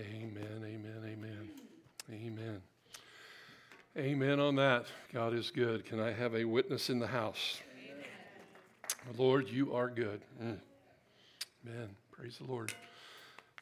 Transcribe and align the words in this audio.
Amen, 0.00 0.64
amen, 0.64 1.02
amen, 1.04 1.50
amen. 2.12 2.62
Amen 3.96 4.38
on 4.38 4.54
that. 4.54 4.86
God 5.12 5.34
is 5.34 5.50
good. 5.50 5.84
Can 5.84 5.98
I 5.98 6.12
have 6.12 6.36
a 6.36 6.44
witness 6.44 6.88
in 6.88 7.00
the 7.00 7.06
house? 7.08 7.60
Amen. 7.90 9.16
Lord, 9.16 9.48
you 9.48 9.74
are 9.74 9.88
good. 9.88 10.20
Mm. 10.40 10.58
Amen. 11.66 11.88
Praise 12.12 12.38
the 12.38 12.44
Lord. 12.44 12.72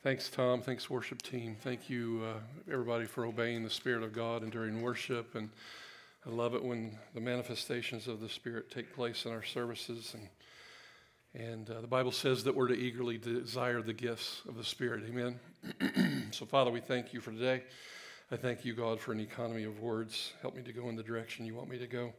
Thanks, 0.02 0.28
Tom. 0.28 0.60
Thanks, 0.60 0.90
worship 0.90 1.22
team. 1.22 1.56
Thank 1.62 1.88
you, 1.88 2.22
uh, 2.26 2.40
everybody, 2.70 3.06
for 3.06 3.24
obeying 3.24 3.64
the 3.64 3.70
Spirit 3.70 4.02
of 4.02 4.12
God 4.12 4.42
and 4.42 4.52
during 4.52 4.82
worship. 4.82 5.36
And 5.36 5.48
I 6.26 6.30
love 6.30 6.54
it 6.54 6.62
when 6.62 6.98
the 7.14 7.20
manifestations 7.20 8.08
of 8.08 8.20
the 8.20 8.28
Spirit 8.28 8.70
take 8.70 8.94
place 8.94 9.24
in 9.24 9.32
our 9.32 9.42
services. 9.42 10.12
And 10.12 10.28
and 11.36 11.68
uh, 11.68 11.82
the 11.82 11.86
Bible 11.86 12.12
says 12.12 12.44
that 12.44 12.54
we're 12.54 12.68
to 12.68 12.74
eagerly 12.74 13.18
desire 13.18 13.82
the 13.82 13.92
gifts 13.92 14.40
of 14.48 14.56
the 14.56 14.64
Spirit. 14.64 15.04
Amen. 15.06 15.38
so, 16.30 16.46
Father, 16.46 16.70
we 16.70 16.80
thank 16.80 17.12
you 17.12 17.20
for 17.20 17.30
today. 17.30 17.62
I 18.32 18.36
thank 18.36 18.64
you, 18.64 18.72
God, 18.72 18.98
for 18.98 19.12
an 19.12 19.20
economy 19.20 19.64
of 19.64 19.80
words. 19.80 20.32
Help 20.40 20.56
me 20.56 20.62
to 20.62 20.72
go 20.72 20.88
in 20.88 20.96
the 20.96 21.02
direction 21.02 21.44
you 21.44 21.54
want 21.54 21.68
me 21.68 21.76
to 21.76 21.86
go. 21.86 22.14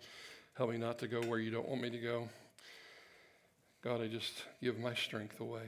Help 0.53 0.69
me 0.69 0.77
not 0.77 0.99
to 0.99 1.07
go 1.07 1.19
where 1.21 1.39
you 1.39 1.49
don't 1.49 1.67
want 1.67 1.81
me 1.81 1.89
to 1.89 1.97
go. 1.97 2.29
God, 3.83 4.01
I 4.01 4.07
just 4.07 4.43
give 4.61 4.77
my 4.77 4.93
strength 4.93 5.39
away 5.39 5.63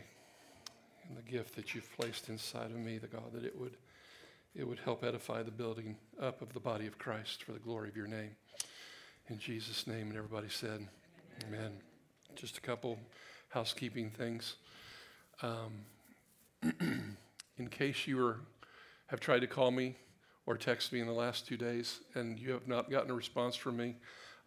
and 1.07 1.17
the 1.17 1.23
gift 1.23 1.55
that 1.55 1.73
you've 1.73 1.91
placed 1.97 2.29
inside 2.29 2.69
of 2.69 2.77
me, 2.77 2.99
the 2.99 3.07
God, 3.07 3.33
that 3.33 3.43
it 3.43 3.59
would, 3.59 3.77
it 4.53 4.67
would 4.67 4.79
help 4.85 5.03
edify 5.03 5.41
the 5.41 5.49
building 5.49 5.95
up 6.21 6.43
of 6.43 6.53
the 6.53 6.59
body 6.59 6.85
of 6.85 6.99
Christ 6.99 7.43
for 7.43 7.53
the 7.53 7.59
glory 7.59 7.89
of 7.89 7.97
your 7.97 8.07
name. 8.07 8.35
In 9.27 9.39
Jesus' 9.39 9.87
name, 9.87 10.09
and 10.09 10.17
everybody 10.17 10.49
said, 10.49 10.87
Amen. 11.47 11.59
Amen. 11.59 11.71
Just 12.35 12.59
a 12.59 12.61
couple 12.61 12.99
housekeeping 13.49 14.11
things. 14.11 14.55
Um, 15.41 15.85
in 17.57 17.67
case 17.69 18.07
you 18.07 18.23
are, 18.25 18.39
have 19.07 19.19
tried 19.19 19.39
to 19.39 19.47
call 19.47 19.71
me 19.71 19.95
or 20.45 20.57
text 20.57 20.93
me 20.93 20.99
in 20.99 21.07
the 21.07 21.13
last 21.13 21.47
two 21.47 21.57
days 21.57 21.99
and 22.15 22.39
you 22.39 22.51
have 22.51 22.67
not 22.67 22.89
gotten 22.89 23.11
a 23.11 23.13
response 23.13 23.55
from 23.55 23.77
me, 23.77 23.95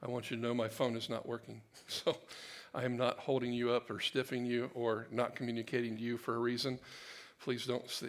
I 0.02 0.08
want 0.08 0.30
you 0.30 0.36
to 0.36 0.42
know 0.42 0.54
my 0.54 0.68
phone 0.68 0.96
is 0.96 1.08
not 1.08 1.26
working. 1.26 1.62
So 1.88 2.16
I 2.74 2.84
am 2.84 2.96
not 2.96 3.18
holding 3.18 3.52
you 3.52 3.70
up 3.70 3.90
or 3.90 4.00
stiffing 4.00 4.46
you 4.46 4.70
or 4.74 5.06
not 5.10 5.36
communicating 5.36 5.96
to 5.96 6.02
you 6.02 6.16
for 6.16 6.34
a 6.34 6.38
reason. 6.38 6.78
Please 7.42 7.66
don't 7.66 7.88
see. 7.90 8.08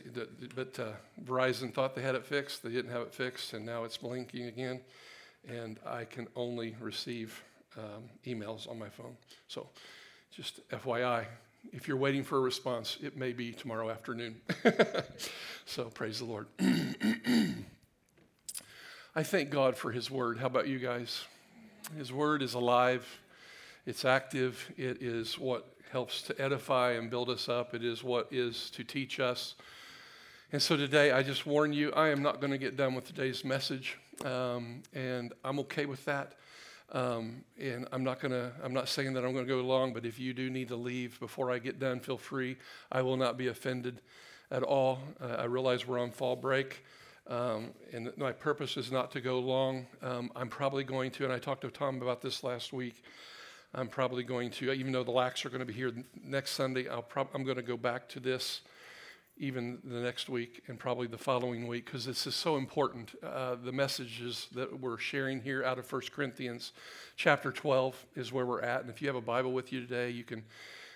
But 0.55 0.79
uh, 0.79 0.91
Verizon 1.23 1.73
thought 1.73 1.95
they 1.95 2.01
had 2.01 2.15
it 2.15 2.25
fixed. 2.25 2.63
They 2.63 2.69
didn't 2.69 2.91
have 2.91 3.01
it 3.01 3.13
fixed, 3.13 3.53
and 3.53 3.65
now 3.65 3.83
it's 3.83 3.97
blinking 3.97 4.45
again. 4.45 4.79
And 5.47 5.79
I 5.85 6.05
can 6.05 6.27
only 6.35 6.75
receive 6.79 7.43
um, 7.77 8.03
emails 8.25 8.69
on 8.69 8.79
my 8.79 8.89
phone. 8.89 9.17
So 9.47 9.67
just 10.35 10.67
FYI, 10.69 11.25
if 11.71 11.87
you're 11.87 11.97
waiting 11.97 12.23
for 12.23 12.39
a 12.39 12.41
response, 12.41 12.97
it 13.03 13.15
may 13.15 13.33
be 13.33 13.51
tomorrow 13.51 13.91
afternoon. 13.91 14.35
so 15.65 15.85
praise 15.85 16.17
the 16.19 16.25
Lord. 16.25 16.47
I 19.15 19.21
thank 19.21 19.51
God 19.51 19.77
for 19.77 19.91
His 19.91 20.09
Word. 20.09 20.39
How 20.39 20.47
about 20.47 20.67
you 20.67 20.79
guys? 20.79 21.25
His 21.95 22.11
Word 22.11 22.41
is 22.41 22.55
alive, 22.55 23.05
it's 23.85 24.05
active, 24.05 24.71
it 24.75 25.03
is 25.03 25.37
what 25.37 25.67
helps 25.91 26.23
to 26.23 26.41
edify 26.41 26.93
and 26.93 27.11
build 27.11 27.29
us 27.29 27.47
up, 27.47 27.75
it 27.75 27.85
is 27.85 28.03
what 28.03 28.27
is 28.31 28.71
to 28.71 28.83
teach 28.83 29.19
us. 29.19 29.53
And 30.51 30.59
so 30.59 30.75
today, 30.75 31.11
I 31.11 31.21
just 31.21 31.45
warn 31.45 31.73
you, 31.73 31.91
I 31.91 32.09
am 32.09 32.23
not 32.23 32.39
going 32.41 32.51
to 32.51 32.57
get 32.57 32.75
done 32.75 32.95
with 32.95 33.05
today's 33.05 33.45
message, 33.45 33.99
um, 34.25 34.81
and 34.95 35.31
I'm 35.43 35.59
okay 35.59 35.85
with 35.85 36.03
that. 36.05 36.33
Um, 36.93 37.43
and 37.59 37.87
I'm 37.91 38.03
not 38.03 38.19
gonna. 38.19 38.51
I'm 38.63 38.73
not 38.73 38.87
saying 38.87 39.13
that 39.13 39.25
I'm 39.25 39.33
going 39.33 39.47
to 39.47 39.51
go 39.51 39.61
long, 39.61 39.93
but 39.93 40.05
if 40.05 40.19
you 40.19 40.33
do 40.33 40.49
need 40.49 40.67
to 40.67 40.75
leave 40.75 41.19
before 41.19 41.51
I 41.51 41.57
get 41.57 41.79
done, 41.79 41.99
feel 41.99 42.19
free. 42.19 42.57
I 42.91 43.01
will 43.01 43.17
not 43.17 43.35
be 43.35 43.47
offended 43.47 44.01
at 44.51 44.61
all. 44.61 44.99
Uh, 45.19 45.35
I 45.39 45.45
realize 45.45 45.87
we're 45.87 45.99
on 45.99 46.11
fall 46.11 46.35
break, 46.35 46.85
um, 47.27 47.71
and 47.91 48.15
my 48.15 48.31
purpose 48.31 48.77
is 48.77 48.91
not 48.91 49.11
to 49.13 49.21
go 49.21 49.39
long. 49.39 49.87
Um, 50.03 50.31
I'm 50.35 50.49
probably 50.49 50.83
going 50.83 51.09
to, 51.11 51.23
and 51.23 51.33
I 51.33 51.39
talked 51.39 51.61
to 51.61 51.71
Tom 51.71 51.99
about 51.99 52.21
this 52.21 52.43
last 52.43 52.71
week. 52.71 53.03
I'm 53.73 53.87
probably 53.87 54.23
going 54.23 54.51
to, 54.51 54.71
even 54.71 54.91
though 54.91 55.03
the 55.03 55.11
Lacks 55.11 55.43
are 55.45 55.49
going 55.49 55.61
to 55.61 55.65
be 55.65 55.73
here 55.73 55.91
next 56.23 56.51
Sunday, 56.51 56.87
I'll 56.87 57.01
prob- 57.01 57.29
I'm 57.33 57.43
going 57.43 57.57
to 57.57 57.63
go 57.63 57.75
back 57.75 58.07
to 58.09 58.19
this 58.19 58.61
even 59.43 59.79
the 59.83 59.99
next 59.99 60.29
week 60.29 60.63
and 60.67 60.79
probably 60.79 61.05
the 61.05 61.17
following 61.17 61.67
week 61.67 61.85
because 61.85 62.05
this 62.05 62.25
is 62.25 62.33
so 62.33 62.55
important. 62.55 63.13
Uh, 63.21 63.55
the 63.61 63.73
messages 63.73 64.47
that 64.55 64.79
we're 64.79 64.97
sharing 64.97 65.41
here 65.41 65.65
out 65.65 65.77
of 65.77 65.91
1 65.91 66.01
Corinthians 66.15 66.71
chapter 67.17 67.51
12 67.51 68.05
is 68.15 68.31
where 68.31 68.45
we're 68.45 68.61
at. 68.61 68.79
And 68.79 68.89
if 68.89 69.01
you 69.01 69.09
have 69.09 69.17
a 69.17 69.21
Bible 69.21 69.51
with 69.51 69.73
you 69.73 69.81
today, 69.81 70.09
you 70.09 70.23
can 70.23 70.45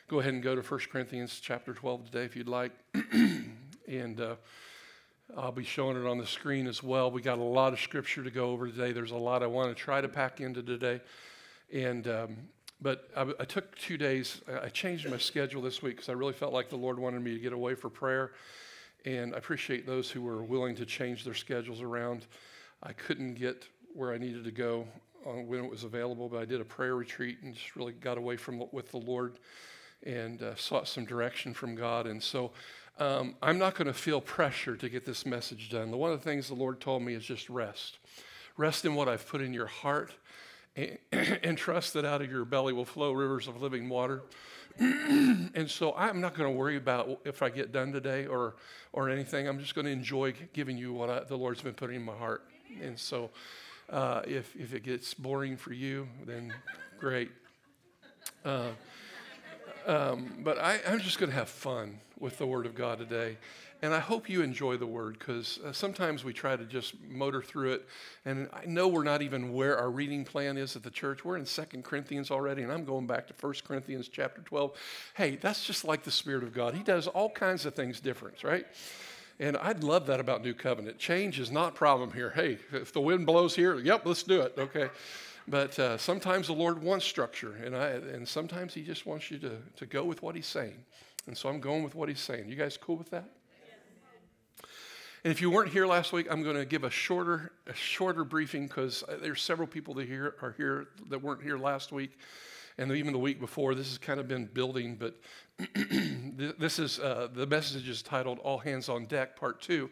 go 0.08 0.22
ahead 0.22 0.34
and 0.34 0.42
go 0.42 0.56
to 0.56 0.62
1 0.62 0.80
Corinthians 0.90 1.42
chapter 1.42 1.74
12 1.74 2.06
today 2.06 2.24
if 2.24 2.38
you'd 2.38 2.48
like. 2.48 2.72
and 3.88 4.22
uh, 4.22 4.36
I'll 5.36 5.52
be 5.52 5.66
showing 5.66 5.98
it 5.98 6.08
on 6.08 6.18
the 6.18 6.26
screen 6.26 6.68
as 6.68 6.82
well. 6.82 7.12
We 7.12 7.22
got 7.22 7.40
a 7.40 7.44
lot 7.44 7.74
of 7.74 7.82
scripture 7.82 8.24
to 8.24 8.32
go 8.32 8.52
over 8.52 8.68
today. 8.68 8.94
There's 8.94 9.12
a 9.12 9.18
lot 9.18 9.44
I 9.44 9.48
want 9.48 9.76
to 9.76 9.76
try 9.76 10.00
to 10.00 10.08
pack 10.08 10.40
into 10.40 10.64
today. 10.64 11.02
And 11.74 12.08
um, 12.08 12.38
but 12.82 13.10
I, 13.16 13.28
I, 13.40 13.46
took 13.46 13.76
two 13.78 13.98
days. 13.98 14.42
I 14.62 14.70
changed 14.70 15.10
my 15.10 15.18
schedule 15.18 15.62
this 15.62 15.82
week 15.82 15.96
because 15.96 16.10
I 16.10 16.14
really 16.14 16.34
felt 16.34 16.54
like 16.54 16.70
the 16.70 16.76
Lord 16.76 17.00
wanted 17.00 17.22
me 17.22 17.34
to 17.34 17.40
get 17.40 17.54
away 17.54 17.76
for 17.76 17.90
prayer. 17.90 18.32
And 19.06 19.34
I 19.34 19.38
appreciate 19.38 19.86
those 19.86 20.10
who 20.10 20.22
were 20.22 20.44
willing 20.44 20.76
to 20.76 20.86
change 20.86 21.24
their 21.24 21.34
schedules 21.34 21.82
around. 21.82 22.28
I 22.84 22.94
couldn't 22.94 23.36
get 23.36 23.68
where 23.94 24.14
I 24.14 24.18
needed 24.18 24.44
to 24.44 24.52
go 24.52 24.88
when 25.24 25.64
it 25.64 25.70
was 25.70 25.84
available, 25.84 26.30
but 26.30 26.38
I 26.38 26.46
did 26.46 26.62
a 26.62 26.66
prayer 26.66 26.96
retreat 26.96 27.40
and 27.42 27.54
just 27.54 27.76
really 27.76 27.94
got 27.94 28.18
away 28.18 28.38
from 28.38 28.64
with 28.72 28.92
the 28.92 28.98
Lord 28.98 29.40
and 30.04 30.42
uh, 30.42 30.56
sought 30.56 30.88
some 30.88 31.06
direction 31.06 31.54
from 31.54 31.76
God. 31.76 32.06
And 32.08 32.22
so 32.22 32.52
um, 33.00 33.36
I'm 33.42 33.58
not 33.58 33.76
going 33.76 33.88
to 33.88 33.94
feel 33.94 34.22
pressure 34.22 34.76
to 34.76 34.90
get 34.90 35.06
this 35.06 35.26
message 35.26 35.70
done. 35.70 35.92
One 35.92 36.12
of 36.12 36.20
the 36.20 36.30
things 36.30 36.48
the 36.48 36.56
Lord 36.56 36.80
told 36.80 37.02
me 37.02 37.14
is 37.14 37.26
just 37.26 37.50
rest. 37.50 38.00
Rest 38.56 38.86
in 38.86 38.96
what 38.96 39.08
I've 39.08 39.28
put 39.28 39.42
in 39.42 39.54
your 39.54 39.68
heart 39.68 40.14
and 41.12 41.58
trust 41.58 41.94
that 41.94 42.06
out 42.06 42.22
of 42.22 42.32
your 42.32 42.46
belly 42.46 42.74
will 42.74 42.86
flow 42.86 43.12
rivers 43.12 43.48
of 43.48 43.62
living 43.62 43.90
water. 43.90 44.24
and 44.80 45.70
so 45.70 45.94
I'm 45.96 46.22
not 46.22 46.36
going 46.36 46.52
to 46.52 46.56
worry 46.56 46.78
about 46.78 47.22
if 47.26 47.42
I 47.42 47.50
get 47.50 47.72
done 47.72 47.92
today 47.92 48.28
or, 48.28 48.56
or 48.94 49.10
anything. 49.10 49.48
I'm 49.48 49.60
just 49.60 49.74
going 49.74 49.86
to 49.86 49.92
enjoy 49.92 50.34
giving 50.54 50.78
you 50.78 50.94
what 50.94 51.10
I, 51.10 51.24
the 51.24 51.36
Lord's 51.36 51.62
been 51.62 51.74
putting 51.74 51.96
in 51.96 52.04
my 52.04 52.16
heart. 52.16 52.44
And 52.82 52.98
so 52.98 53.32
uh, 53.90 54.22
if, 54.28 54.56
if 54.56 54.74
it 54.74 54.84
gets 54.84 55.14
boring 55.14 55.58
for 55.58 55.74
you, 55.74 56.08
then 56.26 56.54
great. 57.00 57.32
Uh, 58.46 58.70
um, 59.88 60.36
but 60.44 60.60
I, 60.60 60.80
I'm 60.88 61.00
just 61.00 61.18
going 61.18 61.32
to 61.32 61.36
have 61.36 61.50
fun 61.50 62.00
with 62.20 62.38
the 62.38 62.46
Word 62.46 62.66
of 62.66 62.76
God 62.76 63.00
today. 63.00 63.38
And 63.84 63.94
I 63.94 64.00
hope 64.00 64.28
you 64.28 64.42
enjoy 64.42 64.78
the 64.78 64.88
word 64.88 65.20
because 65.20 65.60
uh, 65.64 65.72
sometimes 65.72 66.24
we 66.24 66.34
try 66.34 66.56
to 66.56 66.66
just 66.66 66.96
motor 67.08 67.44
through 67.44 67.74
it. 67.74 67.88
And 68.26 68.50
I 68.52 68.66
know 68.66 68.88
we're 68.88 69.04
not 69.04 69.22
even 69.22 69.54
where 69.54 69.78
our 69.78 69.92
reading 69.92 70.26
plan 70.26 70.58
is 70.58 70.76
at 70.76 70.82
the 70.82 70.90
church. 70.90 71.24
We're 71.24 71.38
in 71.38 71.46
Second 71.46 71.84
Corinthians 71.84 72.32
already, 72.32 72.64
and 72.64 72.72
I'm 72.72 72.86
going 72.86 73.06
back 73.06 73.28
to 73.28 73.34
First 73.34 73.66
Corinthians 73.66 74.08
chapter 74.08 74.42
12. 74.42 74.76
Hey, 75.14 75.36
that's 75.36 75.64
just 75.64 75.86
like 75.86 76.04
the 76.04 76.12
Spirit 76.12 76.44
of 76.44 76.54
God. 76.54 76.74
He 76.74 76.82
does 76.82 77.06
all 77.06 77.30
kinds 77.30 77.68
of 77.68 77.76
things 77.76 78.00
different, 78.00 78.44
right? 78.44 78.66
And 79.40 79.56
I'd 79.58 79.84
love 79.84 80.08
that 80.08 80.20
about 80.20 80.44
New 80.44 80.56
Covenant. 80.56 80.98
Change 80.98 81.40
is 81.40 81.52
not 81.52 81.76
problem 81.76 82.12
here. 82.12 82.32
Hey, 82.32 82.58
if 82.72 82.92
the 82.92 83.02
wind 83.02 83.28
blows 83.28 83.56
here, 83.56 83.78
yep, 83.78 84.04
let's 84.06 84.24
do 84.24 84.42
it, 84.42 84.56
okay? 84.58 84.90
But 85.48 85.78
uh, 85.78 85.98
sometimes 86.00 86.48
the 86.48 86.54
Lord 86.54 86.82
wants 86.82 87.06
structure, 87.06 87.56
and, 87.64 87.76
I, 87.76 87.90
and 87.90 88.28
sometimes 88.28 88.74
He 88.74 88.82
just 88.82 89.06
wants 89.06 89.30
you 89.30 89.38
to, 89.40 89.58
to 89.76 89.86
go 89.86 90.04
with 90.04 90.24
what 90.24 90.36
He's 90.36 90.48
saying. 90.48 90.84
And 91.28 91.38
so 91.38 91.48
I'm 91.48 91.60
going 91.60 91.84
with 91.84 91.94
what 91.94 92.10
He's 92.10 92.20
saying. 92.20 92.50
You 92.50 92.56
guys 92.56 92.76
cool 92.76 92.96
with 92.96 93.12
that? 93.12 93.30
And 95.28 95.34
if 95.34 95.42
you 95.42 95.50
weren't 95.50 95.74
here 95.74 95.86
last 95.86 96.14
week, 96.14 96.28
I'm 96.32 96.42
going 96.42 96.56
to 96.56 96.64
give 96.64 96.86
a 96.86 96.90
shorter, 96.90 97.52
a 97.68 97.74
shorter 97.74 98.24
briefing 98.24 98.66
because 98.66 99.04
uh, 99.04 99.18
there's 99.22 99.42
several 99.42 99.68
people 99.68 99.94
that 99.96 100.08
here 100.08 100.36
are 100.42 100.56
here 100.56 100.88
that 101.10 101.22
weren't 101.22 101.44
here 101.44 101.58
last 101.58 101.92
week, 101.92 102.18
and 102.78 102.90
even 102.94 103.12
the 103.12 103.20
week 103.20 103.38
before. 103.42 103.76
This 103.76 103.90
has 103.90 103.98
kind 103.98 104.22
of 104.22 104.30
been 104.30 104.46
building, 104.46 104.96
but 104.96 105.20
this 106.58 106.80
is 106.80 107.00
uh, 107.00 107.28
the 107.34 107.46
message 107.46 107.90
is 107.90 108.02
titled 108.02 108.40
"All 108.40 108.60
Hands 108.60 108.88
on 108.88 109.06
Deck" 109.06 109.36
Part 109.36 109.62
Two. 109.62 109.90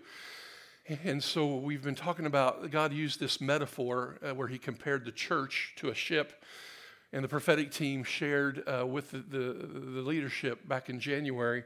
And 1.03 1.21
so 1.21 1.57
we've 1.57 1.83
been 1.83 1.95
talking 1.95 2.27
about 2.27 2.71
God 2.71 2.93
used 2.93 3.19
this 3.19 3.41
metaphor 3.41 4.17
uh, 4.23 4.33
where 4.33 4.47
He 4.47 4.57
compared 4.57 5.03
the 5.03 5.11
church 5.11 5.73
to 5.75 5.89
a 5.89 5.93
ship, 5.93 6.45
and 7.11 7.25
the 7.25 7.27
prophetic 7.27 7.71
team 7.71 8.05
shared 8.05 8.63
uh, 8.69 8.87
with 8.87 9.11
the, 9.11 9.17
the, 9.17 9.53
the 9.67 10.01
leadership 10.01 10.65
back 10.65 10.89
in 10.89 10.97
January 10.97 11.65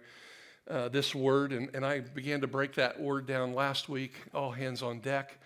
uh, 0.69 0.89
this 0.89 1.15
word, 1.15 1.51
and, 1.51 1.69
and 1.73 1.85
I 1.85 2.01
began 2.01 2.41
to 2.41 2.47
break 2.47 2.75
that 2.75 2.99
word 2.99 3.25
down 3.25 3.53
last 3.53 3.89
week, 3.89 4.13
all 4.33 4.51
hands 4.51 4.81
on 4.81 4.99
deck. 4.99 5.37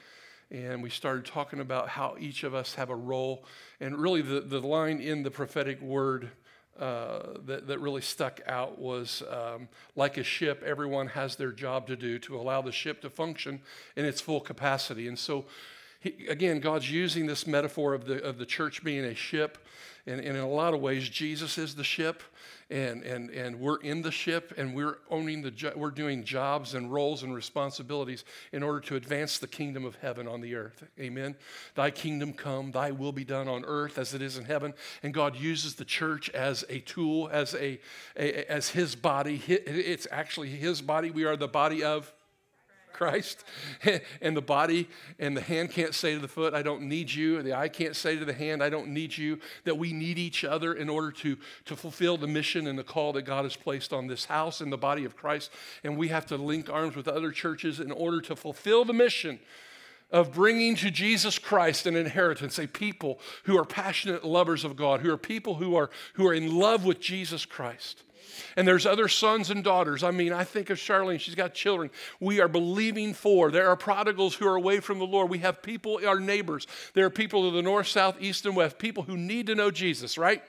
And 0.52 0.84
we 0.84 0.90
started 0.90 1.26
talking 1.26 1.60
about 1.60 1.90
how 1.90 2.16
each 2.20 2.44
of 2.44 2.54
us 2.54 2.76
have 2.76 2.90
a 2.90 2.96
role. 2.96 3.46
And 3.80 3.98
really, 3.98 4.22
the, 4.22 4.42
the 4.42 4.60
line 4.60 5.00
in 5.00 5.24
the 5.24 5.32
prophetic 5.32 5.82
word 5.82 6.30
uh, 6.80 7.38
that, 7.46 7.68
that 7.68 7.80
really 7.80 8.02
stuck 8.02 8.42
out 8.48 8.80
was 8.80 9.24
um, 9.30 9.68
like 9.96 10.18
a 10.18 10.24
ship, 10.24 10.64
everyone 10.66 11.08
has 11.08 11.36
their 11.36 11.52
job 11.52 11.88
to 11.88 11.96
do 11.96 12.18
to 12.20 12.36
allow 12.36 12.62
the 12.62 12.72
ship 12.72 13.02
to 13.02 13.10
function 13.10 13.62
in 13.96 14.06
its 14.06 14.20
full 14.20 14.42
capacity. 14.42 15.08
And 15.08 15.18
so 15.18 15.46
he, 16.00 16.28
again, 16.28 16.60
God's 16.60 16.92
using 16.92 17.28
this 17.28 17.48
metaphor 17.48 17.94
of 17.94 18.06
the, 18.06 18.22
of 18.24 18.38
the 18.38 18.46
church 18.46 18.84
being 18.84 19.06
a 19.06 19.16
ship. 19.16 19.58
And, 20.06 20.20
and 20.20 20.36
in 20.36 20.44
a 20.44 20.50
lot 20.50 20.74
of 20.74 20.82
ways, 20.82 21.08
Jesus 21.08 21.58
is 21.58 21.76
the 21.76 21.84
ship 21.84 22.24
and, 22.74 23.04
and, 23.04 23.30
and 23.30 23.60
we're 23.60 23.78
in 23.78 24.02
the 24.02 24.12
ship 24.12 24.52
and 24.58 24.74
we're 24.74 24.98
owning 25.12 25.44
the 25.44 25.52
jo- 25.52 25.74
we're 25.76 25.92
doing 25.92 26.24
jobs 26.24 26.74
and 26.74 26.92
roles 26.92 27.22
and 27.22 27.34
responsibilities 27.36 28.26
in 28.52 28.64
order 28.64 28.80
to 28.80 28.96
advance 28.96 29.38
the 29.38 29.48
kingdom 29.48 29.86
of 29.86 29.96
heaven 29.98 30.28
on 30.28 30.42
the 30.42 30.56
earth. 30.56 30.84
Amen. 31.00 31.36
Thy 31.76 31.92
kingdom 31.92 32.34
come 32.34 32.72
thy 32.72 32.90
will 32.90 33.12
be 33.12 33.24
done 33.24 33.48
on 33.48 33.64
earth 33.66 34.00
as 34.00 34.16
it 34.16 34.24
is 34.24 34.40
in 34.40 34.46
heaven. 34.46 34.74
And 35.04 35.14
god 35.14 35.36
uses 35.36 35.76
the 35.76 35.86
church 35.86 36.32
as 36.32 36.66
a 36.68 36.80
tool 36.80 37.30
as 37.32 37.54
a, 37.54 37.80
a 38.18 38.52
as 38.52 38.70
his 38.70 38.96
body. 38.96 39.40
It's 39.48 40.08
actually 40.10 40.50
his 40.50 40.82
body 40.82 41.12
we 41.12 41.26
are 41.26 41.38
the 41.38 41.48
body 41.48 41.84
of 41.84 42.12
Christ. 42.94 43.44
and 44.22 44.38
the 44.38 44.42
body 44.42 44.88
and 45.20 45.36
the 45.36 45.42
hand 45.42 45.72
can't 45.72 45.94
say 45.94 46.14
to 46.14 46.20
the 46.20 46.28
foot, 46.28 46.54
I 46.54 46.62
don't 46.62 46.84
need 46.84 47.12
you. 47.12 47.42
The 47.42 47.58
eye 47.58 47.70
can't 47.70 47.96
say 47.96 48.18
to 48.18 48.26
the 48.26 48.34
hand, 48.34 48.64
I 48.64 48.70
don't 48.70 48.90
need 48.90 49.18
you. 49.18 49.40
That 49.66 49.78
we 49.78 49.94
need 49.94 50.18
each 50.18 50.44
other 50.44 50.74
in 50.74 50.90
order 50.90 51.12
to, 51.12 51.38
to 51.66 51.76
fulfill 51.76 52.18
the 52.18 52.28
mission 52.28 52.68
and 52.68 52.78
the 52.78 52.84
call 52.84 53.14
that 53.14 53.24
God 53.24 53.44
has 53.44 53.56
placed 53.56 53.94
on 53.94 54.08
this 54.08 54.26
house 54.26 54.62
and 54.62 54.72
the 54.72 54.78
body 54.78 55.06
of 55.06 55.16
Christ. 55.16 55.52
And 55.84 55.98
we 55.98 56.08
have 56.10 56.26
to 56.28 56.38
link 56.38 56.70
arms 56.70 56.96
with 56.96 57.08
other 57.08 57.32
churches 57.32 57.80
in 57.80 57.92
order 57.92 58.22
to 58.22 58.36
fulfill 58.36 58.86
the 58.86 58.94
mission 58.94 59.40
of 60.14 60.32
bringing 60.32 60.76
to 60.76 60.92
Jesus 60.92 61.40
Christ 61.40 61.88
an 61.88 61.96
inheritance, 61.96 62.60
a 62.60 62.68
people 62.68 63.20
who 63.46 63.58
are 63.58 63.66
passionate 63.66 64.24
lovers 64.24 64.64
of 64.64 64.76
God, 64.76 65.02
who 65.02 65.12
are 65.12 65.18
people 65.18 65.56
who 65.56 65.76
are, 65.76 65.90
who 66.14 66.28
are 66.28 66.34
in 66.36 66.56
love 66.56 66.86
with 66.86 67.02
Jesus 67.02 67.46
Christ. 67.46 68.04
And 68.56 68.68
there's 68.68 68.86
other 68.86 69.08
sons 69.08 69.50
and 69.50 69.64
daughters. 69.64 70.04
I 70.04 70.12
mean, 70.12 70.34
I 70.34 70.44
think 70.44 70.70
of 70.70 70.78
Charlene, 70.78 71.20
she's 71.20 71.36
got 71.36 71.54
children. 71.54 71.90
We 72.20 72.40
are 72.42 72.48
believing 72.48 73.14
for. 73.14 73.52
There 73.52 73.68
are 73.70 73.76
prodigals 73.76 74.36
who 74.36 74.48
are 74.48 74.56
away 74.56 74.80
from 74.80 75.00
the 75.00 75.06
Lord. 75.06 75.30
We 75.30 75.40
have 75.40 75.62
people, 75.62 76.00
our 76.06 76.20
neighbors. 76.20 76.68
There 76.94 77.06
are 77.06 77.10
people 77.10 77.48
of 77.48 77.54
the 77.54 77.62
north, 77.62 77.88
south, 77.88 78.18
east, 78.20 78.46
and 78.46 78.56
west, 78.56 78.78
people 78.78 79.04
who 79.04 79.18
need 79.18 79.48
to 79.48 79.56
know 79.56 79.72
Jesus, 79.72 80.18
right? 80.18 80.44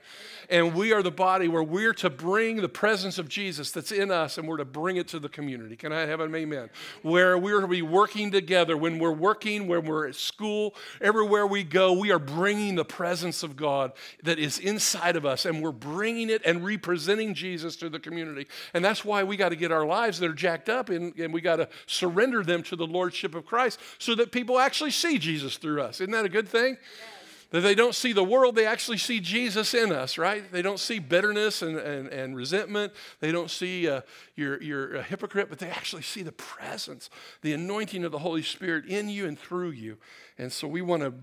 And 0.50 0.74
we 0.74 0.92
are 0.92 1.02
the 1.02 1.10
body 1.10 1.48
where 1.48 1.62
we're 1.62 1.94
to 1.94 2.10
bring 2.10 2.56
the 2.56 2.68
presence 2.68 3.18
of 3.18 3.28
Jesus 3.28 3.70
that's 3.70 3.92
in 3.92 4.10
us 4.10 4.38
and 4.38 4.46
we're 4.46 4.58
to 4.58 4.64
bring 4.64 4.96
it 4.96 5.08
to 5.08 5.18
the 5.18 5.28
community. 5.28 5.76
Can 5.76 5.92
I 5.92 6.02
have 6.02 6.20
an 6.20 6.34
amen? 6.34 6.70
Where 7.02 7.38
we're 7.38 7.60
to 7.60 7.68
be 7.68 7.82
working 7.82 8.30
together. 8.30 8.76
When 8.76 8.98
we're 8.98 9.12
working, 9.12 9.66
when 9.66 9.84
we're 9.84 10.08
at 10.08 10.14
school, 10.14 10.74
everywhere 11.00 11.46
we 11.46 11.64
go, 11.64 11.92
we 11.92 12.10
are 12.12 12.18
bringing 12.18 12.74
the 12.74 12.84
presence 12.84 13.42
of 13.42 13.56
God 13.56 13.92
that 14.22 14.38
is 14.38 14.58
inside 14.58 15.16
of 15.16 15.24
us 15.24 15.44
and 15.46 15.62
we're 15.62 15.72
bringing 15.72 16.30
it 16.30 16.42
and 16.44 16.64
representing 16.64 17.34
Jesus 17.34 17.76
to 17.76 17.88
the 17.88 17.98
community. 17.98 18.46
And 18.72 18.84
that's 18.84 19.04
why 19.04 19.24
we 19.24 19.36
got 19.36 19.50
to 19.50 19.56
get 19.56 19.72
our 19.72 19.86
lives 19.86 20.18
that 20.20 20.30
are 20.30 20.34
jacked 20.34 20.68
up 20.68 20.88
and, 20.88 21.16
and 21.18 21.32
we 21.32 21.40
got 21.40 21.56
to 21.56 21.68
surrender 21.86 22.42
them 22.42 22.62
to 22.64 22.76
the 22.76 22.86
Lordship 22.86 23.34
of 23.34 23.46
Christ 23.46 23.80
so 23.98 24.14
that 24.14 24.32
people 24.32 24.58
actually 24.58 24.90
see 24.90 25.18
Jesus 25.18 25.56
through 25.56 25.82
us. 25.82 26.00
Isn't 26.00 26.12
that 26.12 26.24
a 26.24 26.28
good 26.28 26.48
thing? 26.48 26.76
Yeah. 26.76 27.13
That 27.54 27.60
they 27.60 27.76
don't 27.76 27.94
see 27.94 28.12
the 28.12 28.24
world, 28.24 28.56
they 28.56 28.66
actually 28.66 28.98
see 28.98 29.20
Jesus 29.20 29.74
in 29.74 29.92
us, 29.92 30.18
right? 30.18 30.50
They 30.50 30.60
don't 30.60 30.80
see 30.80 30.98
bitterness 30.98 31.62
and, 31.62 31.78
and, 31.78 32.08
and 32.08 32.34
resentment. 32.34 32.92
They 33.20 33.30
don't 33.30 33.48
see 33.48 33.88
uh, 33.88 34.00
you're, 34.34 34.60
you're 34.60 34.96
a 34.96 35.02
hypocrite, 35.04 35.48
but 35.48 35.60
they 35.60 35.70
actually 35.70 36.02
see 36.02 36.24
the 36.24 36.32
presence, 36.32 37.10
the 37.42 37.52
anointing 37.52 38.02
of 38.02 38.10
the 38.10 38.18
Holy 38.18 38.42
Spirit 38.42 38.86
in 38.86 39.08
you 39.08 39.26
and 39.26 39.38
through 39.38 39.70
you. 39.70 39.98
And 40.36 40.50
so 40.50 40.66
we 40.66 40.82
want 40.82 41.04
to 41.04 41.14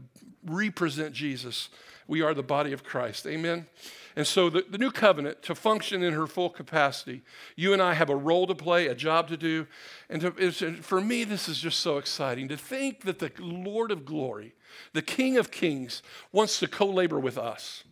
represent 0.45 1.11
Jesus. 1.11 1.67
We 2.07 2.21
are 2.21 2.33
the 2.33 2.43
body 2.43 2.71
of 2.71 2.81
Christ. 2.81 3.27
Amen. 3.27 3.65
And 4.15 4.25
so 4.25 4.49
the, 4.49 4.63
the 4.69 4.77
new 4.77 4.89
covenant, 4.89 5.41
to 5.43 5.53
function 5.53 6.01
in 6.01 6.13
her 6.13 6.27
full 6.27 6.49
capacity, 6.49 7.23
you 7.57 7.73
and 7.73 7.81
I 7.81 7.93
have 7.93 8.09
a 8.09 8.15
role 8.15 8.47
to 8.47 8.55
play, 8.55 8.87
a 8.87 8.95
job 8.95 9.27
to 9.27 9.35
do. 9.35 9.67
And 10.09 10.21
to, 10.21 10.75
for 10.75 11.01
me, 11.01 11.25
this 11.25 11.49
is 11.49 11.59
just 11.59 11.81
so 11.81 11.97
exciting 11.97 12.47
to 12.47 12.55
think 12.55 13.03
that 13.03 13.19
the 13.19 13.33
Lord 13.37 13.91
of 13.91 14.05
glory, 14.05 14.53
the 14.93 15.01
King 15.01 15.37
of 15.37 15.51
kings, 15.51 16.01
wants 16.31 16.59
to 16.59 16.67
co 16.67 16.85
labor 16.85 17.19
with 17.19 17.37
us. 17.37 17.83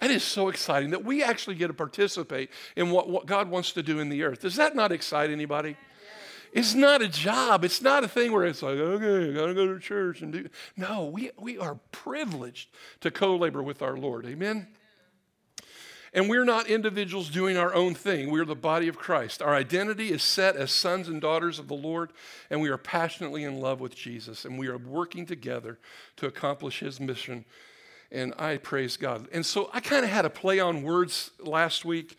That 0.00 0.10
is 0.10 0.24
so 0.24 0.48
exciting 0.48 0.90
that 0.90 1.04
we 1.04 1.22
actually 1.22 1.56
get 1.56 1.66
to 1.66 1.74
participate 1.74 2.50
in 2.74 2.90
what, 2.90 3.08
what 3.08 3.26
God 3.26 3.50
wants 3.50 3.72
to 3.72 3.82
do 3.82 3.98
in 3.98 4.08
the 4.08 4.22
earth. 4.22 4.40
Does 4.40 4.56
that 4.56 4.74
not 4.74 4.92
excite 4.92 5.30
anybody? 5.30 5.76
It's 6.52 6.74
not 6.74 7.02
a 7.02 7.08
job. 7.08 7.64
It's 7.64 7.80
not 7.80 8.02
a 8.02 8.08
thing 8.08 8.32
where 8.32 8.44
it's 8.44 8.62
like, 8.62 8.76
okay, 8.76 9.30
I 9.30 9.34
gotta 9.34 9.54
go 9.54 9.72
to 9.72 9.78
church 9.78 10.22
and 10.22 10.32
do. 10.32 10.48
No, 10.76 11.06
we, 11.06 11.30
we 11.38 11.58
are 11.58 11.78
privileged 11.92 12.70
to 13.00 13.10
co 13.10 13.36
labor 13.36 13.62
with 13.62 13.82
our 13.82 13.96
Lord. 13.96 14.26
Amen? 14.26 14.66
And 16.12 16.28
we're 16.28 16.44
not 16.44 16.66
individuals 16.66 17.30
doing 17.30 17.56
our 17.56 17.72
own 17.72 17.94
thing. 17.94 18.30
We're 18.30 18.44
the 18.44 18.56
body 18.56 18.88
of 18.88 18.98
Christ. 18.98 19.40
Our 19.40 19.54
identity 19.54 20.10
is 20.10 20.22
set 20.22 20.56
as 20.56 20.72
sons 20.72 21.08
and 21.08 21.20
daughters 21.20 21.58
of 21.58 21.68
the 21.68 21.74
Lord, 21.74 22.12
and 22.50 22.60
we 22.60 22.68
are 22.68 22.78
passionately 22.78 23.44
in 23.44 23.60
love 23.60 23.80
with 23.80 23.94
Jesus, 23.94 24.44
and 24.44 24.58
we 24.58 24.66
are 24.66 24.78
working 24.78 25.24
together 25.24 25.78
to 26.16 26.26
accomplish 26.26 26.80
his 26.80 26.98
mission. 26.98 27.44
And 28.10 28.34
I 28.38 28.56
praise 28.56 28.96
God. 28.96 29.28
And 29.32 29.46
so 29.46 29.70
I 29.72 29.78
kind 29.78 30.04
of 30.04 30.10
had 30.10 30.24
a 30.24 30.30
play 30.30 30.58
on 30.58 30.82
words 30.82 31.30
last 31.38 31.84
week. 31.84 32.18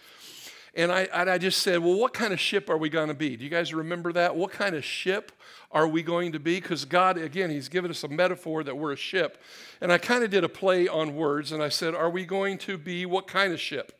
And 0.73 0.89
I, 0.89 1.01
and 1.13 1.29
I 1.29 1.38
just 1.38 1.61
said, 1.61 1.79
well, 1.79 1.99
what 1.99 2.13
kind 2.13 2.31
of 2.31 2.39
ship 2.39 2.69
are 2.69 2.77
we 2.77 2.88
going 2.88 3.09
to 3.09 3.13
be? 3.13 3.35
Do 3.35 3.43
you 3.43 3.49
guys 3.49 3.73
remember 3.73 4.13
that? 4.13 4.38
What 4.38 4.53
kind 4.53 4.73
of 4.73 4.85
ship 4.85 5.33
are 5.73 5.88
we 5.88 6.03
going 6.03 6.33
to 6.33 6.39
be? 6.39 6.59
Because 6.59 6.85
God, 6.85 7.18
again, 7.18 7.50
He's 7.50 7.69
given 7.69 7.91
us 7.91 8.03
a 8.03 8.07
metaphor 8.07 8.63
that 8.63 8.77
we're 8.77 8.91
a 8.91 8.97
ship. 8.97 9.41
And 9.79 9.91
I 9.91 9.97
kind 9.97 10.23
of 10.23 10.29
did 10.29 10.44
a 10.44 10.50
play 10.50 10.88
on 10.88 11.15
words 11.15 11.51
and 11.51 11.63
I 11.63 11.69
said, 11.69 11.95
Are 11.95 12.09
we 12.09 12.25
going 12.25 12.57
to 12.59 12.77
be 12.77 13.06
what 13.06 13.27
kind 13.27 13.53
of 13.53 13.59
ship? 13.59 13.94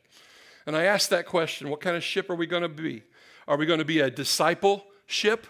And 0.66 0.76
I 0.76 0.84
asked 0.84 1.10
that 1.10 1.26
question 1.26 1.70
What 1.70 1.80
kind 1.80 1.96
of 1.96 2.04
ship 2.04 2.28
are 2.30 2.34
we 2.34 2.46
going 2.46 2.62
to 2.62 2.68
be? 2.68 3.02
Are 3.48 3.56
we 3.56 3.66
going 3.66 3.78
to 3.78 3.84
be 3.84 4.00
a 4.00 4.10
disciple 4.10 4.84
ship? 5.06 5.46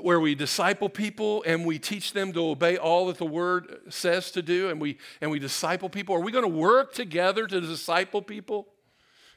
Where 0.00 0.18
we 0.18 0.34
disciple 0.34 0.88
people 0.88 1.44
and 1.46 1.64
we 1.64 1.78
teach 1.78 2.12
them 2.12 2.32
to 2.32 2.48
obey 2.48 2.76
all 2.76 3.06
that 3.06 3.18
the 3.18 3.26
word 3.26 3.80
says 3.90 4.32
to 4.32 4.42
do, 4.42 4.68
and 4.68 4.80
we 4.80 4.98
and 5.20 5.30
we 5.30 5.38
disciple 5.38 5.88
people. 5.88 6.16
Are 6.16 6.20
we 6.20 6.32
going 6.32 6.44
to 6.44 6.48
work 6.48 6.92
together 6.94 7.46
to 7.46 7.60
disciple 7.60 8.20
people? 8.20 8.66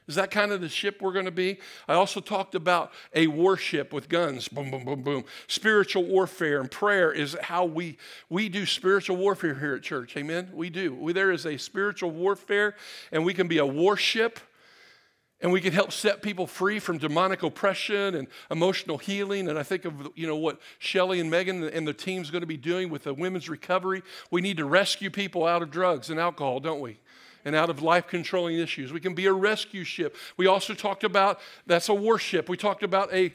Is 0.07 0.15
that 0.15 0.31
kind 0.31 0.53
of 0.53 0.61
the 0.61 0.69
ship 0.69 1.01
we're 1.01 1.11
going 1.11 1.25
to 1.25 1.31
be? 1.31 1.59
I 1.87 1.95
also 1.95 2.21
talked 2.21 2.55
about 2.55 2.93
a 3.13 3.27
warship 3.27 3.91
with 3.91 4.07
guns, 4.07 4.47
boom, 4.47 4.71
boom, 4.71 4.85
boom, 4.85 5.03
boom. 5.03 5.25
Spiritual 5.47 6.05
warfare 6.05 6.61
and 6.61 6.71
prayer 6.71 7.11
is 7.11 7.35
how 7.41 7.65
we, 7.65 7.97
we 8.29 8.47
do 8.47 8.65
spiritual 8.65 9.17
warfare 9.17 9.55
here 9.55 9.75
at 9.75 9.83
church. 9.83 10.15
Amen? 10.15 10.49
We 10.53 10.69
do. 10.69 10.95
We, 10.95 11.11
there 11.11 11.31
is 11.31 11.45
a 11.45 11.57
spiritual 11.57 12.11
warfare, 12.11 12.75
and 13.11 13.25
we 13.25 13.33
can 13.33 13.49
be 13.49 13.57
a 13.57 13.65
warship, 13.65 14.39
and 15.41 15.51
we 15.51 15.59
can 15.59 15.73
help 15.73 15.91
set 15.91 16.21
people 16.21 16.47
free 16.47 16.79
from 16.79 16.99
demonic 16.99 17.43
oppression 17.43 18.15
and 18.15 18.27
emotional 18.49 18.97
healing. 18.97 19.49
And 19.49 19.59
I 19.59 19.63
think 19.63 19.83
of 19.83 19.93
you 20.15 20.25
know 20.25 20.37
what 20.37 20.61
Shelly 20.79 21.19
and 21.19 21.29
Megan 21.29 21.65
and 21.65 21.85
the 21.85 21.93
team's 21.93 22.31
going 22.31 22.41
to 22.41 22.47
be 22.47 22.57
doing 22.57 22.89
with 22.89 23.03
the 23.03 23.13
women's 23.13 23.49
recovery. 23.49 24.03
We 24.31 24.39
need 24.39 24.55
to 24.57 24.65
rescue 24.65 25.11
people 25.11 25.45
out 25.45 25.61
of 25.61 25.69
drugs 25.69 26.09
and 26.09 26.17
alcohol, 26.19 26.61
don't 26.61 26.79
we? 26.79 26.97
And 27.47 27.55
out 27.55 27.69
of 27.69 27.81
life 27.81 28.07
controlling 28.07 28.59
issues. 28.59 28.91
We 28.91 28.99
can 28.99 29.15
be 29.15 29.25
a 29.25 29.31
rescue 29.31 29.85
ship. 29.85 30.17
We 30.35 30.47
also 30.47 30.73
talked 30.73 31.05
about 31.05 31.39
that's 31.65 31.87
a 31.87 31.93
warship. 31.93 32.49
We 32.49 32.57
talked 32.57 32.83
about 32.83 33.11
a 33.13 33.33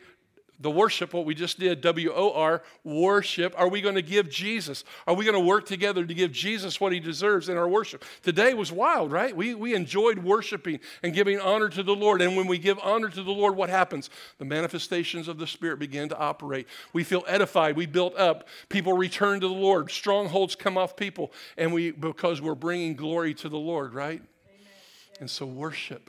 the 0.62 0.70
worship, 0.70 1.12
what 1.12 1.26
we 1.26 1.34
just 1.34 1.58
did, 1.58 1.80
W 1.80 2.12
O 2.14 2.32
R, 2.32 2.62
worship. 2.84 3.52
Are 3.58 3.68
we 3.68 3.80
going 3.80 3.96
to 3.96 4.02
give 4.02 4.30
Jesus? 4.30 4.84
Are 5.08 5.14
we 5.14 5.24
going 5.24 5.34
to 5.34 5.44
work 5.44 5.66
together 5.66 6.06
to 6.06 6.14
give 6.14 6.30
Jesus 6.30 6.80
what 6.80 6.92
he 6.92 7.00
deserves 7.00 7.48
in 7.48 7.56
our 7.56 7.68
worship? 7.68 8.04
Today 8.22 8.54
was 8.54 8.70
wild, 8.70 9.10
right? 9.10 9.36
We, 9.36 9.54
we 9.54 9.74
enjoyed 9.74 10.20
worshiping 10.20 10.78
and 11.02 11.12
giving 11.12 11.40
honor 11.40 11.68
to 11.68 11.82
the 11.82 11.94
Lord. 11.94 12.22
And 12.22 12.36
when 12.36 12.46
we 12.46 12.58
give 12.58 12.78
honor 12.78 13.08
to 13.08 13.22
the 13.22 13.32
Lord, 13.32 13.56
what 13.56 13.70
happens? 13.70 14.08
The 14.38 14.44
manifestations 14.44 15.26
of 15.26 15.38
the 15.38 15.48
Spirit 15.48 15.80
begin 15.80 16.08
to 16.10 16.16
operate. 16.16 16.68
We 16.92 17.02
feel 17.02 17.24
edified. 17.26 17.76
We 17.76 17.86
built 17.86 18.16
up. 18.16 18.46
People 18.68 18.92
return 18.92 19.40
to 19.40 19.48
the 19.48 19.54
Lord. 19.54 19.90
Strongholds 19.90 20.54
come 20.54 20.78
off 20.78 20.94
people. 20.96 21.32
And 21.58 21.72
we, 21.72 21.90
because 21.90 22.40
we're 22.40 22.54
bringing 22.54 22.94
glory 22.94 23.34
to 23.34 23.48
the 23.48 23.58
Lord, 23.58 23.94
right? 23.94 24.22
Amen. 24.22 24.72
And 25.18 25.28
so, 25.28 25.44
worship, 25.44 26.08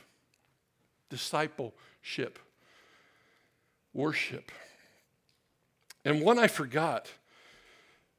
discipleship 1.10 2.38
worship. 3.94 4.52
And 6.06 6.22
one 6.22 6.40
I 6.40 6.48
forgot. 6.48 7.10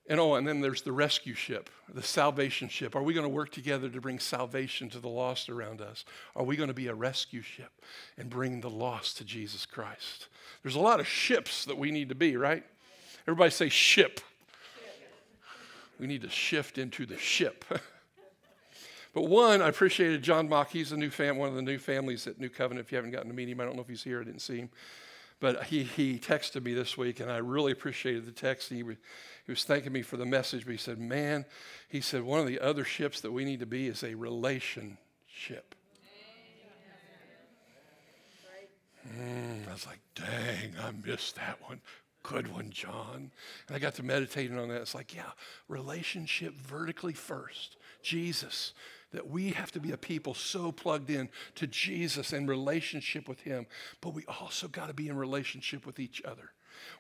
And 0.07 0.21
oh, 0.21 0.35
and 0.35 0.47
then 0.47 0.61
there's 0.61 0.83
the 0.83 0.93
rescue 0.93 1.35
ship, 1.35 1.71
the 1.93 2.03
salvation 2.03 2.69
ship. 2.69 2.95
Are 2.95 3.03
we 3.03 3.15
going 3.15 3.25
to 3.25 3.31
work 3.31 3.51
together 3.51 3.89
to 3.89 4.01
bring 4.03 4.19
salvation 4.19 4.91
to 4.91 4.99
the 4.99 5.09
lost 5.09 5.49
around 5.49 5.81
us? 5.81 6.05
Are 6.37 6.45
we 6.45 6.57
going 6.57 6.69
to 6.69 6.75
be 6.75 6.89
a 6.89 6.95
rescue 6.95 7.41
ship 7.41 7.73
and 8.19 8.29
bring 8.29 8.61
the 8.61 8.69
lost 8.69 9.17
to 9.19 9.25
Jesus 9.25 9.65
Christ? 9.65 10.29
There's 10.63 10.75
a 10.75 10.81
lot 10.81 11.01
of 11.01 11.07
ships 11.07 11.65
that 11.65 11.79
we 11.79 11.91
need 11.91 12.11
to 12.11 12.15
be, 12.15 12.37
right? 12.37 12.65
Everybody 13.23 13.51
say 13.51 13.71
ship. 13.71 14.21
We 15.99 16.07
need 16.07 16.23
to 16.23 16.31
shift 16.31 16.77
into 16.77 17.07
the 17.07 17.17
ship. 17.17 17.65
but 19.15 19.23
one, 19.23 19.63
I 19.63 19.69
appreciated 19.69 20.23
John 20.23 20.51
Mock. 20.51 20.71
He's 20.71 20.93
a 20.93 20.99
new 20.99 21.09
fam- 21.09 21.39
one 21.39 21.49
of 21.49 21.55
the 21.55 21.63
new 21.63 21.79
families 21.79 22.27
at 22.27 22.39
New 22.39 22.51
Covenant. 22.51 22.85
If 22.85 22.93
you 22.93 22.97
haven't 22.97 23.13
gotten 23.13 23.29
to 23.29 23.35
meet 23.35 23.49
him, 23.49 23.61
I 23.61 23.65
don't 23.65 23.77
know 23.77 23.83
if 23.83 23.89
he's 23.89 24.03
here. 24.03 24.21
I 24.21 24.25
didn't 24.25 24.43
see 24.43 24.59
him. 24.59 24.71
But 25.45 25.65
he, 25.65 25.83
he 25.83 26.19
texted 26.19 26.65
me 26.65 26.73
this 26.73 26.97
week, 26.97 27.21
and 27.21 27.31
I 27.31 27.37
really 27.37 27.71
appreciated 27.71 28.25
the 28.25 28.33
text. 28.33 28.71
He, 28.71 28.77
he 28.79 29.53
was 29.53 29.63
thanking 29.63 29.93
me 29.93 30.01
for 30.01 30.17
the 30.17 30.25
message, 30.25 30.65
but 30.65 30.71
he 30.71 30.79
said, 30.79 30.99
Man, 30.99 31.45
he 31.87 32.01
said, 32.01 32.23
one 32.23 32.41
of 32.41 32.47
the 32.47 32.59
other 32.61 32.83
ships 32.83 33.21
that 33.21 33.31
we 33.31 33.45
need 33.45 33.61
to 33.61 33.67
be 33.67 33.87
is 33.87 34.03
a 34.03 34.15
relationship. 34.15 35.75
Mm, 39.07 39.69
I 39.69 39.73
was 39.75 39.87
like, 39.87 40.01
dang, 40.15 40.77
I 40.83 40.93
missed 41.07 41.37
that 41.37 41.59
one. 41.69 41.83
good 42.23 42.51
one, 42.51 42.71
John. 42.71 43.31
And 43.69 43.77
I 43.77 43.79
got 43.79 43.97
to 43.97 44.03
meditating 44.03 44.59
on 44.59 44.69
that. 44.69 44.81
It's 44.81 44.95
like, 44.95 45.15
yeah, 45.15 45.33
relationship 45.69 46.55
vertically 46.55 47.13
first. 47.13 47.77
Jesus, 48.03 48.73
that 49.15 49.29
we 49.29 49.51
have 49.51 49.73
to 49.73 49.81
be 49.81 49.93
a 49.93 49.97
people 49.97 50.35
so 50.35 50.73
plugged 50.73 51.09
in 51.09 51.29
to 51.55 51.67
Jesus 51.67 52.33
and 52.33 52.49
relationship 52.49 53.29
with 53.29 53.41
Him, 53.41 53.67
but 54.01 54.13
we 54.13 54.25
also 54.27 54.69
got 54.69 54.89
to 54.89 54.95
be 54.95 55.09
in 55.09 55.17
relationship 55.17 55.87
with 55.87 55.99
each 55.99 56.23
other. 56.25 56.51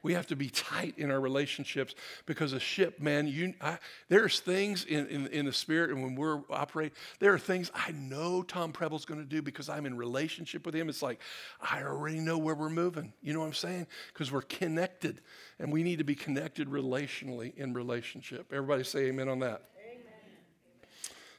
We 0.02 0.14
have 0.14 0.26
to 0.28 0.36
be 0.36 0.48
tight 0.48 0.94
in 0.96 1.10
our 1.10 1.20
relationships 1.20 1.94
because 2.26 2.52
a 2.52 2.60
ship, 2.60 3.00
man, 3.00 3.26
you, 3.26 3.54
I, 3.60 3.78
there's 4.08 4.40
things 4.40 4.84
in, 4.84 5.06
in, 5.08 5.26
in, 5.26 5.46
the 5.46 5.52
spirit, 5.52 5.90
and 5.90 6.02
when 6.02 6.14
we're 6.14 6.42
operating, 6.50 6.96
there 7.18 7.34
are 7.34 7.38
things 7.38 7.72
I 7.74 7.90
know 7.90 8.42
Tom 8.42 8.72
Preble's 8.72 9.04
going 9.04 9.20
to 9.20 9.26
do 9.26 9.42
because 9.42 9.68
I'm 9.68 9.84
in 9.84 9.96
relationship 9.96 10.64
with 10.64 10.74
him. 10.74 10.88
It's 10.88 11.02
like 11.02 11.20
I 11.60 11.82
already 11.82 12.20
know 12.20 12.38
where 12.38 12.54
we're 12.54 12.70
moving. 12.70 13.12
You 13.20 13.32
know 13.32 13.40
what 13.40 13.46
I'm 13.46 13.54
saying? 13.54 13.86
Because 14.12 14.30
we're 14.30 14.42
connected, 14.42 15.20
and 15.58 15.72
we 15.72 15.82
need 15.82 15.98
to 15.98 16.04
be 16.04 16.14
connected 16.14 16.68
relationally 16.68 17.56
in 17.56 17.74
relationship. 17.74 18.52
Everybody 18.52 18.84
say 18.84 19.06
amen 19.06 19.28
on 19.28 19.40
that. 19.40 19.62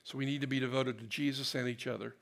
So 0.06 0.20
we 0.20 0.26
need 0.26 0.42
to 0.42 0.48
be 0.48 0.60
devoted 0.60 1.00
to 1.00 1.06
Jesus 1.06 1.56
and 1.56 1.68
each 1.68 1.88
other. 1.88 2.16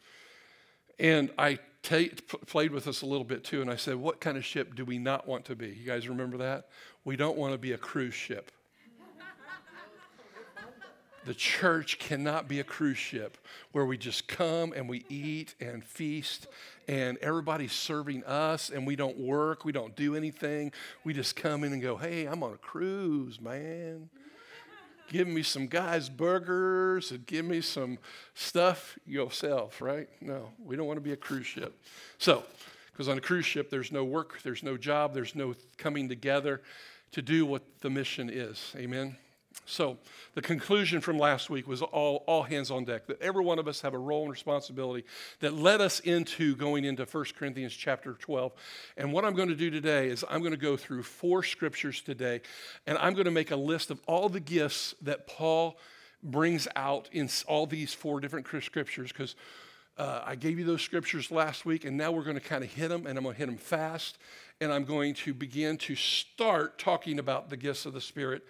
And 0.97 1.31
I 1.37 1.59
t- 1.81 2.11
played 2.47 2.71
with 2.71 2.87
us 2.87 3.01
a 3.01 3.05
little 3.05 3.25
bit 3.25 3.43
too, 3.43 3.61
and 3.61 3.69
I 3.69 3.75
said, 3.75 3.97
What 3.97 4.21
kind 4.21 4.37
of 4.37 4.45
ship 4.45 4.73
do 4.73 4.85
we 4.85 4.97
not 4.97 5.27
want 5.27 5.43
to 5.45 5.55
be? 5.55 5.67
You 5.67 5.85
guys 5.85 6.07
remember 6.07 6.37
that? 6.37 6.69
We 7.03 7.17
don't 7.17 7.37
want 7.37 7.51
to 7.51 7.57
be 7.57 7.73
a 7.73 7.77
cruise 7.77 8.13
ship. 8.13 8.51
the 11.25 11.33
church 11.33 11.99
cannot 11.99 12.47
be 12.47 12.61
a 12.61 12.63
cruise 12.63 12.97
ship 12.97 13.37
where 13.73 13.85
we 13.85 13.97
just 13.97 14.29
come 14.29 14.71
and 14.73 14.87
we 14.87 15.03
eat 15.09 15.53
and 15.59 15.83
feast 15.83 16.47
and 16.87 17.17
everybody's 17.17 17.73
serving 17.73 18.23
us 18.23 18.69
and 18.69 18.87
we 18.87 18.95
don't 18.95 19.17
work, 19.17 19.65
we 19.65 19.73
don't 19.73 19.95
do 19.97 20.15
anything. 20.15 20.71
We 21.03 21.13
just 21.13 21.35
come 21.35 21.65
in 21.65 21.73
and 21.73 21.81
go, 21.81 21.97
Hey, 21.97 22.27
I'm 22.27 22.43
on 22.43 22.53
a 22.53 22.57
cruise, 22.57 23.41
man 23.41 24.09
give 25.07 25.27
me 25.27 25.43
some 25.43 25.67
guys 25.67 26.09
burgers 26.09 27.11
and 27.11 27.25
give 27.25 27.45
me 27.45 27.61
some 27.61 27.99
stuff 28.33 28.97
yourself, 29.05 29.81
right? 29.81 30.09
No, 30.21 30.49
we 30.63 30.75
don't 30.75 30.87
want 30.87 30.97
to 30.97 31.01
be 31.01 31.13
a 31.13 31.17
cruise 31.17 31.47
ship. 31.47 31.79
So, 32.17 32.43
because 32.91 33.07
on 33.07 33.17
a 33.17 33.21
cruise 33.21 33.45
ship, 33.45 33.69
there's 33.69 33.91
no 33.91 34.03
work, 34.03 34.41
there's 34.43 34.63
no 34.63 34.77
job, 34.77 35.13
there's 35.13 35.35
no 35.35 35.55
coming 35.77 36.07
together 36.07 36.61
to 37.11 37.21
do 37.21 37.45
what 37.45 37.63
the 37.81 37.89
mission 37.89 38.29
is. 38.29 38.73
Amen. 38.75 39.17
So, 39.65 39.97
the 40.33 40.41
conclusion 40.41 40.99
from 40.99 41.17
last 41.17 41.49
week 41.49 41.67
was 41.67 41.81
all, 41.81 42.23
all 42.27 42.43
hands 42.43 42.69
on 42.69 42.83
deck, 42.83 43.07
that 43.07 43.21
every 43.21 43.43
one 43.43 43.59
of 43.59 43.67
us 43.67 43.81
have 43.81 43.93
a 43.93 43.97
role 43.97 44.23
and 44.23 44.31
responsibility 44.31 45.05
that 45.39 45.53
led 45.53 45.79
us 45.79 45.99
into 46.01 46.55
going 46.55 46.83
into 46.83 47.05
1 47.05 47.25
Corinthians 47.37 47.73
chapter 47.73 48.13
12. 48.13 48.51
And 48.97 49.13
what 49.13 49.23
I'm 49.23 49.33
going 49.33 49.49
to 49.49 49.55
do 49.55 49.69
today 49.69 50.09
is 50.09 50.25
I'm 50.29 50.39
going 50.41 50.51
to 50.51 50.57
go 50.57 50.75
through 50.75 51.03
four 51.03 51.43
scriptures 51.43 52.01
today, 52.01 52.41
and 52.85 52.97
I'm 52.97 53.13
going 53.13 53.25
to 53.25 53.31
make 53.31 53.51
a 53.51 53.55
list 53.55 53.89
of 53.89 54.01
all 54.05 54.27
the 54.27 54.41
gifts 54.41 54.95
that 55.01 55.27
Paul 55.27 55.77
brings 56.21 56.67
out 56.75 57.09
in 57.11 57.29
all 57.47 57.65
these 57.65 57.93
four 57.93 58.19
different 58.19 58.47
scriptures, 58.63 59.11
because 59.13 59.35
uh, 59.97 60.23
I 60.25 60.35
gave 60.35 60.57
you 60.57 60.65
those 60.65 60.81
scriptures 60.81 61.31
last 61.31 61.65
week, 61.65 61.85
and 61.85 61.95
now 61.95 62.11
we're 62.11 62.23
going 62.23 62.39
to 62.39 62.41
kind 62.41 62.63
of 62.63 62.73
hit 62.73 62.89
them, 62.89 63.05
and 63.05 63.17
I'm 63.17 63.23
going 63.23 63.35
to 63.35 63.39
hit 63.39 63.45
them 63.45 63.57
fast, 63.57 64.17
and 64.59 64.73
I'm 64.73 64.85
going 64.85 65.13
to 65.15 65.33
begin 65.33 65.77
to 65.77 65.95
start 65.95 66.79
talking 66.79 67.19
about 67.19 67.49
the 67.49 67.57
gifts 67.57 67.85
of 67.85 67.93
the 67.93 68.01
Spirit 68.01 68.43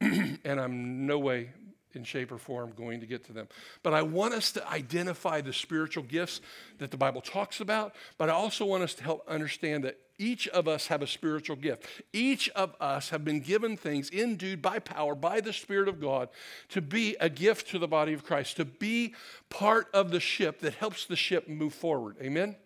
and 0.44 0.60
I'm 0.60 1.06
no 1.06 1.18
way 1.18 1.50
in 1.94 2.04
shape 2.04 2.30
or 2.32 2.38
form 2.38 2.72
going 2.76 3.00
to 3.00 3.06
get 3.06 3.24
to 3.24 3.32
them. 3.32 3.48
But 3.82 3.94
I 3.94 4.02
want 4.02 4.34
us 4.34 4.52
to 4.52 4.68
identify 4.70 5.40
the 5.40 5.52
spiritual 5.52 6.04
gifts 6.04 6.40
that 6.78 6.90
the 6.90 6.96
Bible 6.96 7.20
talks 7.20 7.60
about, 7.60 7.94
but 8.18 8.28
I 8.28 8.32
also 8.32 8.64
want 8.64 8.82
us 8.82 8.94
to 8.94 9.04
help 9.04 9.26
understand 9.28 9.84
that 9.84 9.98
each 10.18 10.48
of 10.48 10.66
us 10.66 10.88
have 10.88 11.00
a 11.00 11.06
spiritual 11.06 11.56
gift. 11.56 11.86
Each 12.12 12.48
of 12.50 12.74
us 12.80 13.10
have 13.10 13.24
been 13.24 13.40
given 13.40 13.76
things 13.76 14.10
endued 14.10 14.60
by 14.60 14.80
power 14.80 15.14
by 15.14 15.40
the 15.40 15.52
Spirit 15.52 15.88
of 15.88 16.00
God 16.00 16.28
to 16.70 16.82
be 16.82 17.16
a 17.20 17.28
gift 17.28 17.68
to 17.68 17.78
the 17.78 17.86
body 17.86 18.12
of 18.14 18.24
Christ, 18.24 18.56
to 18.56 18.64
be 18.64 19.14
part 19.48 19.88
of 19.94 20.10
the 20.10 20.20
ship 20.20 20.60
that 20.60 20.74
helps 20.74 21.06
the 21.06 21.16
ship 21.16 21.48
move 21.48 21.72
forward. 21.72 22.16
Amen. 22.20 22.42
Amen. 22.42 22.56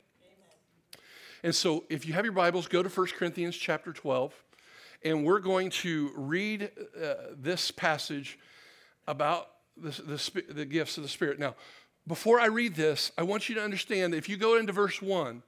And 1.43 1.55
so 1.55 1.85
if 1.91 2.07
you 2.07 2.15
have 2.15 2.25
your 2.25 2.33
Bibles, 2.33 2.69
go 2.69 2.83
to 2.83 2.89
1 2.89 3.07
Corinthians 3.19 3.57
chapter 3.57 3.93
12. 3.93 4.33
And 5.05 5.25
we're 5.25 5.41
going 5.41 5.71
to 5.71 6.13
read 6.15 6.71
uh, 7.01 7.15
this 7.37 7.71
passage 7.71 8.39
about 9.07 9.49
the, 9.77 10.43
the, 10.49 10.65
gifts 10.65 10.97
of 10.97 11.03
the 11.03 11.09
Spirit. 11.09 11.39
Now, 11.39 11.55
before 12.07 12.39
I 12.39 12.47
read 12.47 12.75
this, 12.75 13.11
I 13.17 13.23
want 13.23 13.49
you 13.49 13.55
to 13.57 13.63
understand 13.63 14.13
that 14.13 14.19
if 14.19 14.29
you 14.29 14.37
go 14.37 14.57
into 14.57 14.73
verse 14.73 15.01
1, 15.01 15.43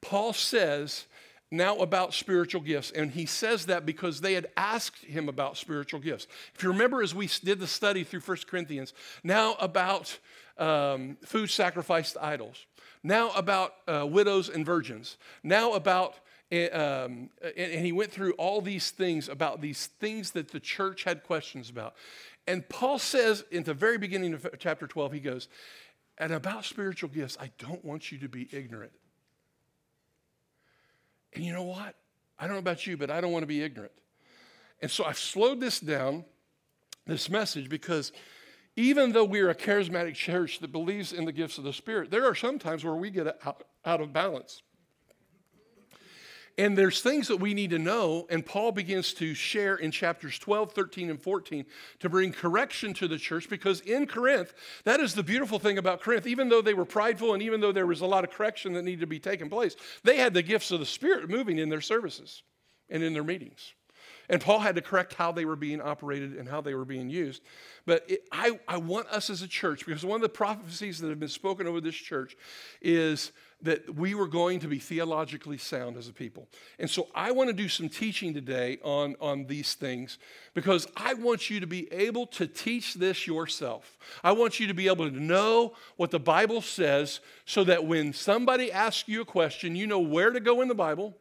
Paul 0.00 0.32
says, 0.32 1.06
now 1.50 1.76
about 1.76 2.12
spiritual 2.12 2.60
gifts. 2.60 2.90
And 2.90 3.10
he 3.10 3.26
says 3.26 3.66
that 3.66 3.86
because 3.86 4.20
they 4.20 4.34
had 4.34 4.48
asked 4.56 5.04
him 5.04 5.28
about 5.28 5.56
spiritual 5.56 6.00
gifts. 6.00 6.26
If 6.54 6.62
you 6.62 6.70
remember, 6.70 7.02
as 7.02 7.14
we 7.14 7.28
did 7.44 7.60
the 7.60 7.66
study 7.66 8.04
through 8.04 8.20
1 8.20 8.38
Corinthians, 8.46 8.92
now 9.22 9.54
about 9.60 10.18
um, 10.58 11.16
food 11.24 11.48
sacrificed 11.48 12.14
to 12.14 12.24
idols, 12.24 12.66
now 13.02 13.30
about 13.30 13.74
uh, 13.86 14.06
widows 14.06 14.48
and 14.48 14.66
virgins, 14.66 15.16
now 15.42 15.74
about 15.74 16.16
and, 16.50 16.74
um, 16.74 17.30
and, 17.56 17.84
he 17.84 17.92
went 17.92 18.12
through 18.12 18.32
all 18.34 18.60
these 18.60 18.90
things 18.90 19.28
about 19.28 19.60
these 19.60 19.86
things 19.86 20.30
that 20.32 20.52
the 20.52 20.60
church 20.60 21.02
had 21.04 21.24
questions 21.24 21.70
about. 21.70 21.94
And 22.46 22.68
Paul 22.68 22.98
says 22.98 23.44
in 23.50 23.64
the 23.64 23.74
very 23.74 23.98
beginning 23.98 24.32
of 24.32 24.46
chapter 24.58 24.86
12, 24.86 25.12
he 25.12 25.20
goes, 25.20 25.48
And 26.18 26.32
about 26.32 26.64
spiritual 26.64 27.08
gifts, 27.08 27.36
I 27.40 27.50
don't 27.58 27.84
want 27.84 28.12
you 28.12 28.18
to 28.18 28.28
be 28.28 28.48
ignorant. 28.52 28.92
And 31.34 31.44
you 31.44 31.52
know 31.52 31.64
what? 31.64 31.96
I 32.38 32.44
don't 32.44 32.52
know 32.52 32.60
about 32.60 32.86
you, 32.86 32.96
but 32.96 33.10
I 33.10 33.20
don't 33.20 33.32
want 33.32 33.42
to 33.42 33.48
be 33.48 33.62
ignorant. 33.62 33.92
And 34.80 34.90
so 34.90 35.04
I've 35.04 35.18
slowed 35.18 35.58
this 35.58 35.80
down, 35.80 36.24
this 37.06 37.28
message, 37.28 37.68
because 37.68 38.12
even 38.76 39.12
though 39.12 39.24
we're 39.24 39.50
a 39.50 39.54
charismatic 39.54 40.14
church 40.14 40.60
that 40.60 40.70
believes 40.70 41.12
in 41.12 41.24
the 41.24 41.32
gifts 41.32 41.58
of 41.58 41.64
the 41.64 41.72
Spirit, 41.72 42.10
there 42.10 42.26
are 42.26 42.34
some 42.34 42.58
times 42.58 42.84
where 42.84 42.94
we 42.94 43.10
get 43.10 43.26
out, 43.44 43.64
out 43.84 44.00
of 44.00 44.12
balance. 44.12 44.62
And 46.58 46.76
there's 46.76 47.02
things 47.02 47.28
that 47.28 47.36
we 47.36 47.52
need 47.52 47.70
to 47.70 47.78
know, 47.78 48.26
and 48.30 48.44
Paul 48.44 48.72
begins 48.72 49.12
to 49.14 49.34
share 49.34 49.76
in 49.76 49.90
chapters 49.90 50.38
12, 50.38 50.72
13, 50.72 51.10
and 51.10 51.20
14 51.20 51.66
to 52.00 52.08
bring 52.08 52.32
correction 52.32 52.94
to 52.94 53.06
the 53.06 53.18
church 53.18 53.50
because 53.50 53.80
in 53.80 54.06
Corinth, 54.06 54.54
that 54.84 54.98
is 55.00 55.14
the 55.14 55.22
beautiful 55.22 55.58
thing 55.58 55.76
about 55.76 56.00
Corinth. 56.00 56.26
Even 56.26 56.48
though 56.48 56.62
they 56.62 56.72
were 56.72 56.86
prideful 56.86 57.34
and 57.34 57.42
even 57.42 57.60
though 57.60 57.72
there 57.72 57.86
was 57.86 58.00
a 58.00 58.06
lot 58.06 58.24
of 58.24 58.30
correction 58.30 58.72
that 58.72 58.84
needed 58.84 59.00
to 59.00 59.06
be 59.06 59.18
taken 59.18 59.50
place, 59.50 59.76
they 60.02 60.16
had 60.16 60.32
the 60.32 60.42
gifts 60.42 60.70
of 60.70 60.80
the 60.80 60.86
Spirit 60.86 61.28
moving 61.28 61.58
in 61.58 61.68
their 61.68 61.82
services 61.82 62.42
and 62.88 63.02
in 63.02 63.12
their 63.12 63.24
meetings. 63.24 63.74
And 64.28 64.40
Paul 64.40 64.58
had 64.58 64.74
to 64.74 64.82
correct 64.82 65.14
how 65.14 65.32
they 65.32 65.44
were 65.44 65.56
being 65.56 65.80
operated 65.80 66.34
and 66.34 66.48
how 66.48 66.60
they 66.60 66.74
were 66.74 66.84
being 66.84 67.10
used. 67.10 67.42
But 67.84 68.04
it, 68.08 68.26
I, 68.32 68.58
I 68.66 68.78
want 68.78 69.08
us 69.08 69.30
as 69.30 69.42
a 69.42 69.48
church, 69.48 69.86
because 69.86 70.04
one 70.04 70.16
of 70.16 70.22
the 70.22 70.28
prophecies 70.28 70.98
that 70.98 71.08
have 71.08 71.20
been 71.20 71.28
spoken 71.28 71.66
over 71.66 71.80
this 71.80 71.94
church 71.94 72.36
is 72.80 73.32
that 73.62 73.94
we 73.94 74.14
were 74.14 74.28
going 74.28 74.60
to 74.60 74.68
be 74.68 74.78
theologically 74.78 75.56
sound 75.56 75.96
as 75.96 76.08
a 76.08 76.12
people. 76.12 76.46
And 76.78 76.90
so 76.90 77.08
I 77.14 77.30
want 77.30 77.48
to 77.48 77.54
do 77.54 77.68
some 77.68 77.88
teaching 77.88 78.34
today 78.34 78.78
on, 78.84 79.16
on 79.18 79.46
these 79.46 79.74
things 79.74 80.18
because 80.52 80.86
I 80.94 81.14
want 81.14 81.48
you 81.48 81.60
to 81.60 81.66
be 81.66 81.90
able 81.92 82.26
to 82.28 82.46
teach 82.46 82.94
this 82.94 83.26
yourself. 83.26 83.98
I 84.22 84.32
want 84.32 84.60
you 84.60 84.66
to 84.66 84.74
be 84.74 84.88
able 84.88 85.08
to 85.10 85.18
know 85.18 85.72
what 85.96 86.10
the 86.10 86.20
Bible 86.20 86.60
says 86.60 87.20
so 87.46 87.64
that 87.64 87.86
when 87.86 88.12
somebody 88.12 88.70
asks 88.70 89.08
you 89.08 89.22
a 89.22 89.26
question, 89.26 89.74
you 89.74 89.86
know 89.86 90.00
where 90.00 90.30
to 90.30 90.40
go 90.40 90.60
in 90.60 90.68
the 90.68 90.74
Bible 90.74 91.16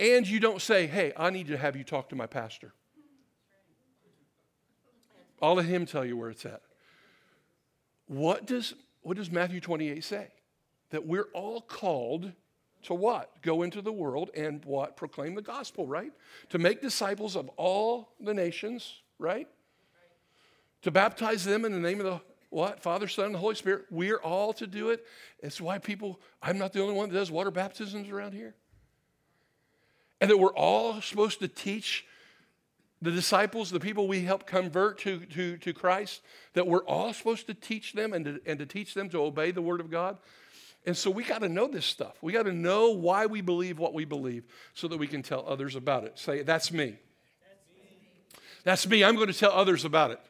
and 0.00 0.26
you 0.26 0.40
don't 0.40 0.60
say, 0.60 0.86
hey, 0.86 1.12
I 1.16 1.30
need 1.30 1.46
to 1.48 1.56
have 1.56 1.76
you 1.76 1.84
talk 1.84 2.08
to 2.08 2.16
my 2.16 2.26
pastor. 2.26 2.72
I'll 5.40 5.54
let 5.54 5.66
him 5.66 5.86
tell 5.86 6.04
you 6.04 6.16
where 6.16 6.30
it's 6.30 6.44
at. 6.44 6.62
What 8.06 8.44
does, 8.44 8.74
what 9.02 9.16
does 9.16 9.30
Matthew 9.30 9.60
28 9.60 10.02
say? 10.02 10.28
That 10.90 11.06
we're 11.06 11.28
all 11.34 11.60
called 11.60 12.32
to 12.84 12.94
what? 12.94 13.42
Go 13.42 13.62
into 13.62 13.82
the 13.82 13.92
world 13.92 14.30
and 14.34 14.64
what? 14.64 14.96
Proclaim 14.96 15.34
the 15.34 15.42
gospel, 15.42 15.86
right? 15.86 16.12
To 16.50 16.58
make 16.58 16.80
disciples 16.80 17.36
of 17.36 17.48
all 17.56 18.10
the 18.20 18.34
nations, 18.34 19.02
right? 19.18 19.48
To 20.82 20.90
baptize 20.90 21.44
them 21.44 21.64
in 21.64 21.72
the 21.72 21.78
name 21.78 22.00
of 22.00 22.06
the 22.06 22.20
what? 22.50 22.80
Father, 22.80 23.08
Son, 23.08 23.26
and 23.26 23.34
the 23.34 23.38
Holy 23.38 23.54
Spirit. 23.54 23.86
We're 23.90 24.16
all 24.16 24.54
to 24.54 24.66
do 24.66 24.90
it. 24.90 25.04
It's 25.40 25.60
why 25.60 25.78
people, 25.78 26.18
I'm 26.42 26.56
not 26.56 26.72
the 26.72 26.80
only 26.80 26.94
one 26.94 27.10
that 27.10 27.14
does 27.14 27.30
water 27.30 27.50
baptisms 27.50 28.08
around 28.08 28.32
here 28.32 28.54
and 30.20 30.30
that 30.30 30.36
we're 30.36 30.54
all 30.54 31.00
supposed 31.00 31.38
to 31.40 31.48
teach 31.48 32.04
the 33.00 33.10
disciples, 33.12 33.70
the 33.70 33.78
people 33.78 34.08
we 34.08 34.22
help 34.22 34.46
convert 34.46 34.98
to, 34.98 35.20
to, 35.26 35.56
to 35.58 35.72
Christ, 35.72 36.20
that 36.54 36.66
we're 36.66 36.84
all 36.84 37.12
supposed 37.12 37.46
to 37.46 37.54
teach 37.54 37.92
them 37.92 38.12
and 38.12 38.24
to, 38.24 38.40
and 38.44 38.58
to 38.58 38.66
teach 38.66 38.94
them 38.94 39.08
to 39.10 39.18
obey 39.18 39.52
the 39.52 39.62
Word 39.62 39.80
of 39.80 39.90
God. 39.90 40.18
And 40.86 40.96
so 40.96 41.10
we 41.10 41.24
got 41.24 41.40
to 41.40 41.48
know 41.48 41.66
this 41.66 41.84
stuff. 41.84 42.16
We 42.22 42.32
got 42.32 42.44
to 42.44 42.52
know 42.52 42.90
why 42.90 43.26
we 43.26 43.40
believe 43.40 43.78
what 43.78 43.92
we 43.94 44.04
believe 44.04 44.44
so 44.74 44.88
that 44.88 44.96
we 44.96 45.06
can 45.06 45.22
tell 45.22 45.44
others 45.46 45.74
about 45.74 46.04
it. 46.04 46.18
Say, 46.18 46.42
that's 46.42 46.72
me. 46.72 46.96
That's 48.64 48.86
me. 48.88 49.04
I'm 49.04 49.16
going 49.16 49.28
to 49.28 49.38
tell 49.38 49.52
others 49.52 49.84
about 49.84 50.10
it. 50.10 50.20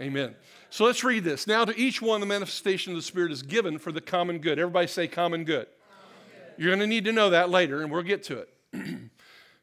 Amen. 0.00 0.34
So 0.70 0.84
let's 0.84 1.04
read 1.04 1.22
this. 1.22 1.46
Now, 1.46 1.64
to 1.64 1.78
each 1.78 2.00
one, 2.00 2.20
the 2.20 2.26
manifestation 2.26 2.92
of 2.92 2.96
the 2.96 3.02
Spirit 3.02 3.30
is 3.30 3.42
given 3.42 3.78
for 3.78 3.92
the 3.92 4.00
common 4.00 4.38
good. 4.38 4.58
Everybody 4.58 4.86
say 4.86 5.06
common 5.06 5.44
good. 5.44 5.66
Common. 5.66 6.54
You're 6.56 6.70
going 6.70 6.80
to 6.80 6.86
need 6.86 7.04
to 7.04 7.12
know 7.12 7.30
that 7.30 7.50
later, 7.50 7.82
and 7.82 7.90
we'll 7.90 8.02
get 8.02 8.22
to 8.24 8.38
it. 8.38 8.48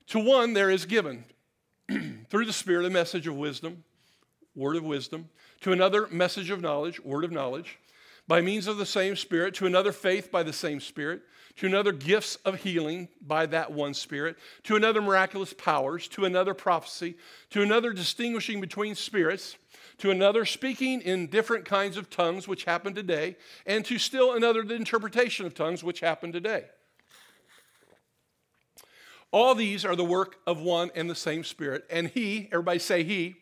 To 0.09 0.17
one, 0.17 0.53
there 0.53 0.71
is 0.71 0.85
given 0.85 1.23
through 2.29 2.45
the 2.45 2.53
Spirit 2.53 2.87
a 2.87 2.89
message 2.89 3.27
of 3.27 3.35
wisdom, 3.35 3.83
word 4.55 4.75
of 4.75 4.83
wisdom. 4.83 5.29
To 5.61 5.71
another, 5.71 6.07
message 6.07 6.49
of 6.49 6.61
knowledge, 6.61 6.99
word 7.01 7.23
of 7.23 7.31
knowledge. 7.31 7.77
By 8.29 8.41
means 8.41 8.67
of 8.67 8.77
the 8.77 8.85
same 8.85 9.15
Spirit. 9.15 9.55
To 9.55 9.65
another, 9.65 9.91
faith 9.91 10.31
by 10.31 10.43
the 10.43 10.53
same 10.53 10.79
Spirit. 10.79 11.23
To 11.57 11.65
another, 11.65 11.91
gifts 11.91 12.35
of 12.45 12.61
healing 12.61 13.09
by 13.19 13.47
that 13.47 13.71
one 13.71 13.95
Spirit. 13.95 14.37
To 14.65 14.75
another, 14.75 15.01
miraculous 15.01 15.51
powers. 15.51 16.07
To 16.09 16.25
another, 16.25 16.53
prophecy. 16.53 17.17
To 17.49 17.63
another, 17.63 17.91
distinguishing 17.91 18.61
between 18.61 18.93
spirits 18.93 19.57
to 19.99 20.11
another 20.11 20.45
speaking 20.45 21.01
in 21.01 21.27
different 21.27 21.65
kinds 21.65 21.97
of 21.97 22.09
tongues, 22.09 22.47
which 22.47 22.63
happen 22.63 22.93
today, 22.93 23.35
and 23.65 23.83
to 23.85 23.97
still 23.97 24.33
another 24.33 24.63
the 24.63 24.75
interpretation 24.75 25.45
of 25.45 25.53
tongues, 25.53 25.83
which 25.83 25.99
happen 25.99 26.31
today. 26.31 26.63
All 29.31 29.53
these 29.53 29.83
are 29.83 29.97
the 29.97 30.05
work 30.05 30.37
of 30.47 30.61
one 30.61 30.89
and 30.95 31.09
the 31.09 31.15
same 31.15 31.43
Spirit, 31.43 31.83
and 31.89 32.07
He, 32.07 32.47
everybody 32.51 32.79
say 32.79 33.03
He, 33.03 33.35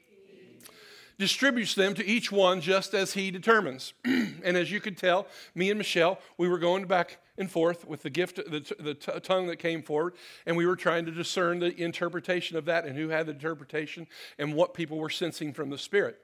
distributes 1.17 1.73
them 1.73 1.93
to 1.95 2.05
each 2.05 2.31
one 2.31 2.61
just 2.61 2.93
as 2.93 3.13
He 3.13 3.31
determines. 3.31 3.93
and 4.05 4.57
as 4.57 4.71
you 4.71 4.79
could 4.79 4.97
tell, 4.97 5.27
me 5.55 5.69
and 5.69 5.77
Michelle, 5.77 6.19
we 6.37 6.47
were 6.47 6.59
going 6.59 6.85
back 6.85 7.19
and 7.37 7.49
forth 7.51 7.87
with 7.87 8.03
the 8.03 8.09
gift, 8.09 8.37
the, 8.37 8.75
the 8.79 8.93
t- 8.93 9.19
tongue 9.21 9.47
that 9.47 9.57
came 9.57 9.81
forward, 9.81 10.13
and 10.45 10.55
we 10.55 10.65
were 10.65 10.75
trying 10.75 11.05
to 11.05 11.11
discern 11.11 11.59
the 11.59 11.79
interpretation 11.81 12.57
of 12.57 12.65
that 12.65 12.85
and 12.85 12.97
who 12.97 13.09
had 13.09 13.25
the 13.25 13.31
interpretation 13.31 14.07
and 14.37 14.53
what 14.53 14.73
people 14.73 14.97
were 14.97 15.09
sensing 15.09 15.53
from 15.53 15.69
the 15.69 15.77
Spirit. 15.77 16.21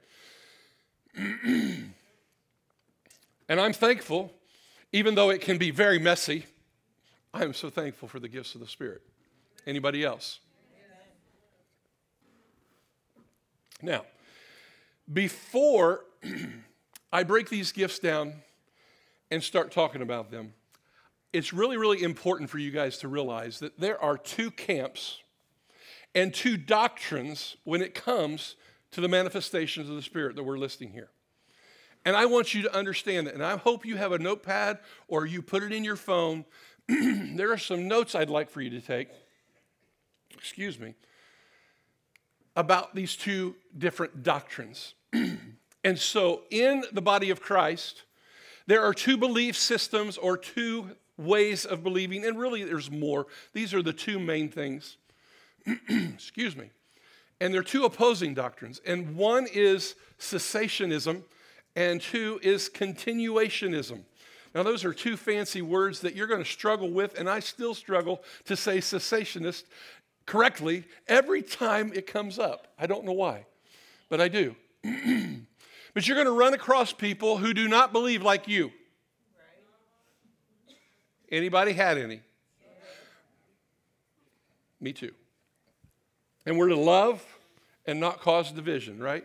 and 1.16 1.92
I'm 3.48 3.72
thankful, 3.72 4.32
even 4.92 5.14
though 5.14 5.30
it 5.30 5.40
can 5.40 5.58
be 5.58 5.70
very 5.70 5.98
messy, 5.98 6.46
I 7.32 7.44
am 7.44 7.54
so 7.54 7.70
thankful 7.70 8.08
for 8.08 8.20
the 8.20 8.28
gifts 8.28 8.54
of 8.54 8.60
the 8.60 8.66
Spirit. 8.68 9.02
Anybody 9.66 10.04
else? 10.04 10.40
Now, 13.82 14.04
before 15.12 16.04
I 17.12 17.22
break 17.22 17.48
these 17.48 17.72
gifts 17.72 17.98
down 17.98 18.34
and 19.30 19.42
start 19.42 19.72
talking 19.72 20.02
about 20.02 20.30
them, 20.30 20.54
it's 21.32 21.52
really, 21.52 21.76
really 21.76 22.02
important 22.02 22.50
for 22.50 22.58
you 22.58 22.70
guys 22.70 22.98
to 22.98 23.08
realize 23.08 23.58
that 23.58 23.78
there 23.78 24.00
are 24.00 24.16
two 24.16 24.50
camps 24.50 25.18
and 26.14 26.32
two 26.32 26.56
doctrines 26.56 27.56
when 27.64 27.82
it 27.82 27.94
comes 27.94 28.54
to 28.92 29.00
the 29.00 29.08
manifestations 29.08 29.88
of 29.88 29.96
the 29.96 30.02
Spirit 30.02 30.36
that 30.36 30.44
we're 30.44 30.58
listing 30.58 30.92
here. 30.92 31.10
And 32.04 32.14
I 32.16 32.26
want 32.26 32.54
you 32.54 32.62
to 32.62 32.74
understand 32.74 33.26
that. 33.26 33.34
And 33.34 33.44
I 33.44 33.56
hope 33.56 33.84
you 33.84 33.96
have 33.96 34.12
a 34.12 34.18
notepad 34.18 34.78
or 35.08 35.26
you 35.26 35.42
put 35.42 35.62
it 35.62 35.72
in 35.72 35.82
your 35.82 35.96
phone. 35.96 36.44
there 36.88 37.50
are 37.50 37.58
some 37.58 37.88
notes 37.88 38.14
I'd 38.14 38.30
like 38.30 38.50
for 38.50 38.60
you 38.60 38.70
to 38.70 38.80
take 38.80 39.08
excuse 40.36 40.78
me, 40.78 40.94
about 42.56 42.94
these 42.94 43.16
two 43.16 43.56
different 43.76 44.22
doctrines. 44.22 44.94
and 45.84 45.98
so, 45.98 46.42
in 46.50 46.84
the 46.92 47.02
body 47.02 47.30
of 47.30 47.40
Christ, 47.40 48.02
there 48.66 48.82
are 48.82 48.94
two 48.94 49.16
belief 49.16 49.56
systems 49.56 50.16
or 50.16 50.36
two 50.36 50.90
ways 51.16 51.64
of 51.64 51.82
believing, 51.82 52.24
and 52.24 52.38
really 52.38 52.64
there's 52.64 52.90
more. 52.90 53.26
These 53.52 53.74
are 53.74 53.82
the 53.82 53.92
two 53.92 54.18
main 54.18 54.48
things. 54.48 54.96
excuse 55.88 56.56
me. 56.56 56.70
And 57.40 57.52
they're 57.52 57.62
two 57.62 57.84
opposing 57.84 58.34
doctrines. 58.34 58.80
And 58.86 59.16
one 59.16 59.46
is 59.52 59.96
cessationism, 60.18 61.22
and 61.76 62.00
two 62.00 62.38
is 62.42 62.70
continuationism. 62.72 64.02
Now, 64.54 64.62
those 64.62 64.84
are 64.84 64.94
two 64.94 65.16
fancy 65.16 65.62
words 65.62 66.00
that 66.00 66.14
you're 66.14 66.28
going 66.28 66.42
to 66.42 66.48
struggle 66.48 66.90
with, 66.90 67.18
and 67.18 67.28
I 67.28 67.40
still 67.40 67.74
struggle 67.74 68.22
to 68.44 68.56
say 68.56 68.78
cessationist 68.78 69.64
correctly 70.26 70.84
every 71.06 71.42
time 71.42 71.92
it 71.94 72.06
comes 72.06 72.38
up. 72.38 72.68
I 72.78 72.86
don't 72.86 73.04
know 73.04 73.12
why, 73.12 73.46
but 74.08 74.20
I 74.20 74.28
do. 74.28 74.56
but 75.94 76.06
you're 76.06 76.16
going 76.16 76.26
to 76.26 76.32
run 76.32 76.54
across 76.54 76.92
people 76.92 77.38
who 77.38 77.54
do 77.54 77.68
not 77.68 77.92
believe 77.92 78.22
like 78.22 78.48
you. 78.48 78.72
Anybody 81.30 81.72
had 81.72 81.98
any? 81.98 82.20
Me 84.80 84.92
too. 84.92 85.12
And 86.46 86.58
we're 86.58 86.68
to 86.68 86.76
love 86.76 87.24
and 87.86 88.00
not 88.00 88.20
cause 88.20 88.52
division, 88.52 89.02
right? 89.02 89.24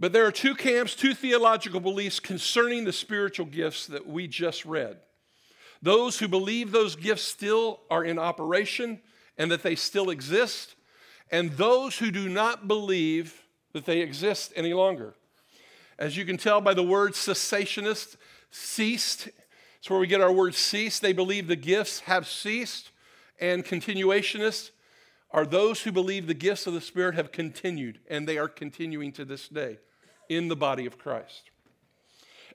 But 0.00 0.12
there 0.12 0.26
are 0.26 0.32
two 0.32 0.54
camps, 0.54 0.94
two 0.94 1.14
theological 1.14 1.80
beliefs 1.80 2.18
concerning 2.18 2.84
the 2.84 2.92
spiritual 2.92 3.46
gifts 3.46 3.86
that 3.86 4.06
we 4.06 4.26
just 4.26 4.64
read. 4.64 4.96
Those 5.82 6.18
who 6.18 6.28
believe 6.28 6.72
those 6.72 6.96
gifts 6.96 7.22
still 7.22 7.80
are 7.90 8.04
in 8.04 8.18
operation 8.18 9.00
and 9.36 9.50
that 9.50 9.62
they 9.62 9.74
still 9.74 10.10
exist, 10.10 10.74
and 11.30 11.52
those 11.52 11.98
who 11.98 12.10
do 12.10 12.28
not 12.28 12.68
believe 12.68 13.42
that 13.72 13.84
they 13.84 14.00
exist 14.00 14.52
any 14.54 14.72
longer. 14.72 15.14
As 15.98 16.16
you 16.16 16.24
can 16.24 16.36
tell 16.36 16.60
by 16.60 16.74
the 16.74 16.82
word 16.82 17.12
cessationist, 17.12 18.16
ceased. 18.50 19.28
It's 19.78 19.90
where 19.90 19.98
we 19.98 20.06
get 20.06 20.20
our 20.20 20.32
word 20.32 20.54
cease. 20.54 20.98
They 20.98 21.12
believe 21.12 21.46
the 21.46 21.56
gifts 21.56 22.00
have 22.00 22.26
ceased. 22.26 22.90
And 23.40 23.64
continuationists 23.64 24.70
are 25.30 25.44
those 25.44 25.82
who 25.82 25.92
believe 25.92 26.26
the 26.26 26.34
gifts 26.34 26.66
of 26.66 26.74
the 26.74 26.80
Spirit 26.80 27.16
have 27.16 27.32
continued, 27.32 27.98
and 28.08 28.28
they 28.28 28.38
are 28.38 28.48
continuing 28.48 29.12
to 29.12 29.24
this 29.24 29.48
day 29.48 29.78
in 30.28 30.48
the 30.48 30.56
body 30.56 30.86
of 30.86 30.96
Christ. 30.96 31.50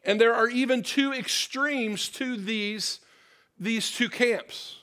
And 0.05 0.19
there 0.19 0.33
are 0.33 0.47
even 0.47 0.81
two 0.81 1.11
extremes 1.11 2.07
to 2.09 2.37
these, 2.37 3.01
these 3.59 3.91
two 3.91 4.07
camps. 4.07 4.78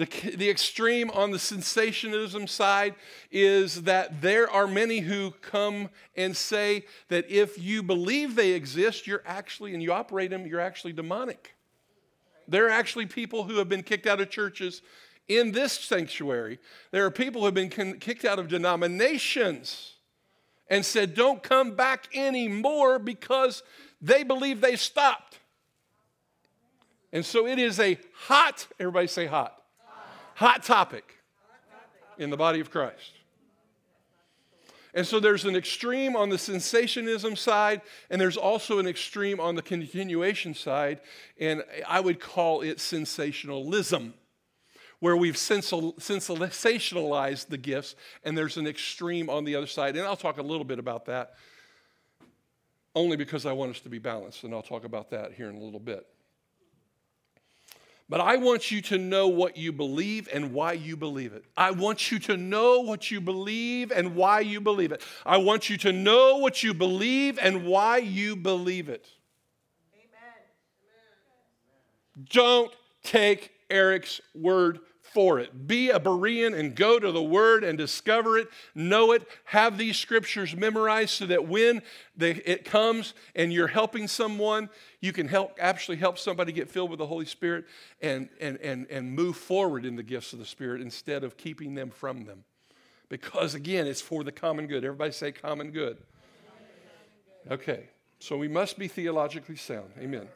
The, 0.00 0.34
the 0.34 0.48
extreme 0.48 1.10
on 1.10 1.30
the 1.30 1.38
sensationalism 1.38 2.46
side 2.46 2.94
is 3.30 3.82
that 3.82 4.22
there 4.22 4.50
are 4.50 4.66
many 4.66 5.00
who 5.00 5.32
come 5.42 5.90
and 6.16 6.34
say 6.34 6.86
that 7.08 7.30
if 7.30 7.62
you 7.62 7.82
believe 7.82 8.34
they 8.34 8.52
exist, 8.52 9.06
you're 9.06 9.22
actually, 9.26 9.74
and 9.74 9.82
you 9.82 9.92
operate 9.92 10.30
them, 10.30 10.46
you're 10.46 10.58
actually 10.58 10.94
demonic. 10.94 11.54
There 12.48 12.66
are 12.66 12.70
actually 12.70 13.06
people 13.06 13.44
who 13.44 13.58
have 13.58 13.68
been 13.68 13.82
kicked 13.82 14.06
out 14.06 14.22
of 14.22 14.30
churches 14.30 14.80
in 15.28 15.52
this 15.52 15.74
sanctuary. 15.74 16.60
There 16.92 17.04
are 17.04 17.10
people 17.10 17.42
who 17.42 17.44
have 17.44 17.54
been 17.54 17.68
kicked 17.68 18.24
out 18.24 18.38
of 18.38 18.48
denominations 18.48 19.96
and 20.70 20.82
said, 20.82 21.12
don't 21.12 21.42
come 21.42 21.72
back 21.76 22.08
anymore 22.14 22.98
because 22.98 23.62
they 24.00 24.22
believe 24.22 24.62
they 24.62 24.76
stopped. 24.76 25.40
And 27.12 27.22
so 27.22 27.46
it 27.46 27.58
is 27.58 27.78
a 27.78 27.98
hot, 28.14 28.66
everybody 28.78 29.06
say 29.06 29.26
hot 29.26 29.59
Hot 30.40 30.62
topic 30.62 31.18
in 32.16 32.30
the 32.30 32.36
body 32.38 32.60
of 32.60 32.70
Christ. 32.70 33.12
And 34.94 35.06
so 35.06 35.20
there's 35.20 35.44
an 35.44 35.54
extreme 35.54 36.16
on 36.16 36.30
the 36.30 36.36
cessationism 36.36 37.36
side, 37.36 37.82
and 38.08 38.18
there's 38.18 38.38
also 38.38 38.78
an 38.78 38.86
extreme 38.86 39.38
on 39.38 39.54
the 39.54 39.60
continuation 39.60 40.54
side, 40.54 41.02
and 41.38 41.62
I 41.86 42.00
would 42.00 42.20
call 42.20 42.62
it 42.62 42.80
sensationalism, 42.80 44.14
where 45.00 45.14
we've 45.14 45.34
sensationalized 45.34 47.48
the 47.48 47.58
gifts, 47.58 47.94
and 48.24 48.38
there's 48.38 48.56
an 48.56 48.66
extreme 48.66 49.28
on 49.28 49.44
the 49.44 49.56
other 49.56 49.66
side. 49.66 49.94
And 49.94 50.06
I'll 50.06 50.16
talk 50.16 50.38
a 50.38 50.42
little 50.42 50.64
bit 50.64 50.78
about 50.78 51.04
that, 51.04 51.34
only 52.94 53.18
because 53.18 53.44
I 53.44 53.52
want 53.52 53.72
us 53.72 53.80
to 53.80 53.90
be 53.90 53.98
balanced, 53.98 54.44
and 54.44 54.54
I'll 54.54 54.62
talk 54.62 54.84
about 54.84 55.10
that 55.10 55.34
here 55.34 55.50
in 55.50 55.56
a 55.56 55.62
little 55.62 55.80
bit. 55.80 56.06
But 58.10 58.20
I 58.20 58.38
want 58.38 58.72
you 58.72 58.82
to 58.82 58.98
know 58.98 59.28
what 59.28 59.56
you 59.56 59.70
believe 59.70 60.28
and 60.32 60.52
why 60.52 60.72
you 60.72 60.96
believe 60.96 61.32
it. 61.32 61.44
I 61.56 61.70
want 61.70 62.10
you 62.10 62.18
to 62.18 62.36
know 62.36 62.80
what 62.80 63.12
you 63.12 63.20
believe 63.20 63.92
and 63.92 64.16
why 64.16 64.40
you 64.40 64.60
believe 64.60 64.90
it. 64.90 65.00
I 65.24 65.36
want 65.36 65.70
you 65.70 65.76
to 65.76 65.92
know 65.92 66.38
what 66.38 66.64
you 66.64 66.74
believe 66.74 67.38
and 67.40 67.64
why 67.64 67.98
you 67.98 68.34
believe 68.34 68.88
it. 68.88 69.06
Amen. 69.94 70.34
Don't 72.30 72.72
take 73.04 73.52
Eric's 73.70 74.20
word 74.34 74.80
for 75.12 75.40
it. 75.40 75.66
Be 75.66 75.90
a 75.90 75.98
Berean 75.98 76.58
and 76.58 76.74
go 76.74 76.98
to 76.98 77.10
the 77.10 77.22
Word 77.22 77.64
and 77.64 77.76
discover 77.76 78.38
it, 78.38 78.48
know 78.74 79.12
it, 79.12 79.26
have 79.44 79.76
these 79.76 79.96
scriptures 79.96 80.54
memorized 80.54 81.10
so 81.10 81.26
that 81.26 81.48
when 81.48 81.82
it 82.18 82.64
comes 82.64 83.14
and 83.34 83.52
you're 83.52 83.66
helping 83.66 84.06
someone, 84.06 84.68
you 85.00 85.12
can 85.12 85.26
help 85.26 85.56
actually 85.58 85.96
help 85.96 86.18
somebody 86.18 86.52
get 86.52 86.68
filled 86.68 86.90
with 86.90 86.98
the 86.98 87.06
Holy 87.06 87.24
Spirit 87.24 87.64
and, 88.00 88.28
and, 88.40 88.58
and, 88.58 88.86
and 88.90 89.12
move 89.12 89.36
forward 89.36 89.84
in 89.84 89.96
the 89.96 90.02
gifts 90.02 90.32
of 90.32 90.38
the 90.38 90.44
Spirit 90.44 90.80
instead 90.80 91.24
of 91.24 91.36
keeping 91.36 91.74
them 91.74 91.90
from 91.90 92.24
them. 92.24 92.44
Because 93.08 93.54
again, 93.54 93.86
it's 93.86 94.00
for 94.00 94.22
the 94.22 94.32
common 94.32 94.66
good. 94.66 94.84
Everybody 94.84 95.12
say 95.12 95.32
common 95.32 95.72
good. 95.72 95.98
Okay, 97.50 97.88
so 98.20 98.36
we 98.36 98.48
must 98.48 98.78
be 98.78 98.86
theologically 98.86 99.56
sound. 99.56 99.90
Amen. 99.98 100.28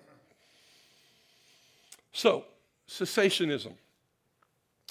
So, 2.12 2.44
cessationism. 2.88 3.74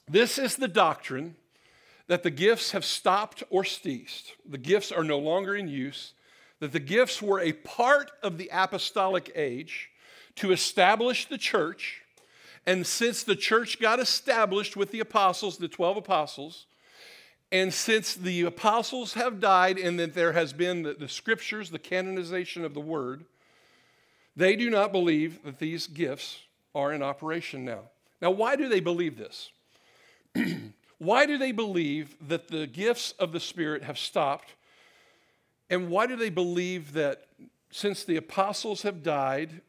This 0.08 0.38
is 0.38 0.56
the 0.56 0.68
doctrine 0.68 1.36
that 2.08 2.24
the 2.24 2.32
gifts 2.32 2.72
have 2.72 2.84
stopped 2.84 3.44
or 3.50 3.64
ceased. 3.64 4.34
The 4.48 4.58
gifts 4.58 4.92
are 4.92 5.04
no 5.04 5.18
longer 5.18 5.56
in 5.56 5.68
use, 5.68 6.14
that 6.60 6.72
the 6.72 6.80
gifts 6.80 7.22
were 7.22 7.40
a 7.40 7.54
part 7.54 8.12
of 8.22 8.38
the 8.38 8.50
apostolic 8.52 9.32
age 9.36 9.90
to 10.36 10.52
establish 10.52 11.26
the 11.26 11.38
church, 11.38 12.02
And 12.66 12.88
since 12.88 13.24
the 13.24 13.36
church 13.36 13.80
got 13.82 14.00
established 14.00 14.78
with 14.78 14.92
the 14.92 15.02
apostles, 15.02 15.58
the 15.58 15.68
12 15.68 15.98
apostles, 15.98 16.66
and 17.52 17.74
since 17.74 18.16
the 18.16 18.44
apostles 18.44 19.14
have 19.14 19.42
died 19.42 19.78
and 19.78 20.00
that 20.00 20.14
there 20.14 20.32
has 20.32 20.54
been 20.54 20.84
the, 20.84 20.94
the, 20.94 21.10
scriptures, 21.10 21.70
the 21.70 21.78
canonization 21.78 22.64
of 22.64 22.74
the 22.74 22.80
word, 22.80 23.26
they 24.36 24.56
do 24.56 24.70
not 24.70 24.92
believe 24.92 25.44
that 25.44 25.60
these 25.60 25.88
gifts 25.88 26.40
are 26.74 26.94
in 26.94 27.04
operation 27.04 27.66
now. 27.66 27.82
Now, 28.22 28.32
why 28.32 28.56
do 28.56 28.70
they 28.70 28.80
believe 28.80 29.18
this? 29.18 29.52
why 30.98 31.26
do 31.26 31.38
they 31.38 31.52
believe 31.52 32.16
that 32.28 32.48
the 32.48 32.68
gifts 32.68 33.14
of 33.20 33.32
the 33.32 33.40
Spirit 33.40 33.84
have 33.84 33.98
stopped? 33.98 34.56
And 35.70 35.90
why 35.90 36.08
do 36.08 36.16
they 36.16 36.30
believe 36.30 36.94
that 36.94 37.28
since 37.72 38.04
the 38.04 38.18
apostles 38.18 38.84
have 38.84 39.02
died 39.02 39.62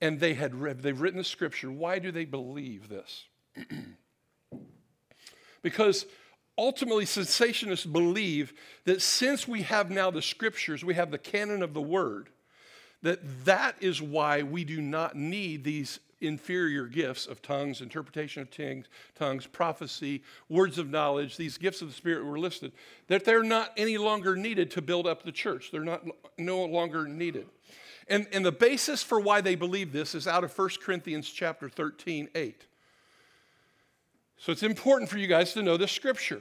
and 0.00 0.20
they 0.20 0.34
had 0.34 0.58
they've 0.82 1.00
written 1.00 1.18
the 1.18 1.24
scripture, 1.24 1.70
why 1.70 1.98
do 1.98 2.10
they 2.10 2.24
believe 2.24 2.88
this? 2.88 3.24
because 5.62 6.06
ultimately 6.56 7.04
sensationists 7.04 7.90
believe 7.90 8.52
that 8.84 9.02
since 9.02 9.48
we 9.48 9.62
have 9.62 9.90
now 9.90 10.10
the 10.10 10.22
scriptures, 10.22 10.84
we 10.84 10.94
have 10.94 11.10
the 11.10 11.18
canon 11.18 11.62
of 11.62 11.74
the 11.74 11.82
word, 11.82 12.28
that 13.04 13.44
that 13.44 13.76
is 13.80 14.00
why 14.00 14.42
we 14.42 14.64
do 14.64 14.80
not 14.80 15.14
need 15.14 15.62
these 15.62 16.00
inferior 16.22 16.86
gifts 16.86 17.26
of 17.26 17.42
tongues, 17.42 17.82
interpretation 17.82 18.40
of 18.40 18.50
tongues, 18.50 18.86
tongues, 19.14 19.46
prophecy, 19.46 20.22
words 20.48 20.78
of 20.78 20.88
knowledge, 20.88 21.36
these 21.36 21.58
gifts 21.58 21.82
of 21.82 21.88
the 21.88 21.94
Spirit 21.94 22.24
were 22.24 22.38
listed, 22.38 22.72
that 23.08 23.26
they're 23.26 23.42
not 23.42 23.72
any 23.76 23.98
longer 23.98 24.36
needed 24.36 24.70
to 24.70 24.80
build 24.80 25.06
up 25.06 25.22
the 25.22 25.30
church. 25.30 25.70
They're 25.70 25.84
not 25.84 26.02
no 26.38 26.64
longer 26.64 27.06
needed. 27.06 27.46
And, 28.08 28.26
and 28.32 28.44
the 28.44 28.52
basis 28.52 29.02
for 29.02 29.20
why 29.20 29.42
they 29.42 29.54
believe 29.54 29.92
this 29.92 30.14
is 30.14 30.26
out 30.26 30.42
of 30.42 30.56
1 30.56 30.70
Corinthians 30.82 31.28
chapter 31.28 31.68
13, 31.68 32.30
8. 32.34 32.66
So 34.38 34.50
it's 34.50 34.62
important 34.62 35.10
for 35.10 35.18
you 35.18 35.26
guys 35.26 35.52
to 35.52 35.62
know 35.62 35.76
this 35.76 35.92
scripture. 35.92 36.40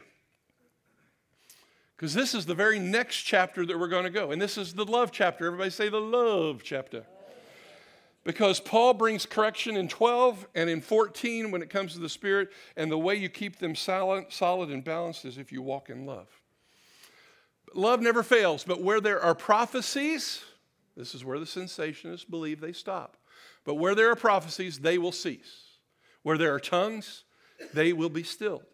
Because 2.04 2.16
this 2.16 2.34
is 2.34 2.46
the 2.46 2.54
very 2.54 2.80
next 2.80 3.22
chapter 3.22 3.66
that 3.66 3.80
we're 3.80 3.88
going 3.88 4.04
to 4.04 4.10
go. 4.10 4.32
And 4.32 4.42
this 4.42 4.58
is 4.58 4.74
the 4.74 4.84
love 4.84 5.10
chapter. 5.10 5.46
Everybody 5.46 5.70
say 5.70 5.88
the 5.88 6.02
love 6.02 6.60
chapter. 6.62 7.06
Because 8.26 8.60
Paul 8.60 8.94
brings 8.94 9.26
correction 9.26 9.78
in 9.78 9.88
12 9.88 10.46
and 10.54 10.70
in 10.70 10.82
14 10.82 11.50
when 11.50 11.62
it 11.62 11.70
comes 11.70 11.94
to 11.94 12.00
the 12.00 12.10
Spirit, 12.10 12.50
and 12.76 12.92
the 12.92 12.98
way 12.98 13.16
you 13.16 13.30
keep 13.30 13.58
them 13.58 13.74
solid, 13.74 14.26
solid 14.34 14.70
and 14.70 14.84
balanced 14.84 15.24
is 15.24 15.38
if 15.38 15.54
you 15.54 15.62
walk 15.62 15.90
in 15.90 16.06
love. 16.06 16.28
Love 17.74 18.02
never 18.02 18.22
fails, 18.22 18.66
but 18.66 18.82
where 18.82 19.00
there 19.00 19.22
are 19.22 19.34
prophecies, 19.34 20.44
this 20.98 21.16
is 21.16 21.24
where 21.24 21.40
the 21.40 21.46
cessationists 21.46 22.30
believe 22.30 22.60
they 22.60 22.74
stop. 22.74 23.16
But 23.64 23.76
where 23.76 23.96
there 23.96 24.12
are 24.12 24.18
prophecies, 24.18 24.80
they 24.80 24.98
will 24.98 25.14
cease. 25.14 25.78
Where 26.22 26.38
there 26.38 26.54
are 26.54 26.60
tongues, 26.60 27.24
they 27.74 27.94
will 27.94 28.10
be 28.10 28.24
stilled. 28.24 28.66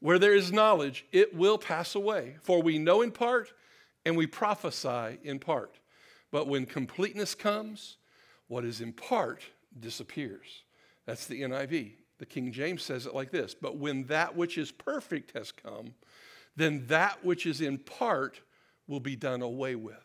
Where 0.00 0.18
there 0.18 0.34
is 0.34 0.52
knowledge, 0.52 1.04
it 1.12 1.34
will 1.34 1.58
pass 1.58 1.94
away. 1.94 2.36
For 2.42 2.62
we 2.62 2.78
know 2.78 3.02
in 3.02 3.10
part 3.10 3.52
and 4.04 4.16
we 4.16 4.26
prophesy 4.26 5.18
in 5.22 5.38
part. 5.38 5.78
But 6.30 6.46
when 6.46 6.66
completeness 6.66 7.34
comes, 7.34 7.96
what 8.46 8.64
is 8.64 8.80
in 8.80 8.92
part 8.92 9.42
disappears. 9.78 10.62
That's 11.06 11.26
the 11.26 11.42
NIV. 11.42 11.92
The 12.18 12.26
King 12.26 12.52
James 12.52 12.82
says 12.82 13.06
it 13.06 13.14
like 13.14 13.30
this 13.30 13.54
But 13.54 13.76
when 13.76 14.04
that 14.04 14.36
which 14.36 14.58
is 14.58 14.72
perfect 14.72 15.36
has 15.36 15.52
come, 15.52 15.94
then 16.56 16.86
that 16.88 17.24
which 17.24 17.46
is 17.46 17.60
in 17.60 17.78
part 17.78 18.40
will 18.86 19.00
be 19.00 19.16
done 19.16 19.42
away 19.42 19.74
with. 19.74 19.96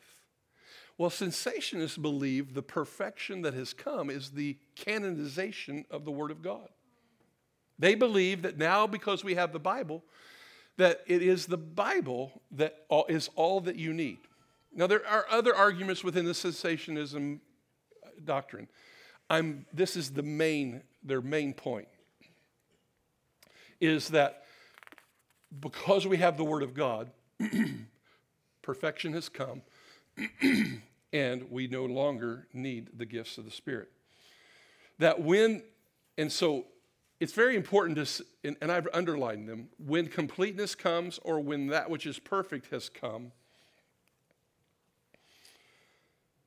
Well, 0.97 1.09
cessationists 1.09 1.99
believe 1.99 2.53
the 2.53 2.61
perfection 2.61 3.41
that 3.41 3.55
has 3.55 3.73
come 3.73 4.09
is 4.09 4.31
the 4.31 4.57
canonization 4.75 5.85
of 5.89 6.05
the 6.05 6.11
Word 6.11 6.29
of 6.29 6.43
God. 6.43 6.69
They 7.79 7.95
believe 7.95 8.43
that 8.43 8.57
now, 8.57 8.87
because 8.87 9.23
we 9.23 9.35
have 9.35 9.51
the 9.51 9.59
Bible, 9.59 10.03
that 10.77 11.01
it 11.07 11.21
is 11.21 11.45
the 11.45 11.57
Bible 11.57 12.41
that 12.51 12.85
is 13.09 13.29
all 13.35 13.61
that 13.61 13.75
you 13.75 13.93
need. 13.93 14.19
Now, 14.75 14.87
there 14.87 15.05
are 15.07 15.25
other 15.29 15.55
arguments 15.55 16.03
within 16.03 16.25
the 16.25 16.31
cessationism 16.31 17.39
uh, 18.03 18.09
doctrine. 18.23 18.67
I'm, 19.29 19.65
this 19.71 19.95
is 19.95 20.11
the 20.11 20.23
main, 20.23 20.81
their 21.03 21.21
main 21.21 21.53
point, 21.53 21.87
is 23.79 24.09
that 24.09 24.43
because 25.59 26.07
we 26.07 26.17
have 26.17 26.37
the 26.37 26.43
Word 26.43 26.63
of 26.63 26.73
God, 26.73 27.11
perfection 28.61 29.13
has 29.13 29.29
come, 29.29 29.61
and 31.13 31.51
we 31.51 31.67
no 31.67 31.85
longer 31.85 32.47
need 32.53 32.89
the 32.97 33.05
gifts 33.05 33.37
of 33.37 33.45
the 33.45 33.51
Spirit. 33.51 33.91
That 34.97 35.21
when, 35.21 35.63
and 36.17 36.31
so 36.31 36.65
it's 37.23 37.31
very 37.31 37.55
important 37.55 38.05
to, 38.05 38.25
and, 38.43 38.69
I've 38.69 38.89
underlined 38.93 39.47
them, 39.47 39.69
when 39.77 40.07
completeness 40.07 40.75
comes 40.75 41.21
or 41.23 41.39
when 41.39 41.67
that 41.67 41.89
which 41.89 42.05
is 42.05 42.19
perfect 42.19 42.69
has 42.71 42.89
come, 42.89 43.31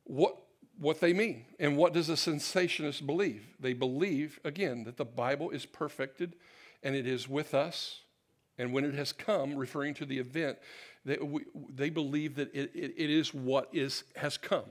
what, 0.04 0.36
what 0.78 1.00
they 1.00 1.14
mean. 1.14 1.46
And 1.58 1.78
what 1.78 1.94
does 1.94 2.10
a 2.10 2.12
cessationist 2.12 3.06
believe? 3.06 3.46
They 3.58 3.72
believe, 3.72 4.38
again, 4.44 4.84
that 4.84 4.98
the 4.98 5.06
Bible 5.06 5.48
is 5.48 5.64
perfected 5.64 6.36
and 6.82 6.94
it 6.94 7.06
is 7.06 7.26
with 7.26 7.54
us. 7.54 8.02
And 8.58 8.74
when 8.74 8.84
it 8.84 8.92
has 8.92 9.14
come, 9.14 9.56
referring 9.56 9.94
to 9.94 10.04
the 10.04 10.18
event, 10.18 10.58
they, 11.06 11.16
we, 11.16 11.44
they 11.74 11.88
believe 11.88 12.34
that 12.34 12.54
it, 12.54 12.70
it, 12.74 12.92
it 12.98 13.08
is 13.08 13.32
what 13.32 13.70
is, 13.72 14.04
has 14.16 14.36
come. 14.36 14.66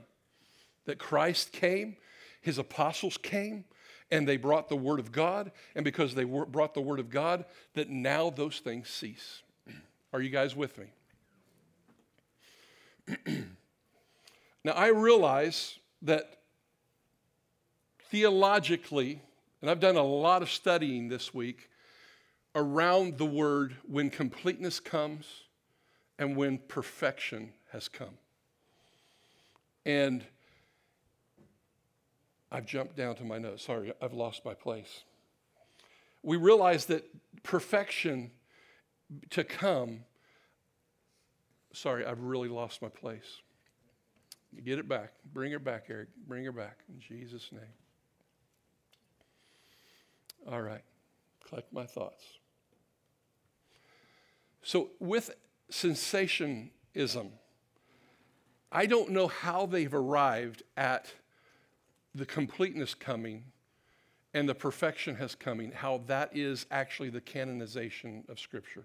That 0.84 0.98
Christ 0.98 1.50
came, 1.50 1.96
his 2.40 2.58
apostles 2.58 3.16
came, 3.16 3.64
and 4.10 4.26
they 4.26 4.36
brought 4.36 4.68
the 4.68 4.76
Word 4.76 5.00
of 5.00 5.12
God. 5.12 5.52
And 5.74 5.84
because 5.84 6.14
they 6.14 6.24
brought 6.24 6.74
the 6.74 6.80
Word 6.80 7.00
of 7.00 7.10
God, 7.10 7.44
that 7.74 7.90
now 7.90 8.30
those 8.30 8.60
things 8.60 8.88
cease. 8.88 9.42
Are 10.12 10.20
you 10.20 10.30
guys 10.30 10.54
with 10.54 10.78
me? 10.78 10.86
now, 14.64 14.72
I 14.72 14.88
realize 14.88 15.78
that 16.02 16.38
theologically, 18.10 19.20
and 19.60 19.70
I've 19.70 19.80
done 19.80 19.96
a 19.96 20.02
lot 20.02 20.42
of 20.42 20.50
studying 20.50 21.08
this 21.08 21.32
week 21.32 21.70
around 22.54 23.18
the 23.18 23.26
word 23.26 23.76
when 23.86 24.10
completeness 24.10 24.80
comes 24.80 25.26
and 26.18 26.36
when 26.36 26.58
perfection 26.58 27.52
has 27.70 27.88
come. 27.88 28.16
And 29.84 30.24
I've 32.50 32.66
jumped 32.66 32.96
down 32.96 33.16
to 33.16 33.24
my 33.24 33.38
notes. 33.38 33.64
Sorry, 33.64 33.92
I've 34.00 34.12
lost 34.12 34.44
my 34.44 34.54
place. 34.54 35.04
We 36.22 36.36
realize 36.36 36.86
that 36.86 37.04
perfection 37.42 38.30
to 39.30 39.44
come, 39.44 40.00
sorry, 41.72 42.04
I've 42.04 42.20
really 42.20 42.48
lost 42.48 42.82
my 42.82 42.88
place. 42.88 43.40
Get 44.64 44.78
it 44.78 44.88
back. 44.88 45.12
Bring 45.32 45.52
her 45.52 45.58
back, 45.58 45.86
Eric. 45.90 46.08
Bring 46.26 46.44
her 46.44 46.52
back 46.52 46.78
in 46.88 47.00
Jesus' 47.00 47.50
name. 47.52 47.62
All 50.50 50.62
right. 50.62 50.82
Collect 51.46 51.72
my 51.72 51.84
thoughts. 51.84 52.24
So, 54.62 54.90
with 54.98 55.30
cessationism, 55.70 57.30
I 58.72 58.86
don't 58.86 59.10
know 59.10 59.28
how 59.28 59.66
they've 59.66 59.94
arrived 59.94 60.62
at 60.76 61.12
the 62.16 62.26
completeness 62.26 62.94
coming 62.94 63.44
and 64.32 64.48
the 64.48 64.54
perfection 64.54 65.16
has 65.16 65.34
coming, 65.34 65.72
how 65.72 66.02
that 66.06 66.36
is 66.36 66.66
actually 66.70 67.10
the 67.10 67.20
canonization 67.20 68.24
of 68.28 68.40
Scripture. 68.40 68.84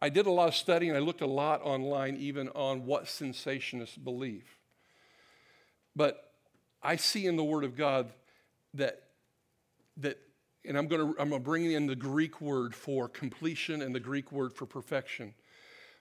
I 0.00 0.08
did 0.10 0.26
a 0.26 0.30
lot 0.30 0.48
of 0.48 0.54
studying. 0.54 0.94
I 0.94 0.98
looked 0.98 1.22
a 1.22 1.26
lot 1.26 1.62
online, 1.62 2.16
even 2.16 2.48
on 2.50 2.84
what 2.84 3.06
cessationists 3.06 4.02
believe. 4.02 4.44
But 5.96 6.32
I 6.82 6.96
see 6.96 7.26
in 7.26 7.36
the 7.36 7.44
Word 7.44 7.64
of 7.64 7.76
God 7.76 8.10
that, 8.74 9.02
that 9.98 10.18
and 10.66 10.76
I'm 10.76 10.88
going 10.88 11.14
to 11.14 11.20
I'm 11.20 11.28
going 11.30 11.40
to 11.40 11.44
bring 11.44 11.70
in 11.70 11.86
the 11.86 11.96
Greek 11.96 12.40
word 12.40 12.74
for 12.74 13.08
completion 13.08 13.82
and 13.82 13.94
the 13.94 14.00
Greek 14.00 14.32
word 14.32 14.52
for 14.52 14.66
perfection. 14.66 15.34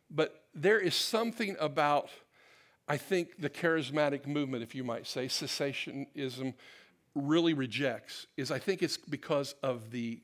But 0.10 0.44
there 0.54 0.80
is 0.80 0.96
something 0.96 1.56
about, 1.60 2.10
I 2.88 2.98
think, 2.98 3.40
the 3.40 3.50
charismatic 3.50 4.28
movement, 4.28 4.64
if 4.64 4.76
you 4.76 4.84
might 4.84 5.08
say, 5.08 5.28
cessationism 5.28 6.54
really 7.16 7.54
rejects, 7.54 8.28
is 8.36 8.52
I 8.52 8.60
think 8.60 8.84
it's 8.84 8.98
because 8.98 9.56
of 9.64 9.92
the, 9.92 10.20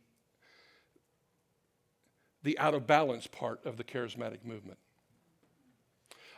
the 2.44 2.60
out 2.60 2.74
of 2.74 2.86
balance 2.86 3.28
part 3.28 3.66
of 3.66 3.78
the 3.78 3.84
charismatic 3.84 4.44
movement. 4.44 4.78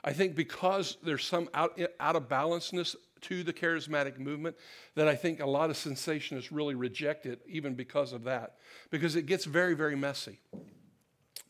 I 0.04 0.14
think 0.14 0.36
because 0.36 0.98
there's 1.04 1.26
some 1.26 1.50
out, 1.54 1.80
out 2.00 2.16
of 2.16 2.28
balanceness 2.28 2.96
to 3.22 3.44
the 3.44 3.54
charismatic 3.54 4.18
movement 4.18 4.56
that 4.96 5.08
I 5.08 5.16
think 5.16 5.40
a 5.40 5.46
lot 5.46 5.70
of 5.70 5.76
cessationists 5.76 6.50
really 6.52 6.76
reject 6.76 7.26
it, 7.26 7.42
even 7.48 7.76
because 7.76 8.14
of 8.14 8.24
that, 8.24 8.58
because 8.90 9.16
it 9.16 9.28
gets 9.28 9.46
very, 9.46 9.76
very 9.76 9.96
messy. 9.96 10.40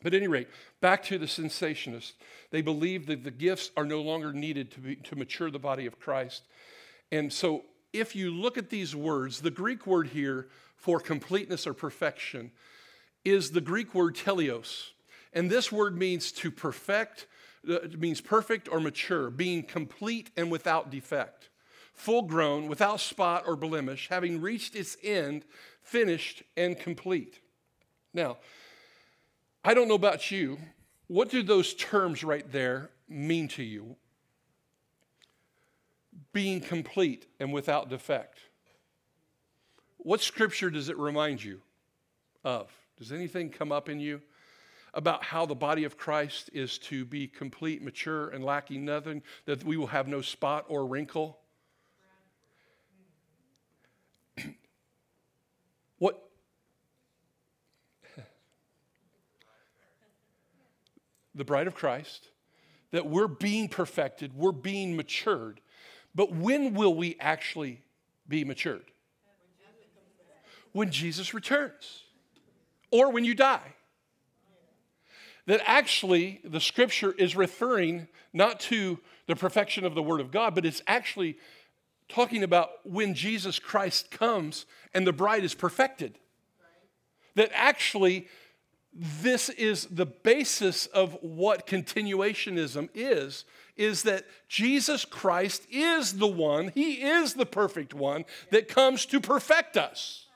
But 0.02 0.14
at 0.14 0.18
any 0.18 0.28
rate, 0.28 0.48
back 0.80 1.02
to 1.04 1.18
the 1.18 1.26
cessationists. 1.26 2.12
They 2.50 2.62
believe 2.62 3.06
that 3.06 3.24
the 3.24 3.30
gifts 3.30 3.70
are 3.76 3.84
no 3.84 4.00
longer 4.00 4.32
needed 4.32 4.70
to, 4.72 4.80
be, 4.80 4.96
to 4.96 5.16
mature 5.16 5.50
the 5.50 5.58
body 5.58 5.86
of 5.86 6.00
Christ. 6.00 6.42
And 7.10 7.32
so 7.32 7.64
if 7.92 8.16
you 8.16 8.30
look 8.30 8.56
at 8.56 8.70
these 8.70 8.96
words, 8.96 9.40
the 9.40 9.50
Greek 9.50 9.86
word 9.86 10.08
here 10.08 10.48
for 10.76 10.98
completeness 10.98 11.66
or 11.66 11.74
perfection 11.74 12.50
is 13.24 13.50
the 13.50 13.60
Greek 13.60 13.94
word 13.94 14.16
teleos. 14.16 14.90
And 15.32 15.50
this 15.50 15.70
word 15.70 15.96
means 15.96 16.32
to 16.32 16.50
perfect, 16.50 17.26
uh, 17.68 17.74
it 17.74 18.00
means 18.00 18.20
perfect 18.20 18.68
or 18.68 18.80
mature, 18.80 19.30
being 19.30 19.62
complete 19.62 20.30
and 20.36 20.50
without 20.50 20.90
defect, 20.90 21.48
full 21.94 22.22
grown, 22.22 22.66
without 22.66 23.00
spot 23.00 23.44
or 23.46 23.56
blemish, 23.56 24.08
having 24.08 24.40
reached 24.40 24.74
its 24.74 24.96
end, 25.02 25.44
finished 25.82 26.42
and 26.56 26.78
complete. 26.78 27.40
Now, 28.12 28.38
I 29.64 29.74
don't 29.74 29.88
know 29.88 29.94
about 29.94 30.30
you. 30.30 30.58
What 31.06 31.30
do 31.30 31.42
those 31.42 31.74
terms 31.74 32.24
right 32.24 32.50
there 32.50 32.90
mean 33.08 33.48
to 33.48 33.62
you? 33.62 33.96
Being 36.32 36.60
complete 36.60 37.26
and 37.38 37.52
without 37.52 37.88
defect. 37.88 38.38
What 39.98 40.20
scripture 40.20 40.70
does 40.70 40.88
it 40.88 40.98
remind 40.98 41.44
you 41.44 41.60
of? 42.44 42.72
Does 42.98 43.12
anything 43.12 43.50
come 43.50 43.70
up 43.70 43.88
in 43.88 44.00
you 44.00 44.20
about 44.94 45.22
how 45.24 45.46
the 45.46 45.54
body 45.54 45.84
of 45.84 45.96
Christ 45.96 46.50
is 46.52 46.76
to 46.78 47.04
be 47.04 47.26
complete, 47.26 47.82
mature, 47.82 48.28
and 48.30 48.44
lacking 48.44 48.84
nothing, 48.84 49.22
that 49.46 49.64
we 49.64 49.76
will 49.76 49.86
have 49.86 50.08
no 50.08 50.20
spot 50.20 50.64
or 50.68 50.86
wrinkle? 50.86 51.38
what? 55.98 56.28
The 61.34 61.44
bride 61.44 61.66
of 61.66 61.74
Christ, 61.74 62.28
that 62.90 63.06
we're 63.06 63.28
being 63.28 63.68
perfected, 63.68 64.34
we're 64.34 64.52
being 64.52 64.96
matured. 64.96 65.60
But 66.14 66.32
when 66.32 66.74
will 66.74 66.94
we 66.94 67.16
actually 67.18 67.80
be 68.28 68.44
matured? 68.44 68.84
When 70.72 70.90
Jesus 70.90 71.34
returns 71.34 72.04
or 72.90 73.10
when 73.10 73.24
you 73.24 73.34
die. 73.34 73.74
That 75.46 75.60
actually 75.66 76.40
the 76.44 76.60
scripture 76.60 77.12
is 77.12 77.34
referring 77.34 78.06
not 78.32 78.60
to 78.60 79.00
the 79.26 79.34
perfection 79.34 79.84
of 79.84 79.94
the 79.94 80.02
Word 80.02 80.20
of 80.20 80.30
God, 80.30 80.54
but 80.54 80.64
it's 80.64 80.82
actually 80.86 81.36
talking 82.08 82.42
about 82.42 82.70
when 82.84 83.14
Jesus 83.14 83.58
Christ 83.58 84.10
comes 84.10 84.66
and 84.94 85.06
the 85.06 85.12
bride 85.12 85.44
is 85.44 85.54
perfected. 85.54 86.18
That 87.34 87.50
actually 87.54 88.28
this 88.94 89.48
is 89.48 89.86
the 89.86 90.06
basis 90.06 90.86
of 90.86 91.16
what 91.22 91.66
continuationism 91.66 92.88
is 92.94 93.44
is 93.76 94.02
that 94.02 94.26
Jesus 94.48 95.06
Christ 95.06 95.66
is 95.70 96.18
the 96.18 96.26
one, 96.26 96.68
he 96.68 97.02
is 97.02 97.34
the 97.34 97.46
perfect 97.46 97.94
one 97.94 98.26
that 98.50 98.68
comes 98.68 99.06
to 99.06 99.18
perfect 99.20 99.78
us 99.78 100.26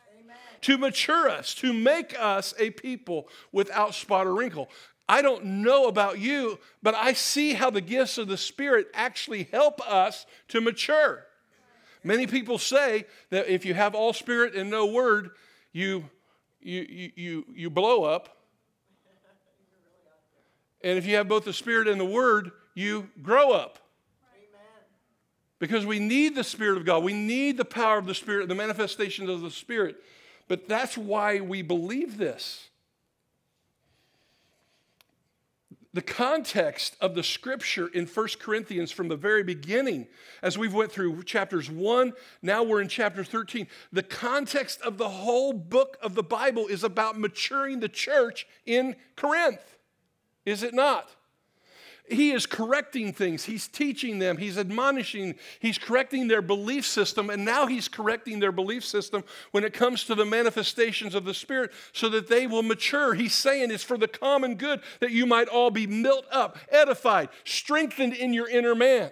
to 0.62 0.79
mature 0.79 1.29
us, 1.29 1.55
to 1.55 1.73
make 1.73 2.19
us 2.19 2.53
a 2.59 2.71
people 2.71 3.29
without 3.53 3.95
spot 3.95 4.27
or 4.27 4.35
wrinkle. 4.35 4.69
I 5.09 5.23
don't 5.23 5.45
know 5.45 5.87
about 5.87 6.19
you, 6.19 6.59
but 6.83 6.95
I 6.95 7.12
see 7.12 7.53
how 7.53 7.71
the 7.71 7.81
gifts 7.81 8.19
of 8.19 8.27
the 8.27 8.37
Spirit 8.37 8.88
actually 8.92 9.45
help 9.53 9.81
us 9.88 10.27
to 10.49 10.61
mature. 10.61 11.25
Many 12.03 12.27
people 12.27 12.59
say 12.59 13.07
that 13.31 13.49
if 13.49 13.64
you 13.64 13.75
have 13.75 13.95
all 13.95 14.12
spirit 14.12 14.55
and 14.55 14.71
no 14.71 14.87
word, 14.87 15.31
you, 15.73 16.09
you, 16.61 16.81
you, 16.88 17.12
you, 17.14 17.45
you 17.55 17.71
blow 17.71 18.05
up. 18.05 18.36
And 20.83 20.99
if 20.99 21.07
you 21.07 21.17
have 21.17 21.29
both 21.29 21.45
the 21.45 21.53
Spirit 21.53 21.89
and 21.89 22.01
the 22.01 22.05
Word, 22.05 22.53
you 22.75 23.09
grow 23.23 23.53
up. 23.53 23.79
Because 25.59 25.87
we 25.87 25.99
need 25.99 26.35
the 26.35 26.45
Spirit 26.45 26.77
of 26.77 26.85
God. 26.85 27.03
We 27.03 27.15
need 27.15 27.57
the 27.57 27.65
power 27.65 27.97
of 27.97 28.07
the 28.07 28.15
Spirit, 28.15 28.49
the 28.49 28.55
manifestations 28.55 29.31
of 29.31 29.41
the 29.41 29.51
Spirit 29.51 29.97
but 30.49 30.69
that's 30.69 30.97
why 30.97 31.41
we 31.41 31.62
believe 31.62 32.19
this. 32.19 32.69
The 35.93 36.03
context 36.03 36.95
of 37.01 37.15
the 37.15 37.23
scripture 37.23 37.89
in 37.89 38.07
1 38.07 38.29
Corinthians 38.39 38.93
from 38.93 39.09
the 39.09 39.17
very 39.17 39.43
beginning, 39.43 40.09
as 40.43 40.59
we've 40.59 40.75
went 40.75 40.93
through 40.93 41.23
chapters 41.23 41.71
1, 41.71 42.12
now 42.43 42.62
we're 42.62 42.83
in 42.83 42.89
chapter 42.89 43.25
13. 43.25 43.67
The 43.93 44.03
context 44.03 44.83
of 44.83 44.99
the 44.99 45.09
whole 45.09 45.55
book 45.55 45.97
of 46.03 46.15
the 46.15 46.23
Bible 46.23 46.67
is 46.67 46.85
about 46.85 47.19
maturing 47.19 47.81
the 47.81 47.89
church 47.89 48.47
in 48.67 48.95
Corinth. 49.17 49.76
Is 50.47 50.63
it 50.63 50.73
not? 50.73 51.11
he 52.09 52.31
is 52.31 52.47
correcting 52.47 53.13
things. 53.13 53.45
He's 53.45 53.67
teaching 53.67 54.19
them. 54.19 54.37
He's 54.37 54.59
admonishing. 54.59 55.35
He's 55.59 55.79
correcting 55.79 56.29
their 56.29 56.43
belief 56.43 56.87
system. 56.87 57.31
And 57.31 57.45
now 57.45 57.67
he's 57.67 57.89
correcting 57.89 58.39
their 58.39 58.53
belief 58.53 58.85
system 58.85 59.25
when 59.51 59.65
it 59.65 59.73
comes 59.73 60.05
to 60.05 60.15
the 60.15 60.25
manifestations 60.25 61.15
of 61.15 61.25
the 61.25 61.35
Spirit 61.35 61.73
so 61.93 62.09
that 62.11 62.29
they 62.29 62.47
will 62.47 62.63
mature. 62.63 63.15
He's 63.15 63.35
saying 63.35 63.71
it's 63.71 63.83
for 63.83 63.99
the 63.99 64.09
common 64.09 64.55
good 64.55 64.81
that 65.01 65.11
you 65.11 65.27
might 65.27 65.49
all 65.49 65.71
be 65.71 65.87
built 65.87 66.27
up, 66.31 66.59
edified, 66.71 67.29
strengthened 67.45 68.15
in 68.15 68.33
your 68.33 68.49
inner 68.49 68.75
man. 68.75 69.11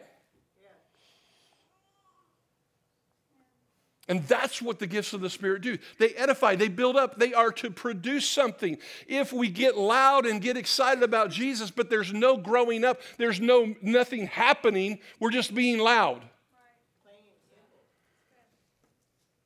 And 4.06 4.26
that's 4.28 4.60
what 4.60 4.78
the 4.78 4.86
gifts 4.86 5.14
of 5.14 5.22
the 5.22 5.30
Spirit 5.30 5.62
do. 5.62 5.78
They 5.98 6.10
edify, 6.10 6.56
they 6.56 6.68
build 6.68 6.96
up, 6.96 7.18
they 7.18 7.32
are 7.32 7.50
to 7.52 7.70
produce 7.70 8.28
something. 8.28 8.76
If 9.08 9.32
we 9.32 9.48
get 9.48 9.78
loud 9.78 10.26
and 10.26 10.42
get 10.42 10.58
excited 10.58 11.02
about 11.02 11.30
Jesus, 11.30 11.70
but 11.70 11.88
there's 11.88 12.12
no 12.12 12.36
growing 12.36 12.84
up, 12.84 13.00
there's 13.16 13.40
no 13.40 13.74
nothing 13.80 14.26
happening, 14.26 14.98
we're 15.20 15.30
just 15.30 15.54
being 15.54 15.78
loud. 15.78 16.22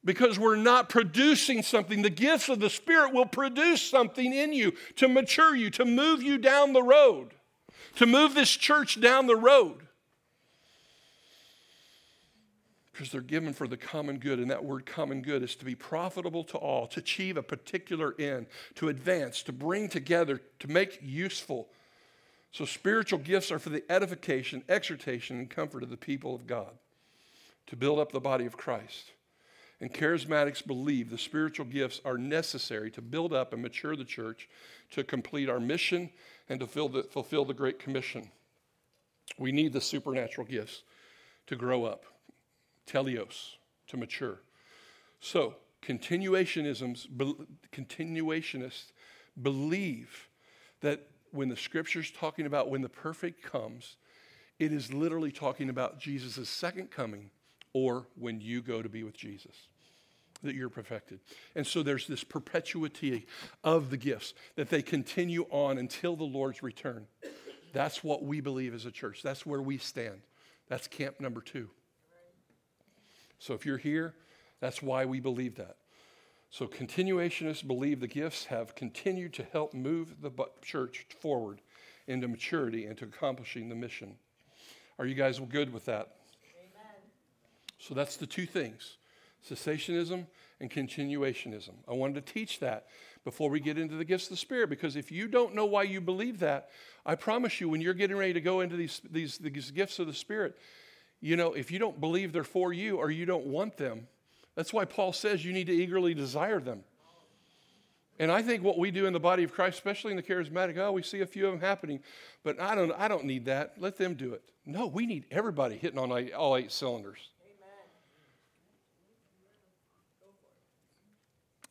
Because 0.05 0.39
we're 0.39 0.57
not 0.57 0.89
producing 0.89 1.63
something. 1.63 2.03
The 2.03 2.11
gifts 2.11 2.49
of 2.49 2.61
the 2.61 2.71
Spirit 2.71 3.13
will 3.13 3.27
produce 3.27 3.83
something 3.83 4.33
in 4.33 4.53
you 4.53 4.73
to 4.97 5.07
mature 5.07 5.55
you, 5.55 5.71
to 5.71 5.85
move 5.85 6.23
you 6.23 6.39
down 6.39 6.73
the 6.73 6.83
road, 6.83 7.35
to 7.97 8.07
move 8.07 8.35
this 8.35 8.51
church 8.51 9.01
down 9.01 9.27
the 9.27 9.37
road. 9.37 9.88
Because 12.99 13.13
they're 13.13 13.21
given 13.21 13.53
for 13.53 13.69
the 13.69 13.77
common 13.77 14.19
good. 14.19 14.41
And 14.41 14.51
that 14.51 14.65
word 14.65 14.85
common 14.85 15.23
good 15.23 15.45
is 15.45 15.55
to 15.55 15.65
be 15.65 15.77
profitable 15.77 16.43
to 16.43 16.59
all, 16.59 16.89
to 16.89 16.99
achieve 16.99 17.37
a 17.37 17.45
particular 17.45 18.13
end, 18.19 18.47
to 18.75 18.89
advance, 18.89 19.45
to 19.45 19.53
bring 19.53 19.89
together, 19.89 20.41
to 20.59 20.69
make 20.69 20.99
useful. 21.01 21.69
So 22.51 22.65
spiritual 22.65 23.21
gifts 23.21 23.53
are 23.53 23.61
for 23.61 23.71
the 23.71 23.85
edification, 23.89 24.65
exhortation, 24.69 25.39
and 25.39 25.49
comfort 25.49 25.85
of 25.85 25.91
the 25.91 25.97
people 25.97 26.35
of 26.35 26.49
God, 26.49 26.73
to 27.69 27.77
build 27.77 28.01
up 28.01 28.11
the 28.11 28.19
body 28.19 28.47
of 28.47 28.57
Christ. 28.57 29.13
And 29.81 29.95
charismatics 29.95 30.67
believe 30.67 31.09
the 31.09 31.19
spiritual 31.19 31.67
gifts 31.67 32.01
are 32.05 32.19
necessary 32.19 32.91
to 32.91 33.01
build 33.01 33.33
up 33.33 33.53
and 33.53 33.63
mature 33.63 33.95
the 33.95 34.05
church, 34.05 34.49
to 34.91 35.05
complete 35.05 35.49
our 35.49 35.61
mission, 35.61 36.11
and 36.49 36.59
to 36.59 36.67
fulfill 36.67 36.89
the, 36.89 37.05
fulfill 37.05 37.45
the 37.45 37.55
Great 37.55 37.79
Commission. 37.79 38.29
We 39.39 39.53
need 39.53 39.73
the 39.73 39.81
supernatural 39.81 40.49
gifts 40.49 40.83
to 41.47 41.55
grow 41.55 41.85
up 41.85 42.05
teleos, 42.89 43.57
to 43.89 43.97
mature. 43.97 44.41
So, 45.21 45.57
continuationisms, 45.83 47.07
continuationists 47.73 48.93
believe 49.41 50.29
that 50.81 51.09
when 51.31 51.49
the 51.49 51.57
scripture's 51.57 52.11
talking 52.11 52.47
about 52.47 52.71
when 52.71 52.83
the 52.83 52.89
perfect 52.89 53.43
comes, 53.43 53.97
it 54.59 54.73
is 54.73 54.93
literally 54.93 55.31
talking 55.31 55.69
about 55.69 56.01
Jesus' 56.01 56.49
second 56.49 56.91
coming 56.91 57.31
or 57.73 58.07
when 58.17 58.41
you 58.41 58.63
go 58.63 58.83
to 58.83 58.89
be 58.89 59.03
with 59.03 59.17
Jesus, 59.17 59.55
that 60.43 60.55
you're 60.55 60.69
perfected. 60.69 61.21
And 61.55 61.67
so 61.67 61.83
there's 61.83 62.07
this 62.07 62.25
perpetuity 62.25 63.27
of 63.63 63.91
the 63.91 63.97
gifts 63.97 64.35
that 64.57 64.71
they 64.71 64.83
continue 64.83 65.47
on 65.51 65.79
until 65.79 66.17
the 66.17 66.25
Lord's 66.25 66.63
return. 66.63 67.07
That's 67.73 68.03
what 68.03 68.25
we 68.25 68.41
believe 68.41 68.75
as 68.75 68.87
a 68.87 68.91
church. 68.91 69.23
That's 69.23 69.45
where 69.45 69.63
we 69.63 69.79
stand. 69.79 70.23
That's 70.69 70.87
camp 70.89 71.21
number 71.21 71.41
two. 71.41 71.71
So 73.39 73.55
if 73.55 73.65
you're 73.65 73.79
here, 73.79 74.15
that's 74.61 74.83
why 74.83 75.05
we 75.05 75.21
believe 75.21 75.57
that. 75.57 75.77
So 76.51 76.67
continuationists 76.67 77.67
believe 77.67 78.01
the 78.01 78.07
gifts 78.07 78.47
have 78.47 78.75
continued 78.75 79.35
to 79.35 79.45
help 79.45 79.75
move 79.75 80.23
the 80.23 80.31
church 80.63 81.07
forward 81.21 81.61
into 82.07 82.27
maturity 82.27 82.87
and 82.87 82.97
to 82.99 83.05
accomplishing 83.05 83.69
the 83.69 83.75
mission. 83.75 84.17
Are 84.99 85.07
you 85.07 85.15
guys 85.15 85.39
good 85.39 85.73
with 85.73 85.85
that? 85.85 86.17
Amen. 86.59 86.97
So 87.79 87.95
that's 87.95 88.17
the 88.17 88.27
two 88.27 88.47
things 88.47 88.97
cessationism 89.49 90.27
and 90.61 90.71
continuationism. 90.71 91.75
I 91.89 91.93
wanted 91.93 92.27
to 92.27 92.33
teach 92.33 92.59
that 92.61 92.87
before 93.25 93.51
we 93.51 93.61
get 93.61 93.79
into 93.79 93.95
the 93.95 94.05
gifts 94.05 94.25
of 94.25 94.31
the 94.31 94.37
Spirit 94.37 94.69
because 94.69 94.97
if 94.97 95.13
you 95.13 95.29
don't 95.29 95.55
know 95.55 95.67
why 95.67 95.85
you 95.85 96.01
believe 96.01 96.41
that, 96.41 96.71
I 97.07 97.15
promise 97.15 97.61
you, 97.61 97.69
when 97.69 97.81
you're 97.81 97.95
getting 97.95 98.17
ready 98.17 98.33
to 98.33 98.41
go 98.41 98.61
into 98.61 98.77
these, 98.77 99.01
these, 99.11 99.39
these 99.39 99.71
gifts 99.71 99.99
of 99.99 100.07
the 100.07 100.15
Spirit, 100.15 100.59
you 101.21 101.37
know, 101.37 101.53
if 101.53 101.71
you 101.71 101.79
don't 101.79 102.01
believe 102.01 102.33
they're 102.33 102.45
for 102.45 102.73
you 102.73 102.97
or 102.97 103.11
you 103.11 103.27
don't 103.27 103.47
want 103.47 103.77
them, 103.77 104.07
that's 104.55 104.73
why 104.73 104.85
Paul 104.85 105.13
says 105.13 105.45
you 105.45 105.53
need 105.53 105.67
to 105.67 105.73
eagerly 105.73 106.15
desire 106.15 106.61
them. 106.61 106.85
And 108.21 108.33
I 108.33 108.43
think 108.43 108.65
what 108.65 108.79
we 108.79 108.91
do 108.91 109.07
in 109.07 109.13
the 109.13 109.21
body 109.21 109.45
of 109.45 109.53
Christ, 109.53 109.77
especially 109.77 110.11
in 110.11 110.17
the 110.17 110.23
charismatic, 110.23 110.77
oh, 110.77 110.91
we 110.91 111.03
see 111.03 111.21
a 111.21 111.27
few 111.27 111.47
of 111.47 111.53
them 111.53 111.61
happening, 111.61 112.01
but 112.43 112.61
I 112.61 112.75
don't, 112.75 112.93
I 112.99 113.07
don't 113.07 113.25
need 113.25 113.45
that. 113.45 113.75
Let 113.79 113.97
them 113.97 114.15
do 114.15 114.33
it. 114.35 114.43
No, 114.67 114.87
we 114.87 115.07
need 115.07 115.25
everybody 115.31 115.77
hitting 115.77 115.99
on 115.99 116.11
all 116.33 116.57
eight 116.57 116.73
cylinders. 116.73 117.31
Amen. 117.45 117.87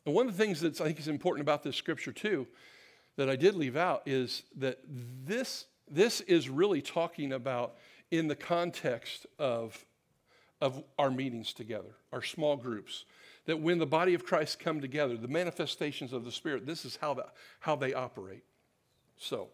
And 0.06 0.14
one 0.14 0.26
of 0.26 0.36
the 0.36 0.42
things 0.42 0.60
that 0.60 0.80
I 0.80 0.84
think 0.84 0.98
is 0.98 1.08
important 1.08 1.42
about 1.42 1.62
this 1.62 1.76
scripture, 1.76 2.12
too, 2.12 2.46
that 3.16 3.28
I 3.28 3.36
did 3.36 3.54
leave 3.54 3.76
out 3.76 4.02
is 4.06 4.44
that 4.56 4.78
this, 4.86 5.66
this 5.90 6.22
is 6.22 6.48
really 6.48 6.80
talking 6.80 7.32
about 7.32 7.74
in 8.10 8.28
the 8.28 8.36
context 8.36 9.26
of, 9.38 9.84
of 10.60 10.82
our 10.98 11.10
meetings 11.10 11.52
together, 11.52 11.96
our 12.12 12.22
small 12.22 12.56
groups. 12.56 13.04
That 13.46 13.60
when 13.60 13.78
the 13.78 13.86
body 13.86 14.14
of 14.14 14.24
Christ 14.24 14.58
come 14.58 14.80
together, 14.80 15.16
the 15.16 15.28
manifestations 15.28 16.12
of 16.12 16.24
the 16.24 16.32
Spirit, 16.32 16.66
this 16.66 16.84
is 16.84 16.96
how, 16.96 17.14
the, 17.14 17.26
how 17.60 17.76
they 17.76 17.94
operate. 17.94 18.44
So, 19.16 19.48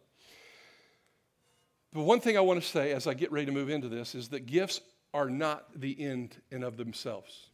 but 1.92 2.02
one 2.02 2.20
thing 2.20 2.36
I 2.36 2.40
want 2.40 2.60
to 2.60 2.68
say 2.68 2.92
as 2.92 3.06
I 3.06 3.14
get 3.14 3.30
ready 3.30 3.46
to 3.46 3.52
move 3.52 3.70
into 3.70 3.88
this 3.88 4.16
is 4.16 4.28
that 4.30 4.46
gifts 4.46 4.80
are 5.14 5.30
not 5.30 5.80
the 5.80 6.00
end 6.02 6.36
in 6.50 6.64
of 6.64 6.76
themselves. 6.76 7.50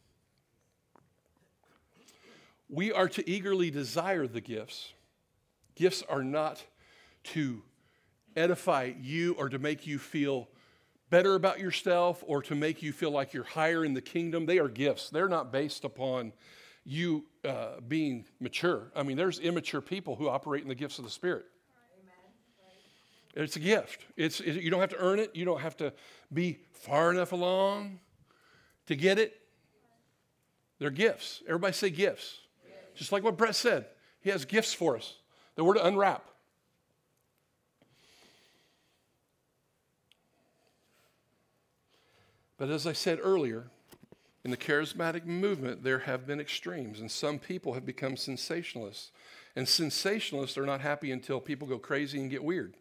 We 2.67 2.91
are 2.91 3.07
to 3.09 3.29
eagerly 3.29 3.69
desire 3.69 4.25
the 4.25 4.41
gifts. 4.41 4.93
Gifts 5.75 6.03
are 6.09 6.23
not 6.23 6.63
to 7.25 7.61
edify 8.35 8.93
you 8.99 9.33
or 9.33 9.49
to 9.49 9.59
make 9.59 9.85
you 9.85 9.99
feel 9.99 10.47
better 11.11 11.35
about 11.35 11.59
yourself 11.59 12.23
or 12.25 12.41
to 12.41 12.55
make 12.55 12.81
you 12.81 12.91
feel 12.91 13.11
like 13.11 13.33
you're 13.33 13.43
higher 13.43 13.85
in 13.85 13.93
the 13.93 14.01
kingdom. 14.01 14.47
They 14.47 14.57
are 14.57 14.69
gifts. 14.69 15.11
They're 15.11 15.29
not 15.29 15.51
based 15.51 15.83
upon 15.83 16.33
you 16.83 17.25
uh, 17.45 17.81
being 17.87 18.25
mature. 18.39 18.91
I 18.95 19.03
mean, 19.03 19.17
there's 19.17 19.37
immature 19.37 19.81
people 19.81 20.15
who 20.15 20.27
operate 20.27 20.63
in 20.63 20.69
the 20.69 20.75
gifts 20.75 20.97
of 20.97 21.05
the 21.05 21.11
Spirit. 21.11 21.45
It's 23.35 23.55
a 23.55 23.59
gift. 23.59 24.05
It's, 24.17 24.39
it, 24.39 24.55
you 24.55 24.69
don't 24.71 24.81
have 24.81 24.89
to 24.89 24.97
earn 24.97 25.19
it. 25.19 25.35
You 25.35 25.45
don't 25.45 25.61
have 25.61 25.77
to 25.77 25.93
be 26.33 26.59
far 26.71 27.11
enough 27.11 27.31
along 27.31 27.99
to 28.87 28.95
get 28.95 29.19
it. 29.19 29.37
They're 30.79 30.89
gifts. 30.89 31.43
Everybody 31.45 31.73
say 31.73 31.91
gifts. 31.91 32.39
Just 32.95 33.11
like 33.11 33.23
what 33.23 33.37
Brett 33.37 33.55
said, 33.55 33.85
he 34.21 34.31
has 34.31 34.43
gifts 34.43 34.73
for 34.73 34.97
us 34.97 35.15
that 35.55 35.63
we're 35.63 35.75
to 35.75 35.85
unwrap. 35.85 36.25
But 42.61 42.69
as 42.69 42.85
I 42.85 42.93
said 42.93 43.17
earlier, 43.23 43.71
in 44.43 44.51
the 44.51 44.55
charismatic 44.55 45.25
movement, 45.25 45.83
there 45.83 45.97
have 45.97 46.27
been 46.27 46.39
extremes, 46.39 46.99
and 46.99 47.09
some 47.09 47.39
people 47.39 47.73
have 47.73 47.87
become 47.87 48.13
sensationalists. 48.13 49.09
And 49.55 49.65
sensationalists 49.65 50.59
are 50.59 50.65
not 50.67 50.79
happy 50.79 51.11
until 51.11 51.39
people 51.39 51.67
go 51.67 51.79
crazy 51.79 52.21
and 52.21 52.29
get 52.29 52.43
weird. 52.43 52.75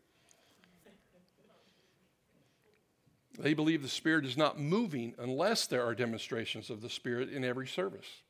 They 3.39 3.55
believe 3.55 3.81
the 3.81 3.89
Spirit 3.89 4.27
is 4.27 4.37
not 4.37 4.61
moving 4.61 5.15
unless 5.19 5.67
there 5.67 5.83
are 5.83 5.95
demonstrations 5.95 6.69
of 6.69 6.83
the 6.83 6.91
Spirit 6.91 7.31
in 7.31 7.43
every 7.43 7.67
service. 7.67 8.21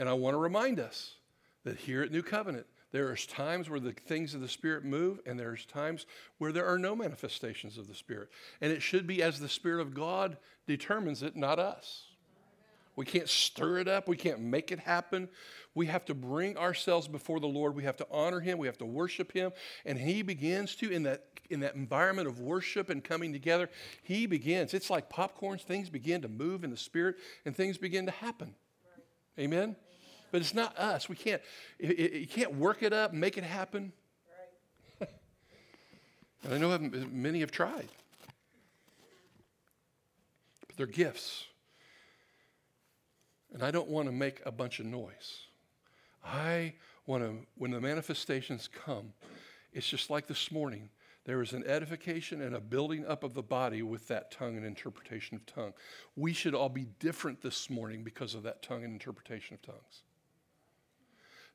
And 0.00 0.08
I 0.08 0.14
want 0.14 0.34
to 0.34 0.38
remind 0.38 0.80
us 0.80 1.14
that 1.62 1.76
here 1.76 2.02
at 2.02 2.10
New 2.10 2.24
Covenant, 2.24 2.66
there 2.96 3.08
are 3.10 3.16
times 3.16 3.68
where 3.68 3.78
the 3.78 3.92
things 3.92 4.32
of 4.32 4.40
the 4.40 4.48
Spirit 4.48 4.82
move, 4.82 5.20
and 5.26 5.38
there's 5.38 5.66
times 5.66 6.06
where 6.38 6.50
there 6.50 6.64
are 6.64 6.78
no 6.78 6.96
manifestations 6.96 7.76
of 7.76 7.88
the 7.88 7.94
Spirit. 7.94 8.30
And 8.62 8.72
it 8.72 8.80
should 8.80 9.06
be 9.06 9.22
as 9.22 9.38
the 9.38 9.50
Spirit 9.50 9.82
of 9.82 9.92
God 9.92 10.38
determines 10.66 11.22
it, 11.22 11.36
not 11.36 11.58
us. 11.58 12.04
We 12.96 13.04
can't 13.04 13.28
stir 13.28 13.80
it 13.80 13.86
up. 13.86 14.08
We 14.08 14.16
can't 14.16 14.40
make 14.40 14.72
it 14.72 14.78
happen. 14.78 15.28
We 15.74 15.84
have 15.88 16.06
to 16.06 16.14
bring 16.14 16.56
ourselves 16.56 17.06
before 17.06 17.38
the 17.38 17.46
Lord. 17.46 17.76
We 17.76 17.82
have 17.82 17.98
to 17.98 18.06
honor 18.10 18.40
Him. 18.40 18.56
We 18.56 18.66
have 18.66 18.78
to 18.78 18.86
worship 18.86 19.30
Him. 19.30 19.52
And 19.84 19.98
He 19.98 20.22
begins 20.22 20.74
to, 20.76 20.90
in 20.90 21.02
that, 21.02 21.26
in 21.50 21.60
that 21.60 21.74
environment 21.74 22.28
of 22.28 22.40
worship 22.40 22.88
and 22.88 23.04
coming 23.04 23.30
together, 23.30 23.68
He 24.04 24.24
begins. 24.24 24.72
It's 24.72 24.88
like 24.88 25.10
popcorns. 25.10 25.60
Things 25.60 25.90
begin 25.90 26.22
to 26.22 26.28
move 26.28 26.64
in 26.64 26.70
the 26.70 26.78
Spirit 26.78 27.16
and 27.44 27.54
things 27.54 27.76
begin 27.76 28.06
to 28.06 28.12
happen. 28.12 28.54
Amen? 29.38 29.76
But 30.30 30.40
it's 30.40 30.54
not 30.54 30.76
us. 30.76 31.08
We 31.08 31.16
can't, 31.16 31.40
you 31.78 32.26
can't 32.26 32.56
work 32.56 32.82
it 32.82 32.92
up, 32.92 33.12
make 33.12 33.38
it 33.38 33.44
happen. 33.44 33.92
Right. 35.00 35.10
and 36.44 36.54
I 36.54 36.58
know 36.58 36.78
many 37.10 37.40
have 37.40 37.50
tried. 37.50 37.88
But 40.66 40.76
they're 40.76 40.86
gifts. 40.86 41.44
And 43.52 43.62
I 43.62 43.70
don't 43.70 43.88
want 43.88 44.06
to 44.08 44.12
make 44.12 44.42
a 44.44 44.52
bunch 44.52 44.80
of 44.80 44.86
noise. 44.86 45.46
I 46.24 46.74
want 47.06 47.22
to, 47.22 47.46
when 47.56 47.70
the 47.70 47.80
manifestations 47.80 48.68
come, 48.68 49.12
it's 49.72 49.88
just 49.88 50.10
like 50.10 50.26
this 50.26 50.50
morning. 50.50 50.90
There 51.24 51.42
is 51.42 51.52
an 51.52 51.64
edification 51.66 52.40
and 52.40 52.54
a 52.54 52.60
building 52.60 53.04
up 53.04 53.24
of 53.24 53.34
the 53.34 53.42
body 53.42 53.82
with 53.82 54.06
that 54.08 54.30
tongue 54.30 54.56
and 54.56 54.64
interpretation 54.64 55.36
of 55.36 55.44
tongue. 55.44 55.72
We 56.14 56.32
should 56.32 56.54
all 56.54 56.68
be 56.68 56.86
different 57.00 57.42
this 57.42 57.68
morning 57.68 58.04
because 58.04 58.34
of 58.34 58.44
that 58.44 58.62
tongue 58.62 58.84
and 58.84 58.92
interpretation 58.92 59.54
of 59.54 59.62
tongues. 59.62 60.02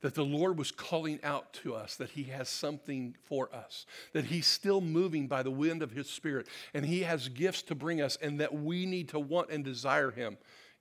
That 0.02 0.16
the 0.16 0.26
Lord 0.26 0.58
was 0.58 0.72
calling 0.72 1.20
out 1.24 1.54
to 1.54 1.76
us 1.76 1.96
that 1.96 2.12
He 2.12 2.24
has 2.24 2.50
something 2.50 3.16
for 3.24 3.54
us, 3.54 3.86
that 4.14 4.26
He's 4.26 4.48
still 4.48 4.82
moving 4.82 5.28
by 5.28 5.44
the 5.44 5.52
wind 5.52 5.84
of 5.84 5.92
His 5.92 6.10
Spirit, 6.10 6.48
and 6.74 6.86
He 6.86 7.02
has 7.02 7.28
gifts 7.30 7.62
to 7.64 7.76
bring 7.76 8.02
us, 8.02 8.18
and 8.22 8.40
that 8.40 8.54
we 8.54 8.86
need 8.86 9.10
to 9.10 9.20
want 9.20 9.52
and 9.52 9.64
desire 9.64 10.12
Him 10.12 10.38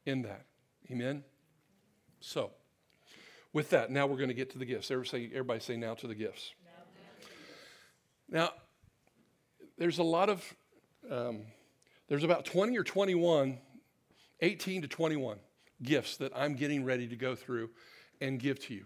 in 0.07 0.23
that. 0.23 0.47
Amen? 0.91 1.23
So, 2.21 2.51
with 3.53 3.71
that, 3.71 3.91
now 3.91 4.07
we're 4.07 4.17
going 4.17 4.29
to 4.29 4.35
get 4.35 4.51
to 4.51 4.59
the 4.59 4.65
gifts. 4.65 4.91
Everybody 4.91 5.29
say, 5.29 5.31
everybody 5.33 5.61
say 5.61 5.77
now 5.77 5.95
to 5.95 6.07
the 6.07 6.15
gifts. 6.15 6.53
Now, 8.29 8.51
there's 9.77 9.99
a 9.99 10.05
lot 10.05 10.29
of, 10.29 10.55
um, 11.11 11.41
there's 12.09 12.23
about 12.23 12.45
20 12.45 12.79
or 12.79 12.85
21, 12.85 13.59
18 14.41 14.83
to 14.83 14.89
21 14.89 15.39
gifts 15.83 16.17
that 16.19 16.33
I'm 16.37 16.55
getting 16.55 16.85
ready 16.85 17.09
to 17.09 17.17
go 17.17 17.35
through 17.35 17.71
and 18.21 18.39
give 18.39 18.61
to 18.67 18.75
you. 18.75 18.85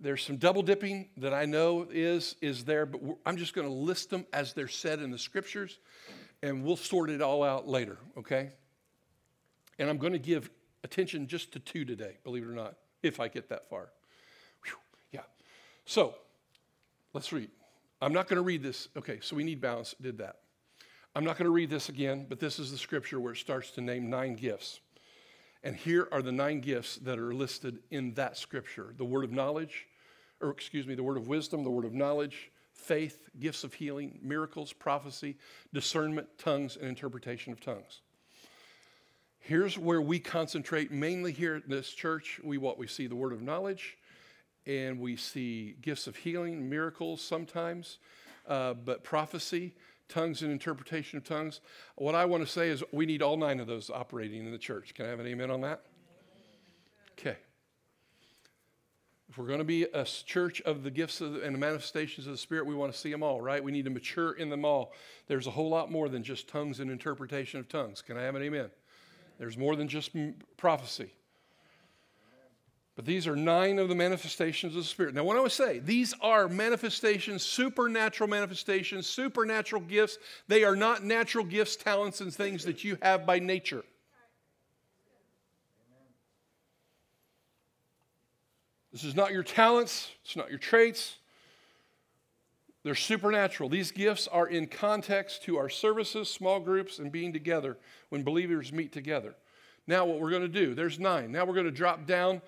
There's 0.00 0.22
some 0.22 0.36
double 0.36 0.62
dipping 0.62 1.08
that 1.16 1.34
I 1.34 1.44
know 1.44 1.86
is, 1.90 2.36
is 2.40 2.64
there, 2.64 2.86
but 2.86 3.00
I'm 3.26 3.36
just 3.36 3.52
going 3.52 3.66
to 3.66 3.72
list 3.72 4.10
them 4.10 4.26
as 4.32 4.52
they're 4.52 4.68
said 4.68 5.00
in 5.00 5.10
the 5.10 5.18
scriptures, 5.18 5.78
and 6.42 6.62
we'll 6.62 6.76
sort 6.76 7.10
it 7.10 7.20
all 7.20 7.42
out 7.42 7.66
later, 7.66 7.98
okay? 8.16 8.50
And 9.78 9.90
I'm 9.90 9.98
going 9.98 10.12
to 10.12 10.18
give 10.20 10.50
attention 10.84 11.26
just 11.26 11.52
to 11.52 11.58
two 11.58 11.84
today, 11.84 12.16
believe 12.22 12.44
it 12.44 12.48
or 12.48 12.54
not, 12.54 12.76
if 13.02 13.18
I 13.18 13.26
get 13.26 13.48
that 13.48 13.68
far. 13.68 13.88
Whew, 14.64 14.76
yeah. 15.10 15.22
So, 15.84 16.14
let's 17.12 17.32
read. 17.32 17.50
I'm 18.00 18.12
not 18.12 18.28
going 18.28 18.36
to 18.36 18.42
read 18.42 18.62
this. 18.62 18.88
Okay, 18.96 19.18
so 19.20 19.34
we 19.34 19.42
need 19.42 19.60
balance. 19.60 19.96
Did 20.00 20.18
that. 20.18 20.36
I'm 21.16 21.24
not 21.24 21.36
going 21.36 21.46
to 21.46 21.52
read 21.52 21.70
this 21.70 21.88
again, 21.88 22.26
but 22.28 22.38
this 22.38 22.60
is 22.60 22.70
the 22.70 22.78
scripture 22.78 23.18
where 23.18 23.32
it 23.32 23.38
starts 23.38 23.72
to 23.72 23.80
name 23.80 24.08
nine 24.08 24.36
gifts. 24.36 24.78
And 25.62 25.74
here 25.74 26.08
are 26.12 26.22
the 26.22 26.32
nine 26.32 26.60
gifts 26.60 26.96
that 26.96 27.18
are 27.18 27.34
listed 27.34 27.80
in 27.90 28.14
that 28.14 28.36
scripture 28.36 28.94
the 28.96 29.04
word 29.04 29.24
of 29.24 29.32
knowledge, 29.32 29.86
or 30.40 30.50
excuse 30.50 30.86
me, 30.86 30.94
the 30.94 31.02
word 31.02 31.16
of 31.16 31.28
wisdom, 31.28 31.64
the 31.64 31.70
word 31.70 31.84
of 31.84 31.94
knowledge, 31.94 32.50
faith, 32.72 33.28
gifts 33.40 33.64
of 33.64 33.74
healing, 33.74 34.18
miracles, 34.22 34.72
prophecy, 34.72 35.36
discernment, 35.72 36.28
tongues, 36.38 36.76
and 36.76 36.88
interpretation 36.88 37.52
of 37.52 37.60
tongues. 37.60 38.02
Here's 39.40 39.78
where 39.78 40.00
we 40.00 40.18
concentrate 40.20 40.90
mainly 40.90 41.32
here 41.32 41.56
at 41.56 41.68
this 41.68 41.90
church. 41.90 42.40
We 42.44 42.58
what 42.58 42.78
we 42.78 42.86
see 42.86 43.06
the 43.06 43.16
word 43.16 43.32
of 43.32 43.42
knowledge, 43.42 43.96
and 44.66 45.00
we 45.00 45.16
see 45.16 45.76
gifts 45.80 46.06
of 46.06 46.16
healing, 46.16 46.68
miracles 46.68 47.20
sometimes, 47.20 47.98
uh, 48.46 48.74
but 48.74 49.02
prophecy, 49.02 49.74
tongues, 50.08 50.42
and 50.42 50.50
interpretation 50.50 51.18
of 51.18 51.24
tongues. 51.24 51.60
What 51.96 52.14
I 52.14 52.24
want 52.24 52.44
to 52.44 52.50
say 52.50 52.68
is 52.68 52.82
we 52.92 53.06
need 53.06 53.22
all 53.22 53.36
nine 53.36 53.60
of 53.60 53.66
those 53.66 53.90
operating 53.90 54.44
in 54.44 54.52
the 54.52 54.58
church. 54.58 54.94
Can 54.94 55.06
I 55.06 55.08
have 55.08 55.20
an 55.20 55.26
amen 55.26 55.50
on 55.50 55.60
that? 55.62 55.82
Okay. 57.18 57.36
If 59.28 59.36
we're 59.36 59.46
going 59.46 59.58
to 59.58 59.64
be 59.64 59.82
a 59.82 60.04
church 60.04 60.62
of 60.62 60.82
the 60.82 60.90
gifts 60.90 61.20
of 61.20 61.34
the, 61.34 61.42
and 61.42 61.54
the 61.54 61.58
manifestations 61.58 62.26
of 62.26 62.32
the 62.32 62.38
Spirit, 62.38 62.64
we 62.64 62.74
want 62.74 62.92
to 62.92 62.98
see 62.98 63.10
them 63.10 63.22
all, 63.22 63.40
right? 63.42 63.62
We 63.62 63.72
need 63.72 63.84
to 63.84 63.90
mature 63.90 64.32
in 64.32 64.48
them 64.48 64.64
all. 64.64 64.94
There's 65.26 65.46
a 65.46 65.50
whole 65.50 65.68
lot 65.68 65.90
more 65.90 66.08
than 66.08 66.22
just 66.22 66.48
tongues 66.48 66.80
and 66.80 66.90
interpretation 66.90 67.60
of 67.60 67.68
tongues. 67.68 68.00
Can 68.00 68.16
I 68.16 68.22
have 68.22 68.36
an 68.36 68.42
amen? 68.42 68.70
There's 69.38 69.58
more 69.58 69.76
than 69.76 69.86
just 69.86 70.16
prophecy. 70.56 71.12
But 72.98 73.04
these 73.04 73.28
are 73.28 73.36
nine 73.36 73.78
of 73.78 73.88
the 73.88 73.94
manifestations 73.94 74.74
of 74.74 74.82
the 74.82 74.88
Spirit. 74.88 75.14
Now, 75.14 75.22
what 75.22 75.36
I 75.36 75.40
would 75.40 75.52
say, 75.52 75.78
these 75.78 76.14
are 76.20 76.48
manifestations, 76.48 77.44
supernatural 77.44 78.28
manifestations, 78.28 79.06
supernatural 79.06 79.82
gifts. 79.82 80.18
They 80.48 80.64
are 80.64 80.74
not 80.74 81.04
natural 81.04 81.44
gifts, 81.44 81.76
talents, 81.76 82.20
and 82.20 82.34
things 82.34 82.64
that 82.64 82.82
you 82.82 82.98
have 83.00 83.24
by 83.24 83.38
nature. 83.38 83.84
This 88.90 89.04
is 89.04 89.14
not 89.14 89.30
your 89.30 89.44
talents, 89.44 90.10
it's 90.24 90.34
not 90.34 90.50
your 90.50 90.58
traits, 90.58 91.18
they're 92.82 92.96
supernatural. 92.96 93.68
These 93.68 93.92
gifts 93.92 94.26
are 94.26 94.48
in 94.48 94.66
context 94.66 95.44
to 95.44 95.56
our 95.56 95.68
services, 95.68 96.28
small 96.28 96.58
groups, 96.58 96.98
and 96.98 97.12
being 97.12 97.32
together 97.32 97.78
when 98.08 98.24
believers 98.24 98.72
meet 98.72 98.90
together. 98.90 99.36
Now, 99.86 100.04
what 100.04 100.18
we're 100.18 100.30
going 100.30 100.42
to 100.42 100.48
do, 100.48 100.74
there's 100.74 100.98
nine. 100.98 101.30
Now 101.30 101.44
we're 101.44 101.54
going 101.54 101.66
to 101.66 101.70
drop 101.70 102.04
down. 102.04 102.42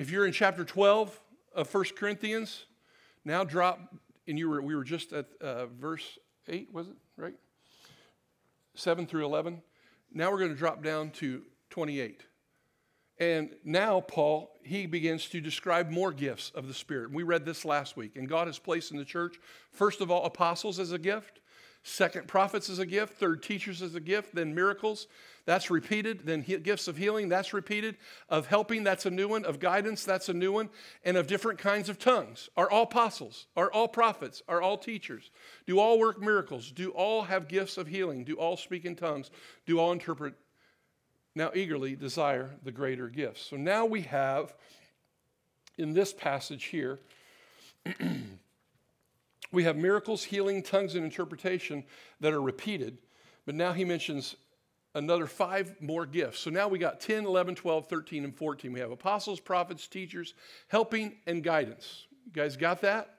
If 0.00 0.10
you're 0.10 0.24
in 0.24 0.32
chapter 0.32 0.64
12 0.64 1.20
of 1.54 1.74
1 1.74 1.84
Corinthians, 1.94 2.64
now 3.22 3.44
drop, 3.44 3.94
and 4.26 4.38
you 4.38 4.48
were, 4.48 4.62
we 4.62 4.74
were 4.74 4.82
just 4.82 5.12
at 5.12 5.26
uh, 5.42 5.66
verse 5.66 6.18
8, 6.48 6.72
was 6.72 6.88
it, 6.88 6.96
right? 7.18 7.34
7 8.76 9.06
through 9.06 9.26
11. 9.26 9.60
Now 10.10 10.30
we're 10.32 10.38
going 10.38 10.52
to 10.52 10.56
drop 10.56 10.82
down 10.82 11.10
to 11.10 11.42
28. 11.68 12.22
And 13.18 13.50
now, 13.62 14.00
Paul, 14.00 14.50
he 14.64 14.86
begins 14.86 15.26
to 15.26 15.40
describe 15.42 15.90
more 15.90 16.12
gifts 16.12 16.50
of 16.54 16.66
the 16.66 16.72
Spirit. 16.72 17.12
We 17.12 17.22
read 17.22 17.44
this 17.44 17.66
last 17.66 17.98
week. 17.98 18.16
And 18.16 18.26
God 18.26 18.46
has 18.46 18.58
placed 18.58 18.92
in 18.92 18.96
the 18.96 19.04
church, 19.04 19.38
first 19.70 20.00
of 20.00 20.10
all, 20.10 20.24
apostles 20.24 20.80
as 20.80 20.92
a 20.92 20.98
gift, 20.98 21.40
second, 21.82 22.28
prophets 22.28 22.68
is 22.68 22.78
a 22.78 22.86
gift, 22.86 23.14
third, 23.14 23.42
teachers 23.42 23.82
is 23.82 23.94
a 23.94 24.00
gift, 24.00 24.34
then 24.34 24.54
miracles. 24.54 25.06
That's 25.46 25.70
repeated. 25.70 26.26
Then 26.26 26.42
he- 26.42 26.58
gifts 26.58 26.86
of 26.86 26.96
healing, 26.96 27.28
that's 27.28 27.52
repeated. 27.52 27.96
Of 28.28 28.46
helping, 28.46 28.84
that's 28.84 29.06
a 29.06 29.10
new 29.10 29.28
one. 29.28 29.44
Of 29.44 29.58
guidance, 29.58 30.04
that's 30.04 30.28
a 30.28 30.34
new 30.34 30.52
one. 30.52 30.68
And 31.04 31.16
of 31.16 31.26
different 31.26 31.58
kinds 31.58 31.88
of 31.88 31.98
tongues. 31.98 32.48
Are 32.56 32.70
all 32.70 32.82
apostles? 32.82 33.46
Are 33.56 33.72
all 33.72 33.88
prophets? 33.88 34.42
Are 34.48 34.60
all 34.60 34.78
teachers? 34.78 35.30
Do 35.66 35.78
all 35.78 35.98
work 35.98 36.20
miracles? 36.20 36.70
Do 36.70 36.90
all 36.90 37.22
have 37.22 37.48
gifts 37.48 37.78
of 37.78 37.86
healing? 37.86 38.24
Do 38.24 38.36
all 38.36 38.56
speak 38.56 38.84
in 38.84 38.94
tongues? 38.94 39.30
Do 39.66 39.78
all 39.78 39.92
interpret 39.92 40.34
now 41.34 41.50
eagerly 41.54 41.96
desire 41.96 42.50
the 42.64 42.72
greater 42.72 43.08
gifts. 43.08 43.42
So 43.42 43.56
now 43.56 43.86
we 43.86 44.02
have 44.02 44.54
in 45.78 45.94
this 45.94 46.12
passage 46.12 46.64
here, 46.64 47.00
we 49.52 49.64
have 49.64 49.76
miracles, 49.76 50.24
healing, 50.24 50.62
tongues, 50.62 50.94
and 50.94 51.04
interpretation 51.04 51.84
that 52.20 52.32
are 52.32 52.42
repeated. 52.42 52.98
But 53.46 53.54
now 53.54 53.72
he 53.72 53.84
mentions 53.84 54.36
another 54.94 55.26
five 55.26 55.74
more 55.80 56.06
gifts. 56.06 56.40
So 56.40 56.50
now 56.50 56.68
we 56.68 56.78
got 56.78 57.00
10, 57.00 57.24
11, 57.24 57.54
12, 57.54 57.86
13, 57.86 58.24
and 58.24 58.34
14. 58.34 58.72
We 58.72 58.80
have 58.80 58.90
apostles, 58.90 59.40
prophets, 59.40 59.86
teachers, 59.88 60.34
helping, 60.68 61.16
and 61.26 61.42
guidance. 61.42 62.06
You 62.26 62.32
guys 62.32 62.56
got 62.56 62.80
that? 62.82 63.16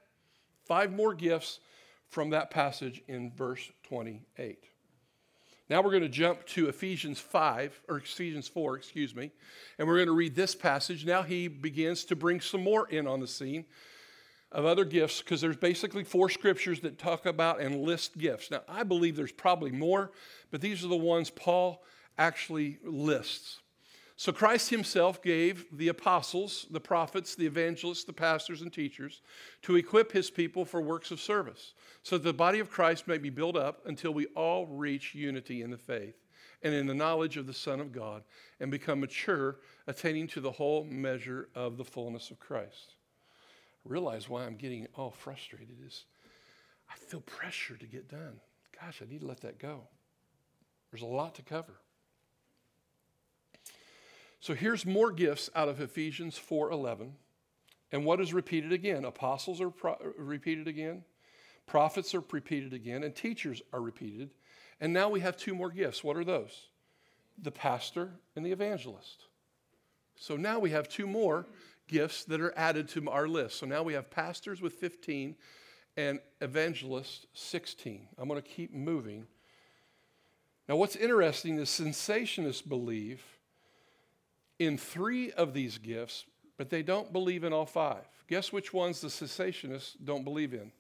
Five 0.66 0.92
more 0.92 1.14
gifts 1.14 1.60
from 2.10 2.30
that 2.32 2.52
passage 2.52 3.02
in 3.08 3.32
verse 3.32 3.72
28. 3.84 4.64
Now 5.70 5.82
we're 5.82 5.92
going 5.92 6.04
to 6.04 6.10
jump 6.10 6.46
to 6.48 6.68
Ephesians 6.68 7.20
5, 7.20 7.82
or 7.88 7.98
Ephesians 7.98 8.50
4, 8.50 8.76
excuse 8.76 9.16
me, 9.16 9.32
and 9.80 9.88
we're 9.88 9.96
going 9.96 10.08
to 10.08 10.14
read 10.14 10.36
this 10.36 10.54
passage. 10.54 11.06
Now 11.06 11.22
he 11.22 11.48
begins 11.48 12.04
to 12.06 12.16
bring 12.16 12.42
some 12.42 12.62
more 12.62 12.90
in 12.90 13.08
on 13.08 13.22
the 13.22 13.28
scene 13.28 13.64
of 14.52 14.66
other 14.66 14.86
gifts 14.86 15.22
because 15.22 15.42
there's 15.42 15.58
basically 15.58 16.04
four 16.04 16.30
scriptures 16.30 16.82
that 16.82 16.98
talk 16.98 17.26
about 17.26 17.62
and 17.62 17.82
list 17.82 18.18
gifts. 18.18 18.52
Now 18.52 18.62
I 18.68 18.84
believe 18.84 19.16
there's 19.16 19.32
probably 19.32 19.72
more, 19.72 20.12
but 20.52 20.62
these 20.62 20.84
are 20.84 20.90
the 20.90 20.96
ones 20.96 21.30
Paul 21.30 21.84
actually 22.18 22.80
lists. 22.84 23.60
So 24.18 24.32
Christ 24.32 24.70
himself 24.70 25.24
gave 25.24 25.66
the 25.72 25.88
apostles, 25.88 26.68
the 26.70 26.80
prophets, 26.80 27.34
the 27.34 27.48
evangelists, 27.48 28.04
the 28.04 28.14
pastors, 28.14 28.62
and 28.62 28.72
teachers 28.72 29.22
to 29.64 29.78
equip 29.78 30.12
his 30.12 30.30
people 30.30 30.64
for 30.64 30.80
works 30.80 31.10
of 31.10 31.20
service, 31.20 31.74
so 32.04 32.20
that 32.20 32.24
the 32.24 32.34
body 32.34 32.60
of 32.60 32.70
Christ 32.70 33.08
may 33.08 33.18
be 33.18 33.32
built 33.32 33.56
up 33.56 33.82
until 33.88 34.14
we 34.14 34.28
all 34.36 34.68
reach 34.68 35.16
unity 35.16 35.64
in 35.64 35.72
the 35.72 35.78
faith 35.78 36.14
and 36.62 36.72
in 36.72 36.86
the 36.86 36.94
knowledge 36.94 37.38
of 37.38 37.48
the 37.48 37.54
Son 37.54 37.80
of 37.80 37.92
God 37.92 38.22
and 38.60 38.70
become 38.70 39.00
mature, 39.00 39.58
attaining 39.88 40.28
to 40.28 40.40
the 40.40 40.52
whole 40.52 40.84
measure 40.84 41.50
of 41.56 41.78
the 41.78 41.84
fullness 41.84 42.30
of 42.30 42.40
Christ. 42.40 42.98
Realize 43.84 44.30
why 44.30 44.46
I'm 44.46 44.56
getting 44.56 44.88
all 44.96 45.12
frustrated 45.12 45.78
is 45.86 46.06
I 46.90 46.96
feel 46.96 47.22
pressure 47.22 47.78
to 47.78 47.86
get 47.86 48.10
done. 48.10 48.40
Gosh, 48.80 49.02
I 49.02 49.10
need 49.10 49.22
to 49.22 49.28
let 49.28 49.42
that 49.42 49.60
go. 49.60 49.88
There's 50.92 51.04
a 51.04 51.08
lot 51.08 51.36
to 51.36 51.42
cover. 51.42 51.74
So 54.40 54.56
here's 54.56 54.86
more 54.86 55.12
gifts 55.12 55.50
out 55.56 55.70
of 55.70 55.80
Ephesians 55.80 56.38
4:11. 56.38 57.14
And 57.92 58.06
what 58.06 58.22
is 58.22 58.34
repeated 58.34 58.72
again? 58.72 59.06
Apostles 59.06 59.62
are 59.62 59.70
pro- 59.70 60.14
repeated 60.18 60.68
again, 60.68 61.04
prophets 61.66 62.16
are 62.16 62.24
repeated 62.32 62.74
again, 62.74 63.04
and 63.04 63.16
teachers 63.16 63.62
are 63.72 63.82
repeated. 63.82 64.32
And 64.80 64.94
now 64.94 65.10
we 65.10 65.20
have 65.20 65.38
two 65.38 65.54
more 65.54 65.70
gifts. 65.70 66.04
What 66.04 66.18
are 66.18 66.24
those? 66.24 66.70
The 67.38 67.52
pastor 67.52 68.14
and 68.36 68.46
the 68.46 68.52
evangelist. 68.52 69.26
So 70.16 70.38
now 70.38 70.60
we 70.60 70.72
have 70.72 70.90
two 70.90 71.08
more 71.08 71.48
gifts 71.92 72.24
that 72.24 72.42
are 72.42 72.58
added 72.58 72.88
to 72.90 73.10
our 73.10 73.28
list. 73.28 73.60
So 73.60 73.66
now 73.66 73.84
we 73.84 73.94
have 73.94 74.10
pastors 74.10 74.62
with 74.62 74.74
15 74.74 75.36
and 75.98 76.20
evangelists 76.40 77.28
16. 77.34 78.08
I'm 78.18 78.28
going 78.28 78.42
to 78.42 78.48
keep 78.48 78.74
moving. 78.74 79.28
Now, 80.68 80.78
what's 80.78 80.96
interesting 80.96 81.60
is 81.60 81.70
cessationists 81.70 82.68
believe 82.68 83.22
in 84.58 84.78
three 84.78 85.32
of 85.34 85.54
these 85.54 85.78
gifts, 85.78 86.26
but 86.58 86.70
they 86.70 86.82
don't 86.82 87.12
believe 87.12 87.44
in 87.44 87.52
all 87.52 87.66
five. 87.66 88.06
Guess 88.28 88.54
which 88.54 88.74
ones 88.74 89.02
the 89.02 89.10
cessationists 89.10 89.96
don't 90.04 90.24
believe 90.24 90.54
in? 90.54 90.72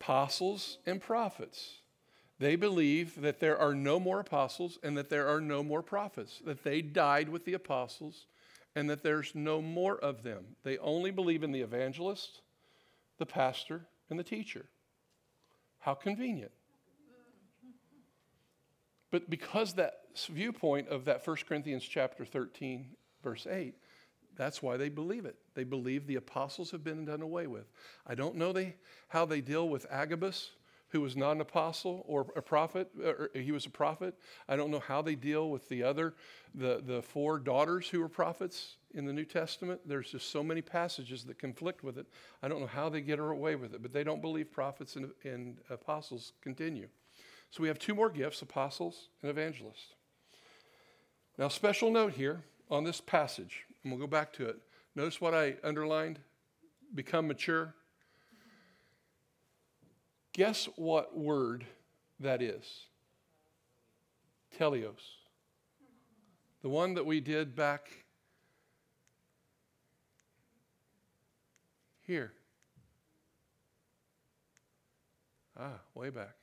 Apostles 0.00 0.78
and 0.86 1.00
prophets. 1.00 1.78
They 2.38 2.56
believe 2.56 3.20
that 3.20 3.40
there 3.40 3.58
are 3.58 3.74
no 3.74 3.98
more 3.98 4.20
apostles 4.20 4.78
and 4.82 4.96
that 4.96 5.10
there 5.10 5.28
are 5.28 5.40
no 5.40 5.62
more 5.62 5.82
prophets, 5.82 6.40
that 6.44 6.62
they 6.64 6.82
died 6.82 7.28
with 7.28 7.44
the 7.44 7.54
apostles 7.54 8.26
and 8.74 8.88
that 8.90 9.02
there's 9.02 9.34
no 9.34 9.60
more 9.60 9.98
of 9.98 10.22
them. 10.22 10.44
They 10.62 10.78
only 10.78 11.10
believe 11.10 11.42
in 11.42 11.52
the 11.52 11.60
evangelist, 11.60 12.40
the 13.18 13.26
pastor, 13.26 13.86
and 14.10 14.18
the 14.18 14.24
teacher. 14.24 14.66
How 15.78 15.94
convenient. 15.94 16.52
But 19.10 19.28
because 19.28 19.74
that 19.74 20.00
viewpoint 20.30 20.88
of 20.88 21.04
that 21.04 21.26
1 21.26 21.36
Corinthians 21.46 21.84
chapter 21.84 22.24
13, 22.24 22.86
verse 23.22 23.46
8, 23.48 23.74
that's 24.36 24.62
why 24.62 24.78
they 24.78 24.88
believe 24.88 25.26
it. 25.26 25.36
They 25.54 25.64
believe 25.64 26.06
the 26.06 26.16
apostles 26.16 26.70
have 26.70 26.82
been 26.82 27.04
done 27.04 27.20
away 27.20 27.46
with. 27.46 27.70
I 28.06 28.14
don't 28.14 28.36
know 28.36 28.52
they, 28.52 28.76
how 29.08 29.26
they 29.26 29.42
deal 29.42 29.68
with 29.68 29.86
Agabus, 29.90 30.50
who 30.92 31.00
was 31.00 31.16
not 31.16 31.32
an 31.32 31.40
apostle 31.40 32.04
or 32.06 32.26
a 32.36 32.42
prophet, 32.42 32.88
or 33.02 33.30
he 33.34 33.50
was 33.50 33.64
a 33.64 33.70
prophet. 33.70 34.14
I 34.46 34.56
don't 34.56 34.70
know 34.70 34.78
how 34.78 35.00
they 35.00 35.14
deal 35.14 35.48
with 35.48 35.68
the 35.70 35.82
other, 35.82 36.14
the, 36.54 36.82
the 36.84 37.00
four 37.00 37.38
daughters 37.38 37.88
who 37.88 38.00
were 38.00 38.10
prophets 38.10 38.76
in 38.94 39.06
the 39.06 39.12
New 39.12 39.24
Testament. 39.24 39.80
There's 39.86 40.10
just 40.10 40.30
so 40.30 40.42
many 40.42 40.60
passages 40.60 41.24
that 41.24 41.38
conflict 41.38 41.82
with 41.82 41.96
it. 41.96 42.06
I 42.42 42.48
don't 42.48 42.60
know 42.60 42.66
how 42.66 42.90
they 42.90 43.00
get 43.00 43.18
away 43.18 43.56
with 43.56 43.74
it, 43.74 43.82
but 43.82 43.94
they 43.94 44.04
don't 44.04 44.20
believe 44.20 44.52
prophets 44.52 44.96
and, 44.96 45.10
and 45.24 45.56
apostles 45.70 46.34
continue. 46.42 46.88
So 47.50 47.62
we 47.62 47.68
have 47.68 47.78
two 47.78 47.94
more 47.94 48.10
gifts 48.10 48.42
apostles 48.42 49.08
and 49.22 49.30
evangelists. 49.30 49.94
Now, 51.38 51.48
special 51.48 51.90
note 51.90 52.12
here 52.12 52.44
on 52.70 52.84
this 52.84 53.00
passage, 53.00 53.64
and 53.82 53.90
we'll 53.90 54.00
go 54.00 54.06
back 54.06 54.32
to 54.34 54.46
it. 54.46 54.56
Notice 54.94 55.22
what 55.22 55.32
I 55.32 55.56
underlined 55.64 56.18
become 56.94 57.26
mature. 57.26 57.74
Guess 60.32 60.68
what 60.76 61.16
word 61.16 61.66
that 62.20 62.40
is? 62.40 62.86
Teleos. 64.58 65.16
The 66.62 66.68
one 66.68 66.94
that 66.94 67.04
we 67.04 67.20
did 67.20 67.54
back 67.54 67.90
here. 72.00 72.32
Ah, 75.58 75.80
way 75.94 76.10
back. 76.10 76.34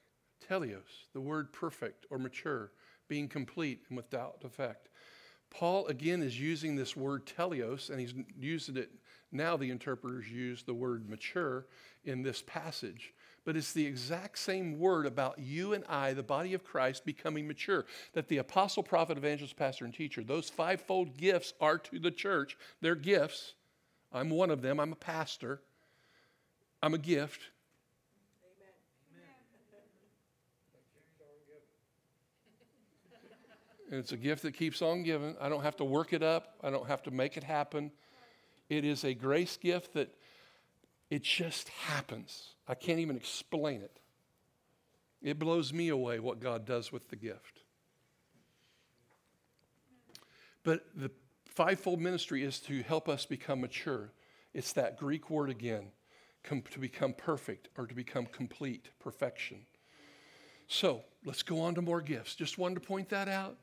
Teleos, 0.48 1.08
the 1.14 1.22
word 1.22 1.52
perfect 1.52 2.06
or 2.10 2.18
mature, 2.18 2.72
being 3.08 3.28
complete 3.28 3.84
and 3.90 3.98
without 3.98 4.42
defect. 4.42 4.90
Paul 5.50 5.88
again 5.88 6.22
is 6.22 6.40
using 6.40 6.76
this 6.76 6.96
word 6.96 7.26
teleos, 7.26 7.90
and 7.90 8.00
he's 8.00 8.14
using 8.38 8.78
it 8.78 8.92
now. 9.32 9.58
The 9.58 9.72
interpreters 9.72 10.30
use 10.30 10.64
the 10.64 10.74
word 10.74 11.10
mature 11.10 11.66
in 12.04 12.22
this 12.22 12.44
passage, 12.46 13.14
but 13.46 13.56
it's 13.56 13.74
the 13.74 13.86
exact 13.86 14.38
same 14.38 14.80
word 14.80 15.06
about 15.06 15.40
you 15.40 15.74
and 15.74 15.84
I, 15.88 16.14
the 16.14 16.24
body 16.24 16.54
of 16.54 16.64
Christ, 16.64 17.06
becoming 17.06 17.48
mature. 17.48 17.86
That 18.14 18.28
the 18.28 18.38
apostle, 18.38 18.84
prophet, 18.84 19.18
evangelist, 19.18 19.56
pastor, 19.56 19.86
and 19.86 19.94
teacher, 19.94 20.24
those 20.24 20.50
fivefold 20.50 21.18
gifts 21.18 21.54
are 21.60 21.78
to 21.78 22.00
the 22.00 22.12
church. 22.12 22.58
They're 22.82 22.96
gifts. 22.96 23.54
I'm 24.12 24.30
one 24.30 24.52
of 24.52 24.62
them. 24.62 24.80
I'm 24.80 24.92
a 24.92 24.98
pastor. 24.98 25.62
I'm 26.82 26.94
a 26.94 26.98
gift. 26.98 27.42
And 33.92 34.00
it's 34.00 34.12
a 34.12 34.18
gift 34.18 34.44
that 34.44 34.52
keeps 34.52 34.82
on 34.82 35.02
giving. 35.04 35.36
I 35.42 35.50
don't 35.50 35.64
have 35.64 35.76
to 35.78 35.84
work 35.84 36.14
it 36.14 36.22
up, 36.22 36.54
I 36.64 36.70
don't 36.70 36.88
have 36.88 37.02
to 37.04 37.12
make 37.12 37.38
it 37.38 37.44
happen. 37.44 37.92
It 38.70 38.86
is 38.86 39.04
a 39.04 39.16
grace 39.16 39.58
gift 39.58 39.94
that 39.94 40.14
it 41.10 41.24
just 41.24 41.70
happens. 41.70 42.56
I 42.68 42.76
can't 42.76 43.00
even 43.00 43.16
explain 43.16 43.82
it. 43.82 44.00
It 45.22 45.40
blows 45.40 45.74
me 45.74 45.90
away 45.90 46.20
what 46.20 46.40
God 46.40 46.66
does 46.66 46.92
with 46.92 47.10
the 47.10 47.16
gift. 47.16 47.62
But 50.64 50.86
the 50.96 51.12
fivefold 51.46 52.00
ministry 52.00 52.44
is 52.44 52.60
to 52.62 52.84
help 52.84 53.10
us 53.10 53.26
become 53.26 53.62
mature. 53.62 54.12
It's 54.54 54.74
that 54.74 54.98
Greek 54.98 55.30
word 55.30 55.50
again, 55.50 55.92
com- 56.44 56.64
to 56.72 56.80
become 56.80 57.14
perfect 57.14 57.70
or 57.78 57.88
to 57.88 57.96
become 57.96 58.26
complete, 58.26 58.90
perfection. 59.00 59.66
So 60.68 61.02
let's 61.26 61.44
go 61.44 61.60
on 61.62 61.76
to 61.76 61.82
more 61.82 62.02
gifts. 62.02 62.36
Just 62.36 62.58
wanted 62.58 62.76
to 62.76 62.82
point 62.82 63.10
that 63.10 63.28
out. 63.28 63.58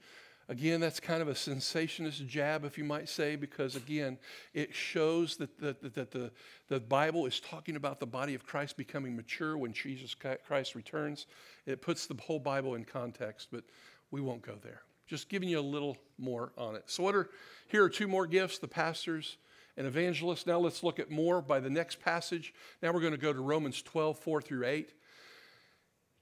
Again, 0.49 0.81
that's 0.81 1.01
kind 1.01 1.21
of 1.21 1.29
a 1.29 1.33
cessationist 1.33 2.25
jab, 2.29 2.65
if 2.65 2.79
you 2.79 2.85
might 2.85 3.09
say, 3.09 3.35
because 3.35 3.75
again, 3.75 4.17
it 4.55 4.73
shows 4.73 5.37
that, 5.39 5.59
that, 5.61 5.95
that 5.95 6.13
the, 6.13 6.31
the 6.69 6.79
Bible 6.79 7.27
is 7.27 7.41
talking 7.41 7.75
about 7.75 7.99
the 7.99 8.07
body 8.07 8.35
of 8.35 8.47
Christ 8.47 8.77
becoming 8.77 9.17
mature 9.17 9.59
when 9.59 9.73
Jesus 9.73 10.15
Christ 10.15 10.77
returns. 10.77 11.27
It 11.67 11.83
puts 11.83 12.07
the 12.07 12.15
whole 12.23 12.39
Bible 12.39 12.77
in 12.77 12.85
context, 12.85 13.49
but 13.51 13.65
we 14.13 14.21
won't 14.21 14.43
go 14.43 14.55
there. 14.63 14.83
Just 15.09 15.29
giving 15.29 15.49
you 15.49 15.59
a 15.59 15.61
little 15.61 15.97
more 16.17 16.53
on 16.57 16.77
it. 16.77 16.85
So, 16.87 17.03
what 17.03 17.17
are 17.17 17.29
here 17.67 17.83
are 17.83 17.89
two 17.89 18.07
more 18.07 18.27
gifts 18.27 18.59
the 18.59 18.69
pastors 18.69 19.39
and 19.77 19.87
evangelists. 19.87 20.47
Now, 20.47 20.59
let's 20.59 20.83
look 20.83 20.99
at 20.99 21.11
more 21.11 21.43
by 21.43 21.61
the 21.61 21.71
next 21.71 22.01
passage. 22.01 22.55
Now, 22.83 22.93
we're 22.93 23.01
going 23.01 23.13
to 23.13 23.19
go 23.19 23.33
to 23.33 23.41
Romans 23.41 23.83
12, 23.83 24.19
4 24.19 24.43
through 24.43 24.65
8. 24.65 24.93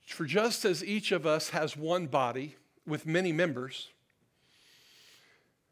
For 0.07 0.25
just 0.25 0.65
as 0.65 0.85
each 0.85 1.13
of 1.13 1.25
us 1.25 1.51
has 1.51 1.77
one 1.77 2.07
body 2.07 2.57
with 2.87 3.07
many 3.07 3.33
members, 3.33 3.89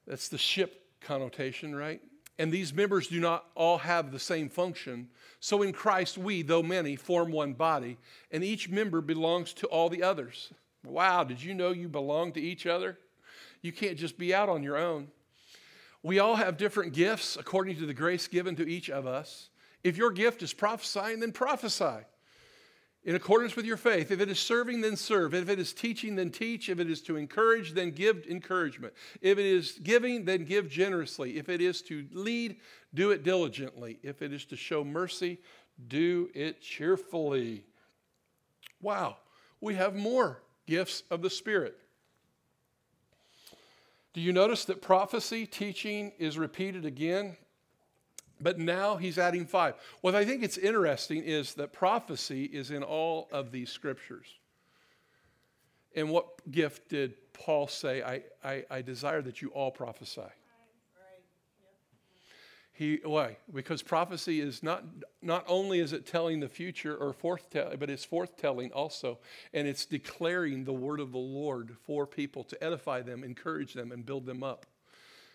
that's 0.07 0.29
the 0.29 0.39
ship 0.39 0.85
connotation, 1.01 1.75
right? 1.75 2.01
And 2.39 2.51
these 2.51 2.73
members 2.73 3.09
do 3.09 3.21
not 3.21 3.47
all 3.55 3.79
have 3.79 4.11
the 4.11 4.19
same 4.19 4.49
function. 4.49 5.09
So 5.41 5.63
in 5.63 5.73
Christ, 5.73 6.19
we, 6.19 6.43
though 6.43 6.63
many, 6.63 6.97
form 6.97 7.31
one 7.31 7.53
body, 7.53 7.99
and 8.31 8.43
each 8.43 8.69
member 8.69 9.01
belongs 9.01 9.53
to 9.55 9.67
all 9.67 9.89
the 9.89 10.03
others. 10.03 10.53
Wow, 10.85 11.25
did 11.25 11.43
you 11.43 11.55
know 11.55 11.71
you 11.71 11.89
belong 11.89 12.33
to 12.33 12.41
each 12.41 12.67
other? 12.67 12.99
You 13.61 13.73
can't 13.73 13.99
just 13.99 14.19
be 14.19 14.35
out 14.35 14.49
on 14.49 14.63
your 14.63 14.77
own. 14.77 15.09
We 16.03 16.19
all 16.19 16.35
have 16.35 16.57
different 16.57 16.95
gifts 16.95 17.37
according 17.37 17.77
to 17.77 17.87
the 17.87 17.95
grace 17.95 18.27
given 18.27 18.57
to 18.57 18.69
each 18.69 18.91
of 18.91 19.07
us. 19.07 19.51
If 19.85 19.97
your 19.97 20.11
gift 20.11 20.43
is 20.43 20.53
prophesying, 20.53 21.21
then 21.21 21.33
prophesy 21.33 22.05
in 23.05 23.17
accordance 23.17 23.57
with 23.57 23.65
your 23.65 23.77
faith. 23.77 24.11
If 24.11 24.21
it 24.21 24.29
is 24.29 24.39
serving, 24.39 24.81
then 24.81 24.97
serve. 24.97 25.35
If 25.35 25.49
it 25.49 25.59
is 25.59 25.73
teaching, 25.73 26.15
then 26.15 26.31
teach. 26.31 26.69
If 26.69 26.79
it 26.79 26.89
is 26.89 27.03
to 27.03 27.17
encourage, 27.17 27.73
then 27.73 27.91
give 27.91 28.25
encouragement. 28.27 28.95
If 29.21 29.39
it 29.39 29.47
is 29.47 29.79
giving, 29.83 30.25
then 30.25 30.45
give 30.45 30.69
generously. 30.69 31.39
If 31.39 31.49
it 31.49 31.61
is 31.61 31.83
to 31.83 32.07
lead, 32.13 32.57
do 32.95 33.11
it 33.11 33.25
diligently. 33.25 33.99
If 34.03 34.23
it 34.23 34.33
is 34.33 34.45
to 34.47 34.57
show 34.57 34.85
mercy, 34.85 35.41
do 35.89 36.31
it 36.35 36.61
cheerfully. 36.61 37.65
Wow, 38.81 39.17
we 39.61 39.75
have 39.75 39.95
more 39.95 40.43
gifts 40.67 41.03
of 41.11 41.23
the 41.23 41.31
Spirit. 41.31 41.77
Do 44.13 44.21
you 44.21 44.33
notice 44.33 44.65
that 44.67 44.83
prophecy, 44.83 45.47
teaching 45.47 46.13
is 46.19 46.37
repeated 46.37 46.85
again 46.85 47.37
but 48.43 48.59
now 48.59 48.97
he's 48.97 49.19
adding 49.19 49.47
five. 49.47 49.75
What 50.01 50.15
I 50.15 50.25
think 50.25 50.43
it's 50.43 50.59
interesting 50.59 51.23
is 51.23 51.55
that 51.55 51.73
prophecy 51.73 52.45
is 52.45 52.71
in 52.71 52.83
all 52.83 53.29
of 53.33 53.53
these 53.53 53.71
scriptures. 53.71 54.27
And 55.95 56.11
what 56.11 56.51
gift 56.51 56.89
did 56.89 57.15
Paul 57.33 57.69
say? 57.69 58.03
I, 58.03 58.23
I, 58.43 58.65
I 58.71 58.83
desire 58.83 59.23
that 59.23 59.43
you 59.43 59.49
all 59.49 59.71
prophesy. 59.71 60.23
He 62.75 63.01
why? 63.05 63.37
Because 63.53 63.83
prophecy 63.83 64.41
is 64.41 64.63
not 64.63 64.83
not 65.21 65.45
only 65.47 65.81
is 65.81 65.93
it 65.93 66.07
telling 66.07 66.41
the 66.41 66.49
future 66.49 66.97
or 66.97 67.13
forthtelling, 67.13 67.79
but 67.79 67.91
it's 67.91 68.07
forthtelling 68.07 68.71
also, 68.75 69.19
and 69.53 69.69
it's 69.69 69.85
declaring 69.85 70.65
the 70.65 70.73
word 70.73 70.99
of 70.99 71.13
the 71.13 71.19
Lord 71.19 71.77
for 71.85 72.07
people 72.07 72.45
to 72.45 72.65
edify 72.65 73.03
them, 73.03 73.25
encourage 73.25 73.75
them, 73.75 73.93
and 73.93 74.07
build 74.07 74.25
them 74.25 74.43
up. 74.43 74.65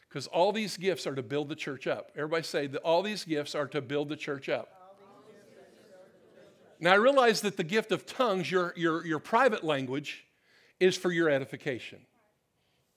Because 0.10 0.28
all 0.28 0.52
these 0.52 0.78
gifts 0.78 1.06
are 1.06 1.16
to 1.16 1.24
build 1.24 1.50
the 1.50 1.56
church 1.56 1.86
up. 1.88 2.12
Everybody 2.16 2.44
say 2.44 2.68
that 2.68 2.82
all 2.82 3.04
these 3.04 3.24
gifts 3.26 3.56
are 3.56 3.68
to 3.68 3.82
build 3.82 4.10
the 4.10 4.16
church 4.16 4.50
up. 4.50 4.70
Now, 6.80 6.94
I 6.94 6.96
realize 6.96 7.42
that 7.42 7.58
the 7.58 7.64
gift 7.64 7.92
of 7.92 8.06
tongues, 8.06 8.52
your, 8.52 8.74
your, 8.78 9.06
your 9.06 9.20
private 9.20 9.64
language, 9.64 10.26
is 10.80 10.96
for 10.96 11.12
your 11.12 11.30
edification. 11.30 12.00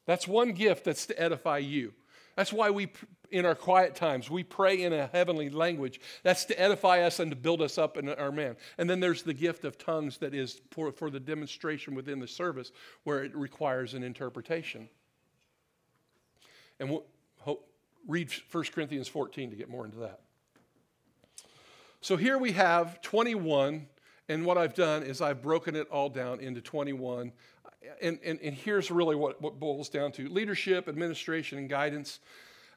That's 0.06 0.28
one 0.28 0.52
gift 0.52 0.84
that's 0.84 1.06
to 1.06 1.20
edify 1.20 1.58
you. 1.58 1.94
That's 2.36 2.52
why 2.52 2.70
we, 2.70 2.90
in 3.30 3.46
our 3.46 3.54
quiet 3.54 3.94
times, 3.94 4.30
we 4.30 4.42
pray 4.42 4.82
in 4.82 4.92
a 4.92 5.06
heavenly 5.08 5.50
language. 5.50 6.00
That's 6.22 6.44
to 6.46 6.61
edify 6.61 7.02
us 7.02 7.20
and 7.20 7.30
to 7.30 7.36
build 7.36 7.62
us 7.62 7.78
up 7.78 7.96
in 7.96 8.08
our 8.08 8.32
man. 8.32 8.56
And 8.76 8.88
then 8.88 9.00
there's 9.00 9.22
the 9.22 9.34
gift 9.34 9.64
of 9.64 9.78
tongues 9.78 10.18
that 10.18 10.34
is 10.34 10.61
for, 10.70 10.92
for 10.92 11.11
the 11.11 11.20
demonstration 11.20 11.94
within 11.94 12.18
the 12.18 12.28
service 12.28 12.72
where 13.04 13.24
it 13.24 13.34
requires 13.34 13.94
an 13.94 14.02
interpretation. 14.02 14.88
And 16.81 16.91
we'll 16.91 17.05
hope, 17.39 17.70
read 18.09 18.31
1 18.51 18.64
Corinthians 18.74 19.07
14 19.07 19.51
to 19.51 19.57
get 19.57 19.68
more 19.68 19.85
into 19.85 19.99
that. 19.99 20.20
So 22.01 22.16
here 22.16 22.39
we 22.39 22.53
have 22.53 23.03
21, 23.03 23.87
and 24.31 24.47
what 24.47 24.57
I've 24.57 24.74
done 24.74 25.03
is 25.03 25.20
I've 25.20 25.43
broken 25.43 25.76
it 25.76 25.87
all 25.91 26.09
down 26.09 26.41
into 26.41 26.62
21. 26.62 27.31
And, 28.01 28.18
and, 28.24 28.41
and 28.41 28.55
here's 28.55 28.91
really 28.91 29.14
what, 29.14 29.43
what 29.43 29.61
boils 29.61 29.91
down 29.91 30.11
to 30.12 30.26
leadership, 30.28 30.89
administration, 30.89 31.59
and 31.59 31.68
guidance. 31.68 32.20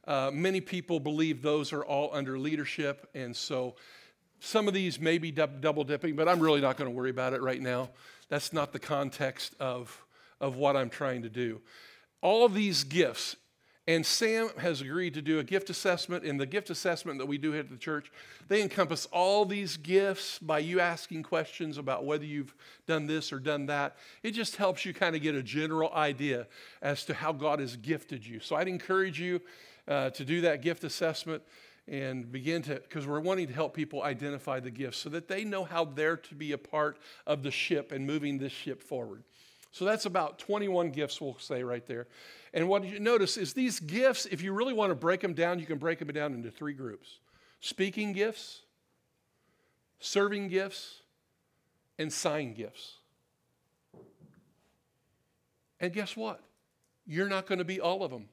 Uh, 0.05 0.29
many 0.33 0.59
people 0.59 0.99
believe 0.99 1.41
those 1.41 1.71
are 1.71 1.85
all 1.85 2.09
under 2.13 2.37
leadership, 2.37 3.09
and 3.15 3.33
so 3.33 3.75
some 4.41 4.67
of 4.67 4.73
these 4.73 4.99
may 4.99 5.17
be 5.17 5.31
double 5.31 5.85
dipping, 5.85 6.17
but 6.17 6.27
I'm 6.27 6.41
really 6.41 6.59
not 6.59 6.75
going 6.75 6.91
to 6.91 6.95
worry 6.95 7.09
about 7.09 7.31
it 7.31 7.41
right 7.41 7.61
now. 7.61 7.91
That's 8.27 8.51
not 8.51 8.73
the 8.73 8.79
context 8.79 9.55
of, 9.61 10.03
of 10.41 10.57
what 10.57 10.75
I'm 10.75 10.89
trying 10.89 11.21
to 11.21 11.29
do. 11.29 11.61
All 12.19 12.45
of 12.45 12.53
these 12.53 12.83
gifts, 12.83 13.37
and 13.85 14.05
Sam 14.05 14.49
has 14.59 14.79
agreed 14.79 15.13
to 15.15 15.21
do 15.21 15.39
a 15.39 15.43
gift 15.43 15.69
assessment. 15.69 16.23
And 16.23 16.39
the 16.39 16.45
gift 16.45 16.69
assessment 16.69 17.19
that 17.19 17.25
we 17.25 17.37
do 17.37 17.51
here 17.51 17.59
at 17.59 17.69
the 17.69 17.75
church, 17.75 18.11
they 18.47 18.61
encompass 18.61 19.07
all 19.07 19.45
these 19.45 19.75
gifts 19.75 20.39
by 20.39 20.59
you 20.59 20.79
asking 20.79 21.23
questions 21.23 21.77
about 21.77 22.05
whether 22.05 22.23
you've 22.23 22.55
done 22.87 23.07
this 23.07 23.33
or 23.33 23.39
done 23.39 23.65
that. 23.65 23.97
It 24.21 24.31
just 24.31 24.55
helps 24.55 24.85
you 24.85 24.93
kind 24.93 25.15
of 25.15 25.21
get 25.21 25.35
a 25.35 25.43
general 25.43 25.91
idea 25.93 26.47
as 26.81 27.03
to 27.05 27.13
how 27.13 27.33
God 27.33 27.59
has 27.59 27.75
gifted 27.75 28.25
you. 28.25 28.39
So 28.39 28.55
I'd 28.55 28.69
encourage 28.69 29.19
you 29.19 29.41
uh, 29.87 30.11
to 30.11 30.23
do 30.23 30.41
that 30.41 30.61
gift 30.61 30.85
assessment 30.85 31.43
and 31.85 32.31
begin 32.31 32.61
to, 32.61 32.75
because 32.75 33.05
we're 33.05 33.19
wanting 33.19 33.47
to 33.47 33.53
help 33.53 33.73
people 33.73 34.03
identify 34.03 34.61
the 34.61 34.71
gifts 34.71 34.97
so 34.97 35.09
that 35.09 35.27
they 35.27 35.43
know 35.43 35.65
how 35.65 35.83
they're 35.83 36.15
to 36.15 36.35
be 36.35 36.53
a 36.53 36.57
part 36.57 36.97
of 37.27 37.43
the 37.43 37.51
ship 37.51 37.91
and 37.91 38.07
moving 38.07 38.37
this 38.37 38.53
ship 38.53 38.81
forward. 38.81 39.23
So 39.73 39.85
that's 39.85 40.05
about 40.05 40.37
21 40.37 40.91
gifts, 40.91 41.19
we'll 41.19 41.37
say 41.39 41.63
right 41.63 41.85
there. 41.87 42.05
And 42.53 42.69
what 42.69 42.85
you 42.85 42.99
notice 42.99 43.37
is 43.37 43.53
these 43.53 43.79
gifts, 43.79 44.27
if 44.27 44.43
you 44.43 44.53
really 44.53 44.71
want 44.71 44.91
to 44.91 44.95
break 44.95 45.19
them 45.19 45.33
down, 45.33 45.57
you 45.57 45.65
can 45.65 45.79
break 45.79 45.97
them 45.97 46.09
down 46.09 46.33
into 46.33 46.51
three 46.51 46.73
groups 46.73 47.17
speaking 47.59 48.13
gifts, 48.13 48.61
serving 49.99 50.49
gifts, 50.49 51.01
and 51.97 52.13
sign 52.13 52.53
gifts. 52.53 52.97
And 55.79 55.91
guess 55.91 56.15
what? 56.15 56.39
You're 57.07 57.27
not 57.27 57.47
going 57.47 57.57
to 57.59 57.65
be 57.65 57.81
all 57.81 58.03
of 58.03 58.11
them. 58.11 58.29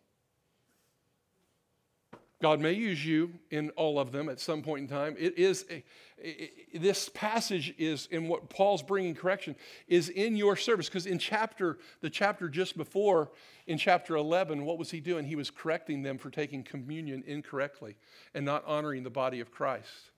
God 2.40 2.58
may 2.58 2.72
use 2.72 3.04
you 3.04 3.32
in 3.50 3.70
all 3.70 3.98
of 3.98 4.12
them 4.12 4.28
at 4.30 4.40
some 4.40 4.62
point 4.62 4.82
in 4.82 4.88
time. 4.88 5.14
It 5.18 5.36
is 5.38 5.66
a, 5.70 5.84
it, 6.16 6.80
this 6.80 7.10
passage 7.10 7.74
is 7.76 8.08
in 8.10 8.28
what 8.28 8.48
Paul's 8.48 8.82
bringing 8.82 9.14
correction 9.14 9.56
is 9.88 10.08
in 10.08 10.36
your 10.36 10.56
service 10.56 10.88
because 10.88 11.06
in 11.06 11.18
chapter 11.18 11.78
the 12.00 12.08
chapter 12.08 12.48
just 12.48 12.78
before 12.78 13.30
in 13.66 13.76
chapter 13.76 14.16
11 14.16 14.64
what 14.64 14.78
was 14.78 14.90
he 14.90 15.00
doing? 15.00 15.26
He 15.26 15.36
was 15.36 15.50
correcting 15.50 16.02
them 16.02 16.16
for 16.16 16.30
taking 16.30 16.62
communion 16.62 17.22
incorrectly 17.26 17.96
and 18.34 18.44
not 18.44 18.64
honoring 18.66 19.02
the 19.02 19.10
body 19.10 19.40
of 19.40 19.50
Christ. 19.50 20.10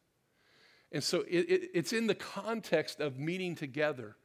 And 0.92 1.02
so 1.02 1.24
it, 1.28 1.70
it's 1.74 1.92
in 1.92 2.06
the 2.06 2.14
context 2.14 3.00
of 3.00 3.18
meeting 3.18 3.56
together 3.56 4.16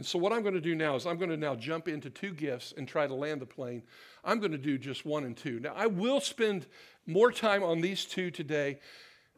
and 0.00 0.06
so, 0.06 0.18
what 0.18 0.32
I'm 0.32 0.40
going 0.40 0.54
to 0.54 0.62
do 0.62 0.74
now 0.74 0.94
is 0.94 1.04
I'm 1.04 1.18
going 1.18 1.28
to 1.28 1.36
now 1.36 1.54
jump 1.54 1.86
into 1.86 2.08
two 2.08 2.32
gifts 2.32 2.72
and 2.74 2.88
try 2.88 3.06
to 3.06 3.12
land 3.12 3.42
the 3.42 3.44
plane. 3.44 3.82
I'm 4.24 4.38
going 4.38 4.52
to 4.52 4.56
do 4.56 4.78
just 4.78 5.04
one 5.04 5.24
and 5.24 5.36
two. 5.36 5.60
Now, 5.60 5.74
I 5.76 5.88
will 5.88 6.22
spend 6.22 6.64
more 7.06 7.30
time 7.30 7.62
on 7.62 7.82
these 7.82 8.06
two 8.06 8.30
today. 8.30 8.80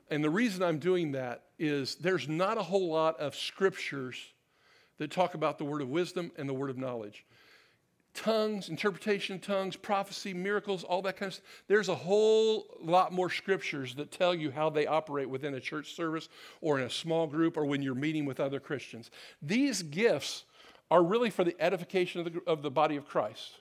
And 0.08 0.22
the 0.22 0.30
reason 0.30 0.62
I'm 0.62 0.78
doing 0.78 1.10
that 1.12 1.46
is 1.58 1.96
there's 1.96 2.28
not 2.28 2.58
a 2.58 2.62
whole 2.62 2.92
lot 2.92 3.18
of 3.18 3.34
scriptures 3.34 4.16
that 4.98 5.10
talk 5.10 5.34
about 5.34 5.58
the 5.58 5.64
word 5.64 5.82
of 5.82 5.88
wisdom 5.88 6.30
and 6.38 6.48
the 6.48 6.54
word 6.54 6.70
of 6.70 6.78
knowledge. 6.78 7.26
Tongues, 8.14 8.68
interpretation 8.68 9.34
of 9.34 9.42
tongues, 9.42 9.74
prophecy, 9.74 10.32
miracles, 10.32 10.84
all 10.84 11.02
that 11.02 11.16
kind 11.16 11.30
of 11.30 11.34
stuff. 11.34 11.46
There's 11.66 11.88
a 11.88 11.96
whole 11.96 12.66
lot 12.80 13.12
more 13.12 13.30
scriptures 13.30 13.96
that 13.96 14.12
tell 14.12 14.32
you 14.32 14.52
how 14.52 14.70
they 14.70 14.86
operate 14.86 15.28
within 15.28 15.54
a 15.54 15.60
church 15.60 15.96
service 15.96 16.28
or 16.60 16.78
in 16.78 16.86
a 16.86 16.90
small 16.90 17.26
group 17.26 17.56
or 17.56 17.64
when 17.64 17.82
you're 17.82 17.96
meeting 17.96 18.26
with 18.26 18.38
other 18.38 18.60
Christians. 18.60 19.10
These 19.42 19.82
gifts 19.82 20.44
are 20.92 21.02
really 21.02 21.30
for 21.30 21.42
the 21.42 21.56
edification 21.58 22.20
of 22.20 22.30
the, 22.30 22.42
of 22.46 22.60
the 22.60 22.70
body 22.70 22.96
of 22.96 23.08
Christ. 23.08 23.52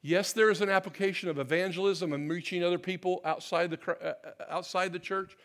Yes, 0.00 0.32
there 0.32 0.48
is 0.48 0.60
an 0.60 0.68
application 0.68 1.28
of 1.28 1.40
evangelism 1.40 2.12
and 2.12 2.30
reaching 2.30 2.62
other 2.62 2.78
people 2.78 3.20
outside 3.24 3.72
the, 3.72 3.96
uh, 4.00 4.14
outside 4.48 4.92
the 4.92 5.00
church. 5.00 5.36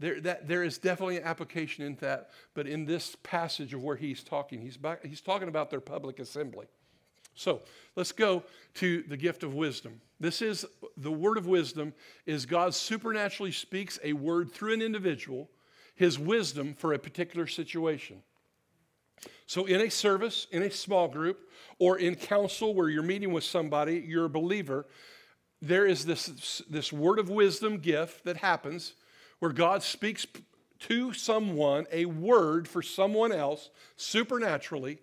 There, 0.00 0.20
that, 0.22 0.48
there 0.48 0.64
is 0.64 0.76
definitely 0.76 1.18
an 1.18 1.22
application 1.22 1.84
in 1.84 1.94
that. 2.00 2.30
But 2.54 2.66
in 2.66 2.86
this 2.86 3.16
passage 3.22 3.72
of 3.72 3.84
where 3.84 3.94
he's 3.94 4.24
talking, 4.24 4.60
he's, 4.60 4.76
back, 4.76 5.06
he's 5.06 5.20
talking 5.20 5.46
about 5.46 5.70
their 5.70 5.80
public 5.80 6.18
assembly. 6.18 6.66
So 7.36 7.62
let's 7.94 8.10
go 8.10 8.42
to 8.74 9.04
the 9.04 9.16
gift 9.16 9.44
of 9.44 9.54
wisdom. 9.54 10.00
This 10.18 10.42
is 10.42 10.66
the 10.96 11.12
word 11.12 11.38
of 11.38 11.46
wisdom 11.46 11.94
is 12.26 12.46
God 12.46 12.74
supernaturally 12.74 13.52
speaks 13.52 14.00
a 14.02 14.12
word 14.12 14.50
through 14.50 14.74
an 14.74 14.82
individual, 14.82 15.48
his 15.94 16.18
wisdom 16.18 16.74
for 16.74 16.94
a 16.94 16.98
particular 16.98 17.46
situation. 17.46 18.24
So, 19.46 19.64
in 19.66 19.80
a 19.80 19.90
service, 19.90 20.46
in 20.50 20.62
a 20.62 20.70
small 20.70 21.08
group, 21.08 21.48
or 21.78 21.98
in 21.98 22.14
council 22.14 22.74
where 22.74 22.88
you're 22.88 23.02
meeting 23.02 23.32
with 23.32 23.44
somebody, 23.44 24.04
you're 24.06 24.26
a 24.26 24.30
believer, 24.30 24.86
there 25.60 25.86
is 25.86 26.04
this, 26.04 26.62
this 26.68 26.92
word 26.92 27.18
of 27.18 27.30
wisdom 27.30 27.78
gift 27.78 28.24
that 28.24 28.36
happens 28.36 28.94
where 29.38 29.52
God 29.52 29.82
speaks 29.82 30.26
to 30.80 31.12
someone 31.12 31.86
a 31.90 32.04
word 32.04 32.68
for 32.68 32.82
someone 32.82 33.32
else 33.32 33.70
supernaturally, 33.96 34.98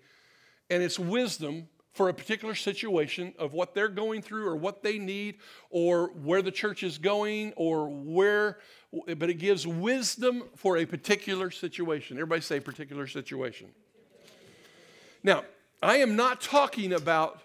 and 0.69 0.81
it's 0.81 0.99
wisdom 0.99 1.67
for 1.91 2.09
a 2.09 2.13
particular 2.13 2.55
situation 2.55 3.33
of 3.39 3.53
what 3.53 3.73
they're 3.73 3.87
going 3.87 4.21
through 4.21 4.45
or 4.45 4.55
what 4.55 4.83
they 4.83 4.99
need 4.99 5.37
or 5.69 6.07
where 6.09 6.41
the 6.41 6.51
church 6.51 6.83
is 6.83 6.97
going 6.97 7.53
or 7.55 7.87
where, 7.89 8.59
but 9.17 9.29
it 9.29 9.35
gives 9.35 9.65
wisdom 9.65 10.43
for 10.55 10.77
a 10.77 10.85
particular 10.85 11.49
situation. 11.49 12.17
Everybody 12.17 12.41
say 12.41 12.59
particular 12.59 13.07
situation. 13.07 13.69
Now, 15.25 15.43
I 15.81 15.97
am 15.97 16.15
not 16.15 16.39
talking 16.39 16.93
about 16.93 17.41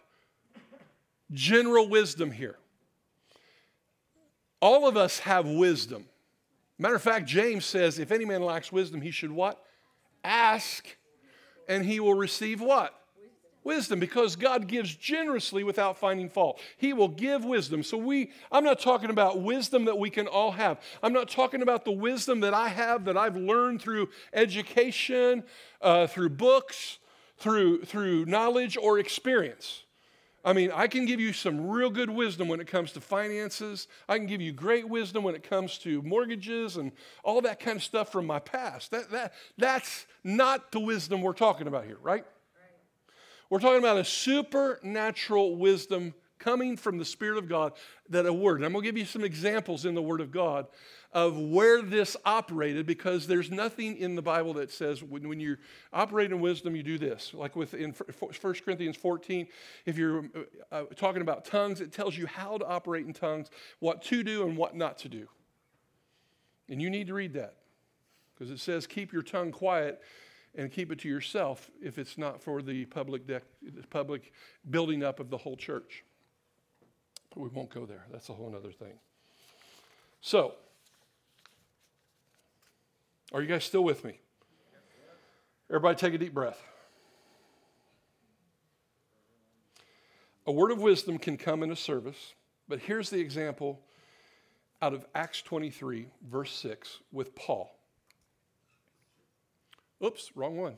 general 1.32 1.88
wisdom 1.88 2.30
here. 2.30 2.56
All 4.60 4.86
of 4.86 4.98
us 4.98 5.20
have 5.20 5.48
wisdom. 5.48 6.04
Matter 6.78 6.96
of 6.96 7.00
fact, 7.00 7.26
James 7.26 7.64
says, 7.64 7.98
if 7.98 8.12
any 8.12 8.26
man 8.26 8.42
lacks 8.42 8.70
wisdom, 8.70 9.00
he 9.00 9.10
should 9.10 9.30
what? 9.32 9.64
Ask, 10.22 10.94
and 11.70 11.82
he 11.82 12.00
will 12.00 12.12
receive 12.12 12.60
what? 12.60 12.94
Wisdom, 13.64 13.98
because 13.98 14.36
God 14.36 14.66
gives 14.66 14.94
generously 14.94 15.64
without 15.64 15.96
finding 15.96 16.28
fault. 16.28 16.60
He 16.76 16.92
will 16.92 17.08
give 17.08 17.46
wisdom. 17.46 17.82
So 17.82 17.96
we, 17.96 18.30
I'm 18.52 18.64
not 18.64 18.80
talking 18.80 19.08
about 19.08 19.40
wisdom 19.40 19.86
that 19.86 19.98
we 19.98 20.10
can 20.10 20.26
all 20.26 20.50
have. 20.52 20.82
I'm 21.02 21.14
not 21.14 21.30
talking 21.30 21.62
about 21.62 21.86
the 21.86 21.92
wisdom 21.92 22.40
that 22.40 22.52
I 22.52 22.68
have 22.68 23.06
that 23.06 23.16
I've 23.16 23.38
learned 23.38 23.80
through 23.80 24.10
education, 24.34 25.44
uh, 25.80 26.06
through 26.08 26.28
books, 26.30 26.98
through, 27.40 27.84
through 27.84 28.26
knowledge 28.26 28.76
or 28.76 28.98
experience. 28.98 29.82
I 30.42 30.52
mean, 30.54 30.70
I 30.72 30.86
can 30.86 31.04
give 31.04 31.20
you 31.20 31.32
some 31.32 31.68
real 31.68 31.90
good 31.90 32.08
wisdom 32.08 32.48
when 32.48 32.60
it 32.60 32.66
comes 32.66 32.92
to 32.92 33.00
finances. 33.00 33.88
I 34.08 34.16
can 34.16 34.26
give 34.26 34.40
you 34.40 34.52
great 34.52 34.88
wisdom 34.88 35.22
when 35.22 35.34
it 35.34 35.42
comes 35.42 35.76
to 35.78 36.00
mortgages 36.02 36.76
and 36.76 36.92
all 37.22 37.42
that 37.42 37.60
kind 37.60 37.76
of 37.76 37.82
stuff 37.82 38.10
from 38.10 38.26
my 38.26 38.38
past. 38.38 38.90
That, 38.90 39.10
that, 39.10 39.34
that's 39.58 40.06
not 40.24 40.72
the 40.72 40.80
wisdom 40.80 41.20
we're 41.20 41.32
talking 41.34 41.66
about 41.66 41.84
here, 41.84 41.98
right? 42.02 42.24
right? 42.24 42.24
We're 43.50 43.58
talking 43.58 43.80
about 43.80 43.98
a 43.98 44.04
supernatural 44.04 45.56
wisdom 45.56 46.14
coming 46.38 46.76
from 46.78 46.96
the 46.96 47.04
Spirit 47.04 47.36
of 47.36 47.48
God 47.48 47.74
that 48.08 48.24
a 48.24 48.32
word. 48.32 48.56
And 48.56 48.64
I'm 48.64 48.72
going 48.72 48.82
to 48.82 48.88
give 48.88 48.98
you 48.98 49.04
some 49.04 49.24
examples 49.24 49.84
in 49.84 49.94
the 49.94 50.02
Word 50.02 50.22
of 50.22 50.30
God 50.30 50.66
of 51.12 51.36
where 51.36 51.82
this 51.82 52.16
operated 52.24 52.86
because 52.86 53.26
there's 53.26 53.50
nothing 53.50 53.96
in 53.96 54.14
the 54.14 54.22
Bible 54.22 54.54
that 54.54 54.70
says 54.70 55.02
when, 55.02 55.28
when 55.28 55.40
you 55.40 55.56
operate 55.92 56.30
in 56.30 56.40
wisdom, 56.40 56.76
you 56.76 56.84
do 56.84 56.98
this. 56.98 57.32
Like 57.34 57.56
with 57.56 57.74
in 57.74 57.92
1 57.92 58.54
Corinthians 58.64 58.96
14, 58.96 59.48
if 59.86 59.98
you're 59.98 60.24
uh, 60.70 60.74
uh, 60.74 60.82
talking 60.94 61.22
about 61.22 61.44
tongues, 61.44 61.80
it 61.80 61.92
tells 61.92 62.16
you 62.16 62.26
how 62.26 62.58
to 62.58 62.66
operate 62.66 63.06
in 63.06 63.12
tongues, 63.12 63.50
what 63.80 64.02
to 64.04 64.22
do 64.22 64.46
and 64.46 64.56
what 64.56 64.76
not 64.76 64.98
to 64.98 65.08
do. 65.08 65.26
And 66.68 66.80
you 66.80 66.90
need 66.90 67.08
to 67.08 67.14
read 67.14 67.32
that 67.34 67.56
because 68.32 68.52
it 68.52 68.60
says 68.60 68.86
keep 68.86 69.12
your 69.12 69.22
tongue 69.22 69.50
quiet 69.50 70.00
and 70.54 70.70
keep 70.70 70.92
it 70.92 71.00
to 71.00 71.08
yourself 71.08 71.70
if 71.82 71.98
it's 71.98 72.18
not 72.18 72.40
for 72.40 72.62
the 72.62 72.84
public, 72.86 73.26
dec- 73.26 73.42
public 73.90 74.32
building 74.70 75.02
up 75.02 75.18
of 75.18 75.30
the 75.30 75.38
whole 75.38 75.56
church. 75.56 76.04
But 77.30 77.40
we 77.40 77.48
won't 77.48 77.70
go 77.70 77.84
there. 77.84 78.06
That's 78.12 78.28
a 78.28 78.32
whole 78.32 78.54
other 78.56 78.72
thing. 78.72 78.94
So, 80.20 80.54
are 83.32 83.40
you 83.40 83.48
guys 83.48 83.64
still 83.64 83.84
with 83.84 84.04
me? 84.04 84.18
Everybody 85.68 85.96
take 85.96 86.14
a 86.14 86.18
deep 86.18 86.34
breath. 86.34 86.60
A 90.46 90.52
word 90.52 90.72
of 90.72 90.80
wisdom 90.80 91.18
can 91.18 91.36
come 91.36 91.62
in 91.62 91.70
a 91.70 91.76
service, 91.76 92.34
but 92.68 92.80
here's 92.80 93.10
the 93.10 93.20
example 93.20 93.80
out 94.82 94.94
of 94.94 95.04
Acts 95.14 95.42
23, 95.42 96.08
verse 96.28 96.52
6, 96.52 97.00
with 97.12 97.34
Paul. 97.34 97.70
Oops, 100.04 100.32
wrong 100.34 100.56
one. 100.56 100.76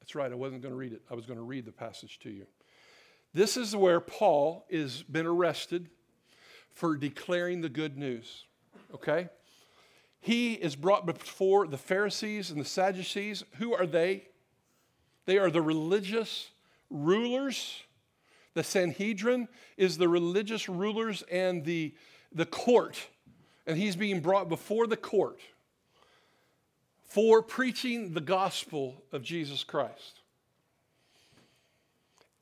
That's 0.00 0.14
right, 0.14 0.32
I 0.32 0.34
wasn't 0.34 0.62
going 0.62 0.72
to 0.72 0.78
read 0.78 0.92
it. 0.92 1.02
I 1.10 1.14
was 1.14 1.26
going 1.26 1.38
to 1.38 1.44
read 1.44 1.66
the 1.66 1.72
passage 1.72 2.18
to 2.20 2.30
you. 2.30 2.46
This 3.34 3.56
is 3.56 3.76
where 3.76 4.00
Paul 4.00 4.64
is 4.70 5.02
been 5.02 5.26
arrested 5.26 5.90
for 6.72 6.96
declaring 6.96 7.60
the 7.60 7.68
good 7.68 7.98
news. 7.98 8.46
Okay? 8.94 9.28
He 10.20 10.54
is 10.54 10.76
brought 10.76 11.06
before 11.06 11.66
the 11.66 11.78
Pharisees 11.78 12.50
and 12.50 12.60
the 12.60 12.64
Sadducees. 12.64 13.44
Who 13.58 13.74
are 13.74 13.86
they? 13.86 14.24
They 15.26 15.38
are 15.38 15.50
the 15.50 15.62
religious 15.62 16.50
rulers. 16.90 17.82
The 18.54 18.64
Sanhedrin 18.64 19.48
is 19.76 19.98
the 19.98 20.08
religious 20.08 20.68
rulers 20.68 21.22
and 21.30 21.64
the, 21.64 21.94
the 22.32 22.46
court. 22.46 22.98
And 23.66 23.76
he's 23.76 23.96
being 23.96 24.20
brought 24.20 24.48
before 24.48 24.86
the 24.86 24.96
court 24.96 25.40
for 27.08 27.42
preaching 27.42 28.12
the 28.14 28.20
gospel 28.20 29.02
of 29.12 29.22
Jesus 29.22 29.64
Christ. 29.64 30.20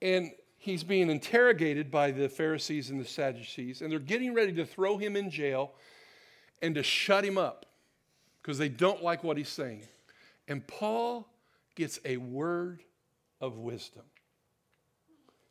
And 0.02 0.32
he's 0.58 0.82
being 0.82 1.10
interrogated 1.10 1.90
by 1.90 2.10
the 2.10 2.28
Pharisees 2.28 2.90
and 2.90 3.00
the 3.00 3.04
Sadducees, 3.04 3.82
and 3.82 3.90
they're 3.90 3.98
getting 3.98 4.34
ready 4.34 4.52
to 4.54 4.66
throw 4.66 4.98
him 4.98 5.16
in 5.16 5.30
jail 5.30 5.72
and 6.62 6.74
to 6.74 6.82
shut 6.82 7.24
him 7.24 7.38
up 7.38 7.66
because 8.42 8.58
they 8.58 8.68
don't 8.68 9.02
like 9.02 9.24
what 9.24 9.36
he's 9.36 9.48
saying. 9.48 9.82
And 10.48 10.66
Paul 10.66 11.28
gets 11.74 11.98
a 12.04 12.16
word 12.16 12.82
of 13.40 13.58
wisdom. 13.58 14.04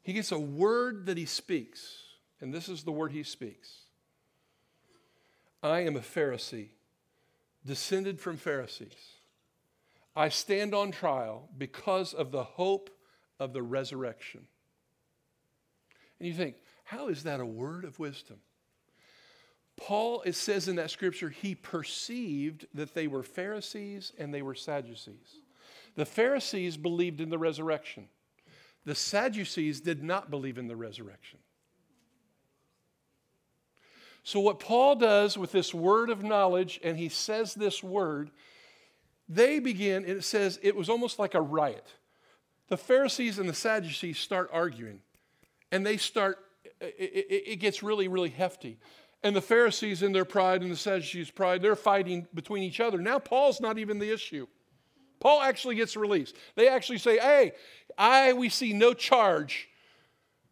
He 0.01 0.13
gets 0.13 0.31
a 0.31 0.39
word 0.39 1.07
that 1.07 1.17
he 1.17 1.25
speaks, 1.25 2.03
and 2.39 2.53
this 2.53 2.69
is 2.69 2.83
the 2.83 2.91
word 2.91 3.11
he 3.11 3.23
speaks 3.23 3.85
I 5.63 5.79
am 5.79 5.95
a 5.95 6.01
Pharisee, 6.01 6.69
descended 7.65 8.19
from 8.19 8.37
Pharisees. 8.37 9.15
I 10.15 10.29
stand 10.29 10.73
on 10.73 10.91
trial 10.91 11.49
because 11.57 12.13
of 12.13 12.31
the 12.31 12.43
hope 12.43 12.89
of 13.39 13.51
the 13.51 13.63
resurrection. 13.63 14.47
And 16.19 16.27
you 16.27 16.33
think, 16.33 16.55
how 16.85 17.09
is 17.09 17.23
that 17.23 17.39
a 17.39 17.45
word 17.45 17.83
of 17.83 17.99
wisdom? 17.99 18.37
Paul, 19.77 20.21
it 20.25 20.35
says 20.35 20.67
in 20.67 20.77
that 20.77 20.91
scripture, 20.91 21.29
he 21.29 21.53
perceived 21.53 22.65
that 22.73 22.93
they 22.93 23.07
were 23.07 23.23
Pharisees 23.23 24.13
and 24.17 24.33
they 24.33 24.41
were 24.41 24.55
Sadducees. 24.55 25.41
The 25.95 26.05
Pharisees 26.05 26.77
believed 26.77 27.21
in 27.21 27.29
the 27.29 27.37
resurrection, 27.37 28.07
the 28.85 28.95
Sadducees 28.95 29.81
did 29.81 30.03
not 30.03 30.29
believe 30.29 30.57
in 30.57 30.67
the 30.67 30.75
resurrection. 30.75 31.39
So, 34.23 34.39
what 34.39 34.59
Paul 34.59 34.95
does 34.95 35.37
with 35.37 35.51
this 35.51 35.73
word 35.73 36.09
of 36.09 36.23
knowledge, 36.23 36.79
and 36.83 36.97
he 36.97 37.09
says 37.09 37.53
this 37.53 37.83
word, 37.83 38.31
they 39.29 39.59
begin, 39.59 40.03
and 40.03 40.17
it 40.17 40.23
says 40.23 40.59
it 40.63 40.75
was 40.75 40.89
almost 40.89 41.19
like 41.19 41.35
a 41.35 41.41
riot. 41.41 41.93
The 42.67 42.77
Pharisees 42.77 43.37
and 43.37 43.47
the 43.47 43.53
Sadducees 43.53 44.17
start 44.17 44.49
arguing, 44.51 45.01
and 45.71 45.85
they 45.85 45.97
start, 45.97 46.39
it, 46.81 46.95
it, 46.97 47.43
it 47.51 47.55
gets 47.57 47.83
really, 47.83 48.07
really 48.07 48.29
hefty. 48.29 48.79
And 49.23 49.35
the 49.35 49.41
Pharisees, 49.41 50.03
in 50.03 50.11
their 50.11 50.25
pride, 50.25 50.61
and 50.61 50.71
the 50.71 50.75
Sadducees' 50.75 51.31
pride, 51.31 51.61
they're 51.61 51.75
fighting 51.75 52.27
between 52.33 52.63
each 52.63 52.79
other. 52.79 52.99
Now, 52.99 53.17
Paul's 53.17 53.59
not 53.59 53.79
even 53.79 53.97
the 53.97 54.11
issue. 54.11 54.47
Paul 55.19 55.41
actually 55.41 55.75
gets 55.75 55.97
released. 55.97 56.35
They 56.55 56.67
actually 56.67 56.99
say, 56.99 57.17
Hey, 57.17 57.53
I, 57.97 58.33
we 58.33 58.49
see 58.49 58.73
no 58.73 58.93
charge 58.93 59.69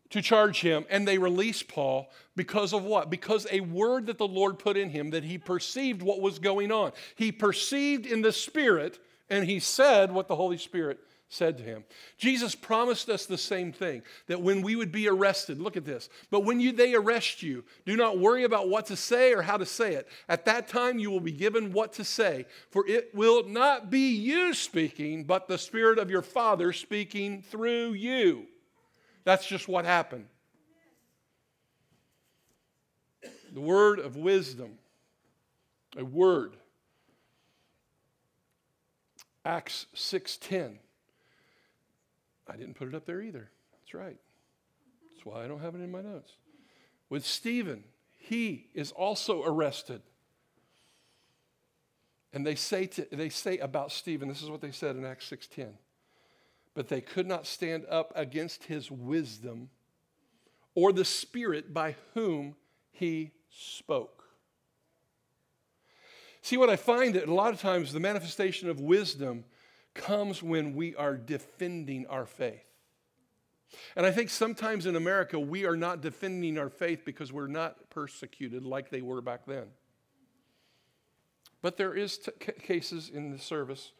to 0.09 0.21
charge 0.21 0.61
him. 0.61 0.85
And 0.89 1.07
they 1.07 1.17
release 1.17 1.63
Paul 1.63 2.09
because 2.35 2.73
of 2.73 2.83
what? 2.83 3.09
Because 3.09 3.45
a 3.51 3.61
word 3.61 4.07
that 4.07 4.17
the 4.17 4.27
Lord 4.27 4.59
put 4.59 4.77
in 4.77 4.89
him 4.89 5.11
that 5.11 5.23
he 5.23 5.37
perceived 5.37 6.01
what 6.01 6.21
was 6.21 6.39
going 6.39 6.71
on. 6.71 6.91
He 7.15 7.31
perceived 7.31 8.05
in 8.05 8.21
the 8.21 8.31
Spirit, 8.31 8.99
and 9.29 9.45
he 9.45 9.59
said 9.59 10.11
what 10.11 10.27
the 10.27 10.35
Holy 10.35 10.57
Spirit 10.57 10.99
said 11.33 11.57
to 11.57 11.63
him. 11.63 11.83
Jesus 12.17 12.53
promised 12.53 13.09
us 13.09 13.25
the 13.25 13.37
same 13.37 13.71
thing 13.71 14.03
that 14.27 14.41
when 14.41 14.61
we 14.61 14.75
would 14.75 14.91
be 14.91 15.07
arrested, 15.07 15.59
look 15.59 15.75
at 15.75 15.85
this, 15.85 16.09
but 16.29 16.41
when 16.41 16.59
you, 16.59 16.71
they 16.71 16.93
arrest 16.93 17.41
you, 17.41 17.63
do 17.85 17.95
not 17.95 18.19
worry 18.19 18.43
about 18.43 18.69
what 18.69 18.85
to 18.87 18.95
say 18.95 19.33
or 19.33 19.41
how 19.41 19.57
to 19.57 19.65
say 19.65 19.95
it. 19.95 20.07
At 20.29 20.45
that 20.45 20.67
time, 20.67 20.99
you 20.99 21.09
will 21.09 21.19
be 21.19 21.31
given 21.31 21.73
what 21.73 21.93
to 21.93 22.03
say, 22.03 22.45
for 22.69 22.87
it 22.87 23.13
will 23.15 23.47
not 23.47 23.89
be 23.89 24.13
you 24.13 24.53
speaking, 24.53 25.23
but 25.23 25.47
the 25.47 25.57
Spirit 25.57 25.97
of 25.97 26.11
your 26.11 26.21
Father 26.21 26.71
speaking 26.71 27.41
through 27.41 27.93
you. 27.93 28.45
That's 29.23 29.47
just 29.47 29.67
what 29.67 29.85
happened. 29.85 30.27
The 33.53 33.61
word 33.61 33.99
of 33.99 34.17
wisdom, 34.17 34.77
a 35.97 36.03
word. 36.03 36.57
Acts 39.45 39.87
6:10 39.95 40.79
I 42.47 42.57
didn't 42.57 42.75
put 42.75 42.87
it 42.87 42.95
up 42.95 43.05
there 43.05 43.21
either. 43.21 43.49
That's 43.71 43.93
right. 43.93 44.17
That's 45.11 45.25
why 45.25 45.43
I 45.43 45.47
don't 45.47 45.61
have 45.61 45.75
it 45.75 45.81
in 45.81 45.91
my 45.91 46.01
notes. 46.01 46.33
With 47.09 47.25
Stephen, 47.25 47.83
he 48.11 48.67
is 48.73 48.91
also 48.91 49.43
arrested. 49.43 50.01
And 52.33 52.45
they 52.45 52.55
say, 52.55 52.87
to, 52.87 53.07
they 53.11 53.29
say 53.29 53.59
about 53.59 53.91
Stephen, 53.91 54.27
this 54.27 54.41
is 54.41 54.49
what 54.49 54.61
they 54.61 54.71
said 54.71 54.95
in 54.95 55.05
Acts 55.05 55.29
6.10. 55.29 55.73
But 56.73 56.87
they 56.87 57.01
could 57.01 57.27
not 57.27 57.45
stand 57.45 57.85
up 57.89 58.11
against 58.15 58.63
his 58.63 58.89
wisdom 58.89 59.69
or 60.73 60.91
the 60.91 61.05
spirit 61.05 61.73
by 61.73 61.95
whom 62.15 62.55
he 62.91 63.31
spoke. 63.49 64.23
See, 66.41 66.57
what 66.57 66.69
I 66.69 66.75
find 66.75 67.15
that 67.15 67.29
a 67.29 67.33
lot 67.33 67.53
of 67.53 67.61
times 67.61 67.93
the 67.93 67.99
manifestation 67.99 68.69
of 68.69 68.79
wisdom 68.79 69.45
comes 69.93 70.41
when 70.41 70.73
we 70.73 70.95
are 70.95 71.15
defending 71.15 72.05
our 72.07 72.25
faith. 72.25 72.63
And 73.95 74.05
I 74.05 74.11
think 74.11 74.29
sometimes 74.29 74.85
in 74.85 74.95
America, 74.95 75.39
we 75.39 75.65
are 75.65 75.75
not 75.75 76.01
defending 76.01 76.57
our 76.57 76.69
faith 76.69 77.03
because 77.05 77.31
we're 77.31 77.47
not 77.47 77.89
persecuted 77.89 78.63
like 78.63 78.89
they 78.89 79.01
were 79.01 79.21
back 79.21 79.45
then. 79.45 79.65
But 81.61 81.77
there 81.77 81.93
is 81.93 82.19
cases 82.61 83.09
in 83.09 83.31
the 83.31 83.39
service 83.39 83.91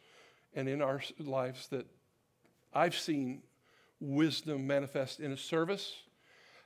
and 0.54 0.68
in 0.68 0.82
our 0.82 1.02
lives 1.18 1.68
that 1.68 1.86
I've 2.72 2.96
seen 2.96 3.42
wisdom 4.00 4.66
manifest 4.66 5.18
in 5.20 5.32
a 5.32 5.36
service. 5.36 5.94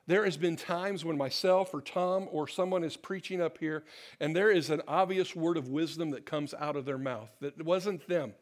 There 0.07 0.25
has 0.25 0.37
been 0.37 0.57
times 0.57 1.05
when 1.05 1.19
myself 1.19 1.73
or 1.75 1.83
Tom 1.83 2.29
or 2.33 2.49
someone 2.49 2.83
is 2.83 2.97
preaching 2.97 3.41
up 3.41 3.59
here 3.59 3.85
and 4.19 4.35
there 4.35 4.51
is 4.51 4.71
an 4.71 4.83
obvious 4.89 5.37
word 5.37 5.57
of 5.57 5.69
wisdom 5.69 6.11
that 6.13 6.25
comes 6.25 6.55
out 6.55 6.77
of 6.77 6.87
their 6.87 6.99
mouth 6.99 7.31
that 7.41 7.63
wasn't 7.63 8.09
them. 8.09 8.33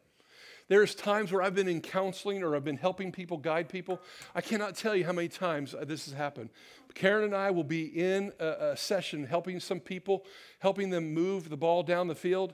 There's 0.67 0.93
times 0.93 1.31
where 1.31 1.41
I've 1.41 1.55
been 1.55 1.69
in 1.69 1.79
counseling 1.79 2.43
or 2.43 2.55
I've 2.55 2.65
been 2.65 2.77
helping 2.77 3.11
people, 3.11 3.37
guide 3.37 3.69
people. 3.69 4.01
I 4.35 4.41
cannot 4.41 4.75
tell 4.75 4.95
you 4.95 5.05
how 5.05 5.13
many 5.13 5.29
times 5.29 5.73
this 5.85 6.05
has 6.05 6.13
happened. 6.13 6.49
Karen 6.93 7.23
and 7.23 7.35
I 7.35 7.51
will 7.51 7.63
be 7.63 7.85
in 7.85 8.33
a, 8.39 8.71
a 8.71 8.77
session 8.77 9.23
helping 9.23 9.59
some 9.59 9.79
people, 9.79 10.25
helping 10.59 10.89
them 10.89 11.13
move 11.13 11.49
the 11.49 11.57
ball 11.57 11.83
down 11.83 12.07
the 12.07 12.15
field, 12.15 12.53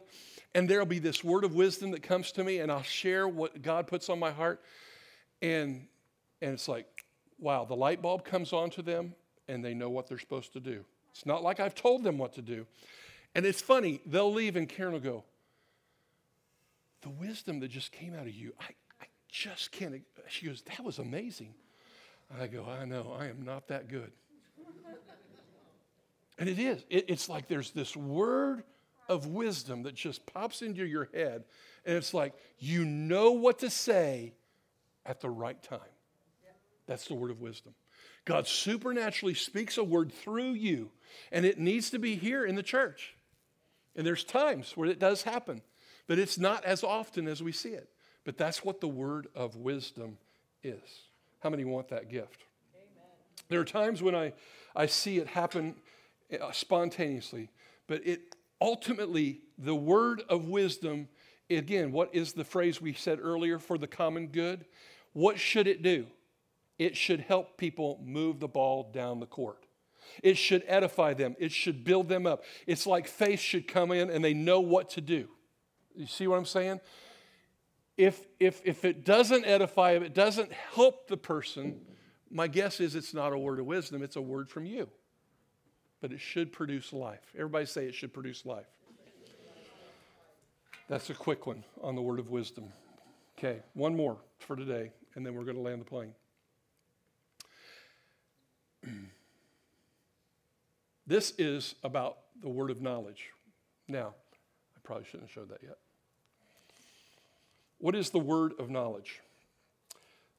and 0.54 0.70
there'll 0.70 0.86
be 0.86 1.00
this 1.00 1.24
word 1.24 1.44
of 1.44 1.56
wisdom 1.56 1.92
that 1.92 2.04
comes 2.04 2.32
to 2.34 2.44
me, 2.44 2.60
and 2.60 2.72
I'll 2.72 2.84
share 2.84 3.28
what 3.28 3.62
God 3.62 3.88
puts 3.88 4.10
on 4.10 4.20
my 4.20 4.32
heart. 4.32 4.62
And, 5.42 5.88
and 6.42 6.54
it's 6.54 6.68
like, 6.68 7.06
wow, 7.40 7.66
the 7.66 7.76
light 7.76 8.02
bulb 8.02 8.26
comes 8.26 8.54
on 8.54 8.70
to 8.72 8.82
them, 8.82 9.16
and 9.48 9.66
they 9.66 9.74
know 9.74 9.90
what 9.90 10.08
they're 10.08 10.20
supposed 10.20 10.54
to 10.54 10.60
do. 10.60 10.84
It's 11.12 11.26
not 11.26 11.42
like 11.42 11.60
I've 11.60 11.76
told 11.76 12.04
them 12.04 12.18
what 12.18 12.34
to 12.34 12.42
do. 12.42 12.68
And 13.34 13.46
it's 13.46 13.62
funny, 13.62 14.02
they'll 14.06 14.32
leave, 14.32 14.56
and 14.56 14.70
Karen 14.70 14.94
will 14.94 15.00
go, 15.00 15.24
the 17.04 17.10
wisdom 17.10 17.60
that 17.60 17.70
just 17.70 17.92
came 17.92 18.14
out 18.16 18.24
of 18.24 18.34
you, 18.34 18.54
I, 18.60 18.72
I 19.02 19.06
just 19.30 19.72
can't. 19.72 20.02
She 20.28 20.48
goes, 20.48 20.64
That 20.64 20.84
was 20.84 21.00
amazing. 21.00 21.54
I 22.40 22.48
go, 22.48 22.66
I 22.66 22.86
know, 22.86 23.16
I 23.18 23.28
am 23.28 23.44
not 23.44 23.68
that 23.68 23.88
good. 23.88 24.12
and 26.40 26.50
it 26.50 26.58
is. 26.58 26.84
It, 26.90 27.06
it's 27.10 27.30
like 27.30 27.48
there's 27.48 27.72
this 27.72 27.96
word 27.96 28.64
of 29.08 29.28
wisdom 29.28 29.84
that 29.84 29.94
just 29.94 30.26
pops 30.26 30.62
into 30.62 30.86
your 30.86 31.10
head, 31.14 31.44
and 31.86 31.96
it's 31.96 32.14
like 32.14 32.34
you 32.58 32.86
know 32.86 33.32
what 33.32 33.60
to 33.60 33.70
say 33.70 34.34
at 35.06 35.22
the 35.22 35.30
right 35.30 35.62
time. 35.62 35.80
That's 36.88 37.08
the 37.08 37.14
word 37.14 37.32
of 37.32 37.40
wisdom. 37.40 37.76
God 38.26 38.48
supernaturally 38.48 39.34
speaks 39.34 39.78
a 39.78 39.84
word 39.84 40.12
through 40.12 40.54
you, 40.54 40.92
and 41.32 41.46
it 41.46 41.60
needs 41.60 41.90
to 41.92 42.00
be 42.00 42.16
here 42.16 42.46
in 42.46 42.56
the 42.56 42.64
church. 42.64 43.16
And 43.96 44.08
there's 44.08 44.24
times 44.24 44.76
where 44.76 44.90
it 44.90 45.00
does 45.00 45.24
happen. 45.24 45.62
But 46.08 46.20
it's 46.20 46.38
not 46.38 46.64
as 46.66 46.84
often 46.84 47.28
as 47.28 47.42
we 47.42 47.52
see 47.52 47.70
it. 47.70 47.90
But 48.26 48.38
that's 48.38 48.64
what 48.64 48.82
the 48.82 48.88
word 48.88 49.28
of 49.36 49.56
wisdom 49.56 50.18
is. 50.64 50.82
How 51.40 51.50
many 51.50 51.66
want 51.66 51.90
that 51.90 52.10
gift? 52.10 52.44
Amen. 52.74 53.10
There 53.50 53.60
are 53.60 53.66
times 53.66 54.02
when 54.02 54.16
I, 54.16 54.34
I 54.76 54.86
see 54.86 55.18
it 55.18 55.28
happen 55.28 55.76
uh, 56.42 56.52
spontaneously, 56.52 57.50
but 57.88 58.06
it 58.06 58.36
ultimately, 58.62 59.42
the 59.58 59.76
word 59.76 60.24
of 60.30 60.48
wisdom, 60.48 61.10
again, 61.50 61.92
what 61.92 62.14
is 62.16 62.34
the 62.34 62.46
phrase 62.46 62.82
we 62.82 62.94
said 62.94 63.20
earlier 63.22 63.60
for 63.60 63.78
the 63.78 63.88
common 63.88 64.28
good? 64.28 64.66
What 65.12 65.38
should 65.38 65.68
it 65.68 65.84
do? 65.84 66.08
It 66.80 66.96
should 66.96 67.20
help 67.20 67.58
people 67.58 68.02
move 68.04 68.40
the 68.40 68.48
ball 68.48 68.90
down 68.94 69.20
the 69.20 69.26
court. 69.26 69.66
It 70.22 70.38
should 70.38 70.64
edify 70.68 71.14
them. 71.14 71.36
It 71.40 71.52
should 71.52 71.84
build 71.84 72.10
them 72.10 72.26
up. 72.26 72.44
It's 72.68 72.88
like 72.88 73.08
faith 73.08 73.40
should 73.40 73.68
come 73.68 73.92
in 73.92 74.10
and 74.10 74.24
they 74.24 74.34
know 74.34 74.60
what 74.60 74.90
to 74.92 75.02
do. 75.02 75.28
You 75.96 76.08
see 76.08 76.28
what 76.28 76.38
I'm 76.38 76.46
saying? 76.46 76.80
If, 77.98 78.26
if, 78.40 78.62
if 78.66 78.86
it 78.86 79.06
doesn't 79.06 79.46
edify, 79.46 79.92
if 79.92 80.04
it 80.04 80.14
doesn't 80.14 80.52
help 80.52 81.08
the 81.08 81.18
person, 81.18 81.82
my 82.32 82.48
guess 82.48 82.80
is 82.80 82.96
it's 82.96 83.14
not 83.14 83.34
a 83.34 83.38
word 83.38 83.60
of 83.60 83.66
wisdom, 83.66 84.02
it's 84.02 84.16
a 84.16 84.22
word 84.22 84.50
from 84.50 84.66
you. 84.66 84.90
But 86.02 86.12
it 86.12 86.20
should 86.20 86.52
produce 86.52 86.92
life. 86.92 87.32
Everybody 87.36 87.66
say 87.66 87.86
it 87.86 87.94
should 87.94 88.14
produce 88.14 88.46
life. 88.46 88.66
That's 90.90 91.10
a 91.10 91.14
quick 91.14 91.48
one 91.48 91.64
on 91.82 91.96
the 91.96 92.02
word 92.02 92.20
of 92.20 92.30
wisdom. 92.30 92.66
Okay, 93.38 93.60
one 93.74 93.96
more 93.96 94.18
for 94.40 94.56
today, 94.56 94.92
and 95.16 95.26
then 95.26 95.36
we're 95.36 95.44
going 95.44 95.56
to 95.56 95.62
land 95.62 95.82
the 95.82 95.86
plane. 95.86 96.14
this 101.08 101.34
is 101.38 101.76
about 101.84 102.18
the 102.42 102.50
word 102.50 102.70
of 102.70 102.82
knowledge. 102.82 103.30
Now, 103.88 104.14
I 104.76 104.80
probably 104.84 105.06
shouldn't 105.06 105.30
have 105.30 105.32
showed 105.32 105.50
that 105.50 105.64
yet. 105.64 105.78
What 107.84 107.96
is 107.96 108.12
the 108.12 108.20
word 108.20 108.54
of 108.60 108.70
knowledge? 108.70 109.20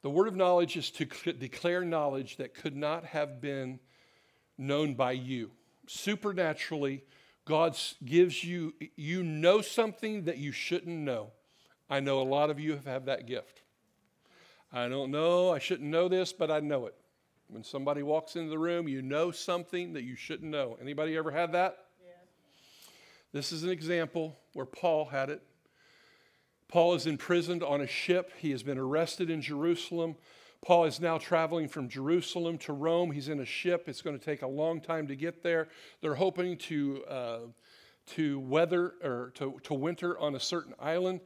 The 0.00 0.08
word 0.08 0.28
of 0.28 0.34
knowledge 0.34 0.78
is 0.78 0.90
to 0.92 1.04
declare 1.04 1.84
knowledge 1.84 2.38
that 2.38 2.54
could 2.54 2.74
not 2.74 3.04
have 3.04 3.42
been 3.42 3.80
known 4.56 4.94
by 4.94 5.12
you. 5.12 5.50
Supernaturally, 5.86 7.04
God 7.44 7.76
gives 8.02 8.44
you, 8.44 8.72
you 8.96 9.22
know 9.22 9.60
something 9.60 10.24
that 10.24 10.38
you 10.38 10.52
shouldn't 10.52 10.96
know. 10.96 11.32
I 11.90 12.00
know 12.00 12.22
a 12.22 12.24
lot 12.24 12.48
of 12.48 12.58
you 12.58 12.80
have 12.86 13.04
that 13.04 13.26
gift. 13.26 13.60
I 14.72 14.88
don't 14.88 15.10
know, 15.10 15.52
I 15.52 15.58
shouldn't 15.58 15.90
know 15.90 16.08
this, 16.08 16.32
but 16.32 16.50
I 16.50 16.60
know 16.60 16.86
it. 16.86 16.94
When 17.48 17.62
somebody 17.62 18.02
walks 18.02 18.36
into 18.36 18.48
the 18.48 18.58
room, 18.58 18.88
you 18.88 19.02
know 19.02 19.32
something 19.32 19.92
that 19.92 20.04
you 20.04 20.16
shouldn't 20.16 20.50
know. 20.50 20.78
Anybody 20.80 21.14
ever 21.18 21.30
had 21.30 21.52
that? 21.52 21.76
Yeah. 22.02 22.12
This 23.34 23.52
is 23.52 23.64
an 23.64 23.68
example 23.68 24.34
where 24.54 24.64
Paul 24.64 25.04
had 25.04 25.28
it. 25.28 25.42
Paul 26.68 26.94
is 26.94 27.06
imprisoned 27.06 27.62
on 27.62 27.80
a 27.80 27.86
ship. 27.86 28.32
He 28.38 28.50
has 28.50 28.62
been 28.62 28.78
arrested 28.78 29.30
in 29.30 29.42
Jerusalem. 29.42 30.16
Paul 30.64 30.86
is 30.86 30.98
now 30.98 31.18
traveling 31.18 31.68
from 31.68 31.88
Jerusalem 31.88 32.56
to 32.58 32.72
Rome. 32.72 33.10
He's 33.10 33.28
in 33.28 33.40
a 33.40 33.44
ship. 33.44 33.84
It's 33.86 34.00
going 34.00 34.18
to 34.18 34.24
take 34.24 34.42
a 34.42 34.46
long 34.46 34.80
time 34.80 35.06
to 35.08 35.16
get 35.16 35.42
there. 35.42 35.68
They're 36.00 36.14
hoping 36.14 36.56
to, 36.58 37.04
uh, 37.04 37.38
to 38.14 38.40
weather 38.40 38.94
or 39.02 39.32
to, 39.34 39.60
to 39.64 39.74
winter 39.74 40.18
on 40.18 40.34
a 40.34 40.40
certain 40.40 40.74
island. 40.80 41.20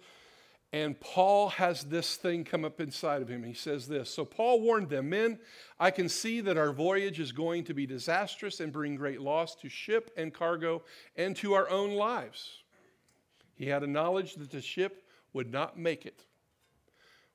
And 0.72 0.99
Paul 1.01 1.49
has 1.51 1.84
this 1.84 2.16
thing 2.16 2.45
come 2.45 2.64
up 2.64 2.80
inside 2.80 3.22
of 3.22 3.28
him. 3.28 3.43
He 3.43 3.55
says 3.55 3.89
this 3.89 4.11
So 4.11 4.24
Paul 4.24 4.61
warned 4.61 4.91
them, 4.91 5.09
Men, 5.09 5.39
I 5.80 5.91
can 5.91 6.09
see 6.09 6.41
that 6.43 6.59
our 6.59 6.72
voyage 6.72 7.20
is 7.20 7.32
going 7.32 7.64
to 7.64 7.74
be 7.74 7.86
disastrous 7.86 8.61
and 8.61 8.72
bring 8.72 8.97
great 8.97 9.20
loss 9.20 9.55
to 9.57 9.68
ship 9.68 10.11
and 10.16 10.34
cargo 10.34 10.82
and 11.16 11.34
to 11.36 11.55
our 11.55 11.70
own 11.70 11.95
lives. 11.95 12.64
He 13.55 13.66
had 13.66 13.82
a 13.82 13.86
knowledge 13.86 14.34
that 14.34 14.51
the 14.51 14.61
ship 14.61 15.05
would 15.33 15.53
not 15.53 15.79
make 15.79 16.07
it. 16.07 16.24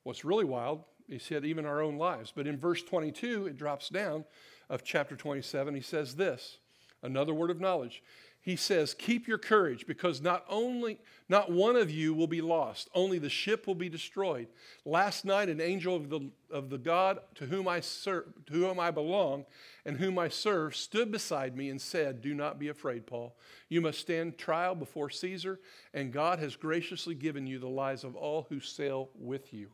What's 0.04 0.26
really 0.26 0.46
wild, 0.46 0.84
he 1.08 1.20
said, 1.20 1.46
even 1.46 1.66
our 1.66 1.82
own 1.82 1.98
lives. 1.98 2.34
But 2.36 2.48
in 2.48 2.58
verse 2.58 2.82
22, 2.84 3.48
it 3.48 3.58
drops 3.58 3.90
down 3.90 4.26
of 4.70 4.84
chapter 4.84 5.16
27, 5.16 5.76
he 5.76 5.82
says 5.82 6.16
this 6.16 6.58
another 7.02 7.34
word 7.34 7.52
of 7.52 7.60
knowledge. 7.60 8.02
He 8.44 8.58
says, 8.58 8.94
Keep 8.94 9.26
your 9.26 9.38
courage, 9.38 9.88
because 9.88 10.22
not 10.22 10.44
only, 10.50 11.00
not 11.30 11.50
one 11.50 11.78
of 11.78 11.90
you 11.90 12.14
will 12.14 12.28
be 12.28 12.42
lost, 12.42 12.90
only 12.94 13.18
the 13.18 13.30
ship 13.30 13.66
will 13.66 13.74
be 13.74 13.88
destroyed. 13.88 14.50
Last 14.84 15.24
night, 15.24 15.48
an 15.48 15.62
angel 15.62 15.96
of 15.96 16.10
the, 16.10 16.30
of 16.52 16.70
the 16.70 16.78
God 16.78 17.20
to 17.36 17.46
whom, 17.46 17.70
I 17.70 17.80
serve, 17.80 18.26
to 18.48 18.54
whom 18.54 18.82
I 18.82 18.92
belong 18.92 19.46
and 19.86 19.96
whom 19.96 20.20
I 20.20 20.28
serve 20.28 20.76
stood 20.76 21.10
beside 21.10 21.56
me 21.56 21.70
and 21.70 21.82
said, 21.82 22.22
Do 22.22 22.34
not 22.34 22.60
be 22.60 22.68
afraid, 22.68 23.08
Paul. 23.08 23.34
You 23.70 23.80
must 23.80 24.00
stand 24.00 24.38
trial 24.38 24.76
before 24.76 25.10
Caesar, 25.10 25.62
and 25.94 26.12
God 26.12 26.40
has 26.40 26.58
graciously 26.58 27.16
given 27.16 27.48
you 27.48 27.60
the 27.60 27.70
lives 27.70 28.04
of 28.04 28.18
all 28.18 28.46
who 28.50 28.60
sail 28.60 29.10
with 29.16 29.54
you. 29.54 29.70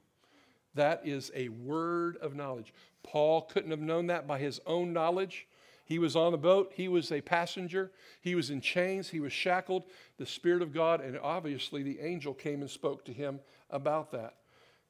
That 0.75 1.01
is 1.03 1.31
a 1.33 1.49
word 1.49 2.17
of 2.17 2.35
knowledge. 2.35 2.71
Paul 3.01 3.41
couldn't 3.41 3.71
have 3.71 3.79
known 3.79 4.07
that 4.07 4.27
by 4.27 4.37
his 4.37 4.61
own 4.67 4.93
knowledge. 4.93 5.47
He 5.89 5.97
was 5.97 6.15
on 6.15 6.33
the 6.33 6.37
boat, 6.37 6.71
he 6.75 6.87
was 6.87 7.11
a 7.11 7.19
passenger, 7.19 7.89
he 8.21 8.35
was 8.35 8.51
in 8.51 8.61
chains, 8.61 9.09
he 9.09 9.19
was 9.19 9.33
shackled. 9.33 9.85
The 10.19 10.25
Spirit 10.27 10.61
of 10.61 10.71
God, 10.71 11.01
and 11.01 11.17
obviously 11.17 11.81
the 11.81 11.99
angel 11.99 12.35
came 12.35 12.61
and 12.61 12.69
spoke 12.69 13.03
to 13.05 13.11
him 13.11 13.39
about 13.71 14.11
that. 14.11 14.35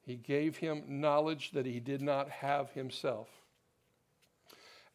He 0.02 0.16
gave 0.16 0.58
him 0.58 0.84
knowledge 0.86 1.52
that 1.52 1.64
he 1.64 1.80
did 1.80 2.02
not 2.02 2.28
have 2.28 2.70
himself. 2.72 3.28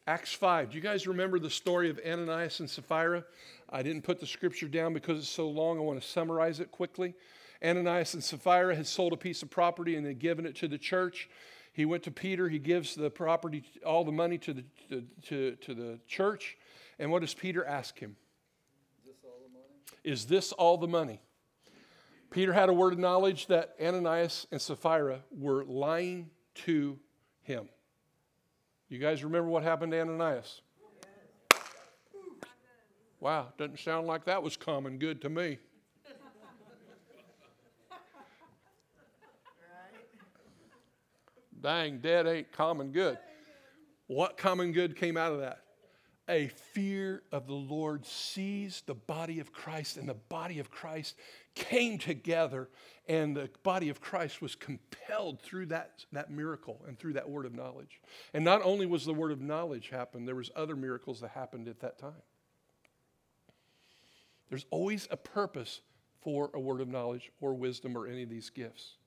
Acts 0.06 0.32
5. 0.32 0.70
Do 0.70 0.76
you 0.76 0.80
guys 0.80 1.08
remember 1.08 1.40
the 1.40 1.50
story 1.50 1.90
of 1.90 1.98
Ananias 2.06 2.60
and 2.60 2.70
Sapphira? 2.70 3.24
I 3.68 3.82
didn't 3.82 4.02
put 4.02 4.20
the 4.20 4.28
scripture 4.28 4.68
down 4.68 4.94
because 4.94 5.18
it's 5.18 5.28
so 5.28 5.48
long. 5.48 5.76
I 5.76 5.80
want 5.80 6.00
to 6.00 6.06
summarize 6.06 6.60
it 6.60 6.70
quickly. 6.70 7.14
Ananias 7.64 8.14
and 8.14 8.22
Sapphira 8.22 8.76
had 8.76 8.86
sold 8.86 9.12
a 9.12 9.16
piece 9.16 9.42
of 9.42 9.50
property 9.50 9.96
and 9.96 10.06
they'd 10.06 10.20
given 10.20 10.46
it 10.46 10.54
to 10.56 10.68
the 10.68 10.78
church. 10.78 11.28
He 11.76 11.84
went 11.84 12.04
to 12.04 12.10
Peter. 12.10 12.48
He 12.48 12.58
gives 12.58 12.94
the 12.94 13.10
property, 13.10 13.62
all 13.84 14.02
the 14.02 14.10
money 14.10 14.38
to 14.38 14.54
the, 14.54 14.64
to, 14.88 15.04
to, 15.26 15.56
to 15.56 15.74
the 15.74 15.98
church. 16.06 16.56
And 16.98 17.10
what 17.10 17.20
does 17.20 17.34
Peter 17.34 17.66
ask 17.66 17.98
him? 17.98 18.16
Is 20.02 20.24
this 20.24 20.52
all 20.52 20.78
the 20.78 20.88
money? 20.88 21.20
Peter 22.30 22.54
had 22.54 22.70
a 22.70 22.72
word 22.72 22.94
of 22.94 22.98
knowledge 22.98 23.48
that 23.48 23.74
Ananias 23.78 24.46
and 24.50 24.58
Sapphira 24.58 25.20
were 25.30 25.66
lying 25.66 26.30
to 26.54 26.98
him. 27.42 27.68
You 28.88 28.98
guys 28.98 29.22
remember 29.22 29.50
what 29.50 29.62
happened 29.62 29.92
to 29.92 30.00
Ananias? 30.00 30.62
Wow, 33.20 33.48
doesn't 33.58 33.80
sound 33.80 34.06
like 34.06 34.24
that 34.24 34.42
was 34.42 34.56
common 34.56 34.98
good 34.98 35.20
to 35.20 35.28
me. 35.28 35.58
Dang, 41.66 41.98
dead 41.98 42.28
ain't 42.28 42.52
common 42.52 42.92
good. 42.92 43.18
What 44.06 44.36
common 44.36 44.70
good 44.70 44.94
came 44.94 45.16
out 45.16 45.32
of 45.32 45.40
that? 45.40 45.64
A 46.28 46.46
fear 46.46 47.24
of 47.32 47.48
the 47.48 47.54
Lord 47.54 48.06
seized 48.06 48.86
the 48.86 48.94
body 48.94 49.40
of 49.40 49.52
Christ, 49.52 49.96
and 49.96 50.08
the 50.08 50.14
body 50.14 50.60
of 50.60 50.70
Christ 50.70 51.16
came 51.56 51.98
together, 51.98 52.68
and 53.08 53.36
the 53.36 53.50
body 53.64 53.88
of 53.88 54.00
Christ 54.00 54.40
was 54.40 54.54
compelled 54.54 55.42
through 55.42 55.66
that, 55.66 56.04
that 56.12 56.30
miracle 56.30 56.84
and 56.86 56.96
through 56.96 57.14
that 57.14 57.28
word 57.28 57.46
of 57.46 57.52
knowledge. 57.52 58.00
And 58.32 58.44
not 58.44 58.62
only 58.62 58.86
was 58.86 59.04
the 59.04 59.12
word 59.12 59.32
of 59.32 59.40
knowledge 59.40 59.88
happen, 59.88 60.24
there 60.24 60.36
was 60.36 60.52
other 60.54 60.76
miracles 60.76 61.20
that 61.22 61.30
happened 61.30 61.66
at 61.66 61.80
that 61.80 61.98
time. 61.98 62.22
There's 64.50 64.66
always 64.70 65.08
a 65.10 65.16
purpose 65.16 65.80
for 66.20 66.48
a 66.54 66.60
word 66.60 66.80
of 66.80 66.86
knowledge 66.86 67.32
or 67.40 67.54
wisdom 67.54 67.98
or 67.98 68.06
any 68.06 68.22
of 68.22 68.30
these 68.30 68.50
gifts. 68.50 68.98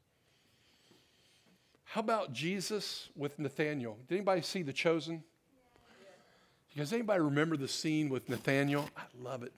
How 1.90 2.02
about 2.02 2.34
Jesus 2.34 3.10
with 3.16 3.40
Nathaniel? 3.40 3.98
Did 4.08 4.18
anybody 4.18 4.44
see 4.44 4.62
The 4.62 4.72
Chosen? 4.72 5.24
Does 6.78 6.94
anybody 6.94 7.20
remember 7.20 7.58
the 7.58 7.68
scene 7.68 8.10
with 8.10 8.30
Nathaniel? 8.30 8.88
I 8.96 9.02
love 9.20 9.42
it. 9.42 9.52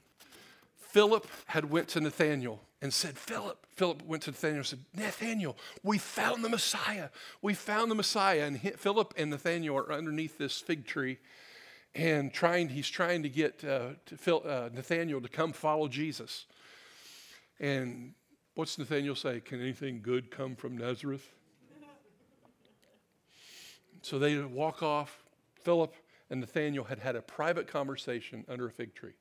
Philip 0.77 1.27
had 1.47 1.69
went 1.69 1.89
to 1.89 1.99
Nathaniel 1.99 2.61
and 2.81 2.93
said, 2.93 3.17
Philip, 3.17 3.65
Philip 3.75 4.03
went 4.03 4.23
to 4.23 4.31
Nathaniel 4.31 4.59
and 4.59 4.65
said, 4.65 4.79
Nathaniel, 4.95 5.57
we 5.83 5.97
found 5.97 6.41
the 6.41 6.47
Messiah. 6.47 7.09
We 7.41 7.53
found 7.53 7.91
the 7.91 7.95
Messiah. 7.95 8.45
And 8.45 8.61
Philip 8.79 9.13
and 9.17 9.29
Nathaniel 9.29 9.75
are 9.75 9.91
underneath 9.91 10.37
this 10.37 10.57
fig 10.57 10.87
tree 10.87 11.17
and 11.93 12.33
trying, 12.33 12.69
he's 12.69 12.89
trying 12.89 13.23
to 13.23 13.29
get 13.29 13.61
uh, 13.65 13.89
to 14.05 14.15
Phil, 14.15 14.41
uh, 14.45 14.69
Nathaniel 14.73 15.19
to 15.19 15.27
come 15.27 15.51
follow 15.51 15.89
Jesus. 15.89 16.45
And 17.59 18.13
what's 18.55 18.77
Nathaniel 18.77 19.15
say? 19.15 19.41
Can 19.41 19.59
anything 19.59 20.01
good 20.01 20.31
come 20.31 20.55
from 20.55 20.77
Nazareth? 20.77 21.29
So 24.01 24.19
they 24.19 24.37
walk 24.39 24.83
off. 24.83 25.23
Philip 25.55 25.93
and 26.29 26.39
Nathaniel 26.39 26.85
had 26.85 26.99
had 26.99 27.15
a 27.15 27.21
private 27.21 27.67
conversation 27.67 28.45
under 28.47 28.67
a 28.67 28.71
fig 28.71 28.95
tree. 28.95 29.13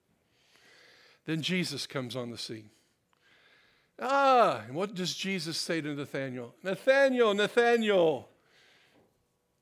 Then 1.26 1.43
Jesus 1.43 1.87
comes 1.87 2.16
on 2.16 2.31
the 2.31 2.39
scene. 2.39 2.70
Ah, 4.01 4.62
and 4.66 4.74
what 4.74 4.95
does 4.95 5.14
Jesus 5.14 5.59
say 5.59 5.81
to 5.81 5.95
Nathaniel? 5.95 6.55
Nathaniel, 6.62 7.35
Nathaniel, 7.35 8.31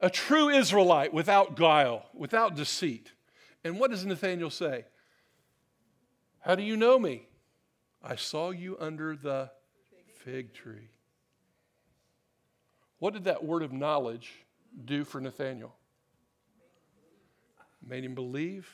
a 0.00 0.08
true 0.08 0.48
Israelite 0.48 1.12
without 1.12 1.56
guile, 1.56 2.06
without 2.14 2.54
deceit. 2.54 3.12
And 3.64 3.80
what 3.80 3.90
does 3.90 4.06
Nathaniel 4.06 4.50
say? 4.50 4.84
How 6.40 6.54
do 6.54 6.62
you 6.62 6.76
know 6.76 6.98
me? 6.98 7.26
I 8.02 8.14
saw 8.14 8.50
you 8.50 8.76
under 8.78 9.16
the 9.16 9.50
fig 10.18 10.54
tree. 10.54 10.90
What 13.00 13.12
did 13.12 13.24
that 13.24 13.44
word 13.44 13.62
of 13.62 13.72
knowledge 13.72 14.32
do 14.84 15.04
for 15.04 15.20
Nathaniel? 15.20 15.74
Made 17.86 18.04
him 18.04 18.14
believe. 18.14 18.68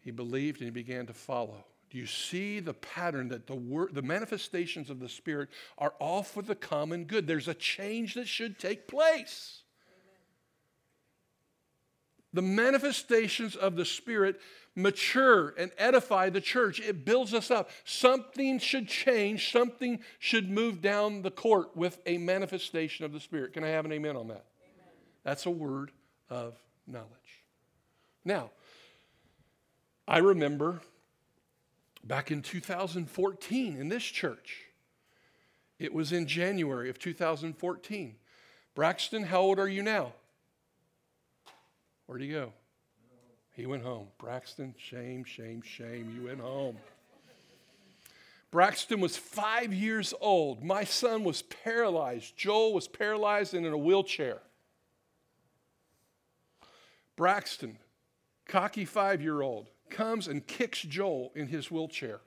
He 0.00 0.10
believed 0.10 0.60
and 0.60 0.66
he 0.66 0.70
began 0.70 1.06
to 1.06 1.12
follow. 1.12 1.64
Do 1.90 1.98
you 1.98 2.06
see 2.06 2.60
the 2.60 2.74
pattern 2.74 3.28
that 3.28 3.46
the 3.46 3.54
word, 3.54 3.94
the 3.94 4.02
manifestations 4.02 4.90
of 4.90 5.00
the 5.00 5.08
Spirit 5.08 5.48
are 5.78 5.94
all 5.98 6.22
for 6.22 6.42
the 6.42 6.54
common 6.54 7.04
good? 7.04 7.26
There's 7.26 7.48
a 7.48 7.54
change 7.54 8.14
that 8.14 8.28
should 8.28 8.58
take 8.58 8.86
place. 8.86 9.62
The 12.34 12.42
manifestations 12.42 13.56
of 13.56 13.76
the 13.76 13.86
Spirit 13.86 14.38
mature 14.78 15.54
and 15.58 15.70
edify 15.76 16.30
the 16.30 16.40
church. 16.40 16.80
It 16.80 17.04
builds 17.04 17.34
us 17.34 17.50
up. 17.50 17.70
Something 17.84 18.58
should 18.58 18.88
change. 18.88 19.50
Something 19.50 20.00
should 20.18 20.48
move 20.48 20.80
down 20.80 21.22
the 21.22 21.30
court 21.30 21.76
with 21.76 22.00
a 22.06 22.16
manifestation 22.16 23.04
of 23.04 23.12
the 23.12 23.20
Spirit. 23.20 23.52
Can 23.52 23.64
I 23.64 23.68
have 23.68 23.84
an 23.84 23.92
amen 23.92 24.16
on 24.16 24.28
that? 24.28 24.46
Amen. 24.62 24.92
That's 25.24 25.46
a 25.46 25.50
word 25.50 25.90
of 26.30 26.54
knowledge. 26.86 27.08
Now, 28.24 28.50
I 30.06 30.18
remember 30.18 30.80
back 32.04 32.30
in 32.30 32.40
2014 32.40 33.76
in 33.76 33.88
this 33.88 34.04
church, 34.04 34.64
it 35.78 35.92
was 35.92 36.12
in 36.12 36.26
January 36.26 36.88
of 36.88 36.98
2014. 36.98 38.14
Braxton, 38.74 39.24
how 39.24 39.40
old 39.40 39.58
are 39.58 39.68
you 39.68 39.82
now? 39.82 40.12
Where'd 42.06 42.22
he 42.22 42.28
go? 42.28 42.52
He 43.58 43.66
went 43.66 43.82
home. 43.82 44.06
Braxton, 44.18 44.72
shame, 44.78 45.24
shame, 45.24 45.62
shame. 45.62 46.14
You 46.16 46.28
went 46.28 46.38
home. 46.38 46.76
Braxton 48.52 49.00
was 49.00 49.16
five 49.16 49.74
years 49.74 50.14
old. 50.20 50.62
My 50.62 50.84
son 50.84 51.24
was 51.24 51.42
paralyzed. 51.42 52.36
Joel 52.36 52.72
was 52.72 52.86
paralyzed 52.86 53.54
and 53.54 53.66
in 53.66 53.72
a 53.72 53.76
wheelchair. 53.76 54.38
Braxton, 57.16 57.78
cocky 58.46 58.84
five 58.84 59.20
year 59.20 59.42
old, 59.42 59.70
comes 59.90 60.28
and 60.28 60.46
kicks 60.46 60.80
Joel 60.80 61.32
in 61.34 61.48
his 61.48 61.68
wheelchair. 61.68 62.20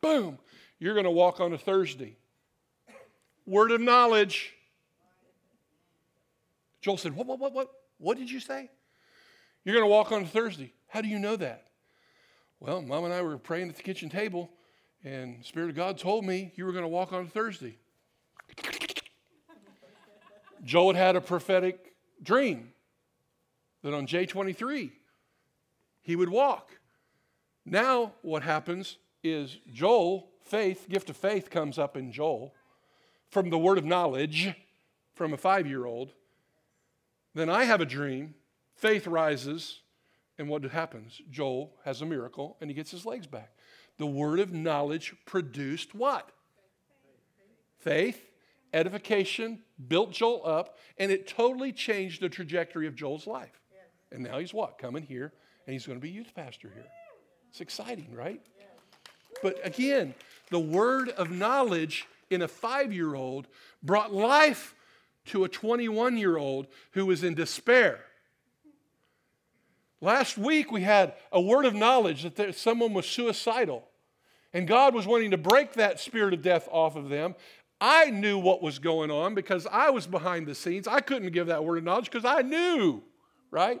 Boom! 0.00 0.40
You're 0.80 0.94
going 0.94 1.04
to 1.04 1.10
walk 1.12 1.38
on 1.38 1.52
a 1.52 1.58
Thursday. 1.58 2.16
Word 3.46 3.70
of 3.70 3.80
knowledge. 3.80 4.54
Joel 6.80 6.96
said, 6.96 7.14
What, 7.14 7.28
what, 7.28 7.38
what, 7.38 7.52
what? 7.52 7.70
What 7.98 8.18
did 8.18 8.28
you 8.28 8.40
say? 8.40 8.70
You're 9.68 9.74
going 9.74 9.84
to 9.84 9.92
walk 9.92 10.12
on 10.12 10.24
Thursday. 10.24 10.72
How 10.86 11.02
do 11.02 11.08
you 11.08 11.18
know 11.18 11.36
that? 11.36 11.66
Well, 12.58 12.80
Mom 12.80 13.04
and 13.04 13.12
I 13.12 13.20
were 13.20 13.36
praying 13.36 13.68
at 13.68 13.76
the 13.76 13.82
kitchen 13.82 14.08
table, 14.08 14.48
and 15.04 15.44
Spirit 15.44 15.68
of 15.68 15.76
God 15.76 15.98
told 15.98 16.24
me 16.24 16.52
you 16.56 16.64
were 16.64 16.72
going 16.72 16.84
to 16.84 16.88
walk 16.88 17.12
on 17.12 17.26
Thursday. 17.26 17.76
Joel 20.64 20.94
had 20.94 21.16
a 21.16 21.20
prophetic 21.20 21.92
dream 22.22 22.72
that 23.82 23.92
on 23.92 24.06
J23 24.06 24.90
he 26.00 26.16
would 26.16 26.30
walk. 26.30 26.70
Now, 27.66 28.14
what 28.22 28.44
happens 28.44 28.96
is 29.22 29.58
Joel, 29.70 30.30
faith, 30.46 30.86
gift 30.88 31.10
of 31.10 31.16
faith 31.18 31.50
comes 31.50 31.78
up 31.78 31.94
in 31.94 32.10
Joel 32.10 32.54
from 33.28 33.50
the 33.50 33.58
word 33.58 33.76
of 33.76 33.84
knowledge 33.84 34.54
from 35.12 35.34
a 35.34 35.36
five 35.36 35.66
year 35.66 35.84
old. 35.84 36.14
Then 37.34 37.50
I 37.50 37.64
have 37.64 37.82
a 37.82 37.84
dream 37.84 38.34
Faith 38.78 39.08
rises, 39.08 39.80
and 40.38 40.48
what 40.48 40.62
happens? 40.62 41.20
Joel 41.30 41.74
has 41.84 42.00
a 42.00 42.06
miracle 42.06 42.56
and 42.60 42.70
he 42.70 42.74
gets 42.74 42.92
his 42.92 43.04
legs 43.04 43.26
back. 43.26 43.50
The 43.98 44.06
word 44.06 44.38
of 44.38 44.52
knowledge 44.52 45.14
produced 45.26 45.96
what? 45.96 46.30
Faith, 47.80 48.30
edification, 48.72 49.60
built 49.88 50.12
Joel 50.12 50.46
up, 50.46 50.78
and 50.96 51.10
it 51.10 51.26
totally 51.26 51.72
changed 51.72 52.22
the 52.22 52.28
trajectory 52.28 52.86
of 52.86 52.94
Joel's 52.94 53.26
life. 53.26 53.60
And 54.12 54.22
now 54.22 54.38
he's 54.38 54.54
what? 54.54 54.78
Coming 54.78 55.02
here, 55.02 55.32
and 55.66 55.72
he's 55.72 55.84
going 55.84 55.98
to 55.98 56.02
be 56.02 56.10
youth 56.10 56.32
pastor 56.36 56.70
here. 56.72 56.86
It's 57.50 57.60
exciting, 57.60 58.14
right? 58.14 58.40
But 59.42 59.58
again, 59.66 60.14
the 60.50 60.60
word 60.60 61.08
of 61.10 61.32
knowledge 61.32 62.06
in 62.30 62.42
a 62.42 62.48
five 62.48 62.92
year 62.92 63.16
old 63.16 63.48
brought 63.82 64.12
life 64.12 64.76
to 65.26 65.42
a 65.42 65.48
21 65.48 66.16
year 66.16 66.36
old 66.36 66.68
who 66.92 67.06
was 67.06 67.24
in 67.24 67.34
despair. 67.34 68.04
Last 70.00 70.38
week 70.38 70.70
we 70.70 70.82
had 70.82 71.14
a 71.32 71.40
word 71.40 71.64
of 71.64 71.74
knowledge 71.74 72.22
that 72.22 72.36
there, 72.36 72.52
someone 72.52 72.94
was 72.94 73.06
suicidal. 73.06 73.88
And 74.52 74.66
God 74.66 74.94
was 74.94 75.06
wanting 75.06 75.32
to 75.32 75.38
break 75.38 75.74
that 75.74 76.00
spirit 76.00 76.32
of 76.32 76.42
death 76.42 76.68
off 76.70 76.96
of 76.96 77.08
them. 77.08 77.34
I 77.80 78.10
knew 78.10 78.38
what 78.38 78.62
was 78.62 78.78
going 78.78 79.10
on 79.10 79.34
because 79.34 79.66
I 79.70 79.90
was 79.90 80.06
behind 80.06 80.46
the 80.46 80.54
scenes. 80.54 80.88
I 80.88 81.00
couldn't 81.00 81.32
give 81.32 81.48
that 81.48 81.64
word 81.64 81.78
of 81.78 81.84
knowledge 81.84 82.10
because 82.10 82.24
I 82.24 82.42
knew, 82.42 83.02
right? 83.50 83.80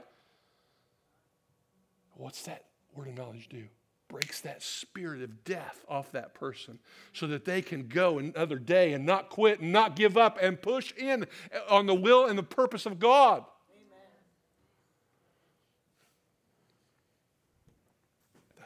What's 2.14 2.42
that 2.42 2.64
word 2.94 3.08
of 3.08 3.16
knowledge 3.16 3.48
do? 3.48 3.64
Breaks 4.08 4.40
that 4.40 4.62
spirit 4.62 5.22
of 5.22 5.44
death 5.44 5.84
off 5.88 6.12
that 6.12 6.34
person 6.34 6.78
so 7.12 7.26
that 7.26 7.44
they 7.44 7.60
can 7.60 7.88
go 7.88 8.18
another 8.18 8.58
day 8.58 8.92
and 8.92 9.04
not 9.04 9.30
quit 9.30 9.60
and 9.60 9.72
not 9.72 9.96
give 9.96 10.16
up 10.16 10.38
and 10.40 10.60
push 10.60 10.92
in 10.96 11.26
on 11.68 11.86
the 11.86 11.94
will 11.94 12.26
and 12.26 12.38
the 12.38 12.42
purpose 12.42 12.86
of 12.86 12.98
God. 12.98 13.44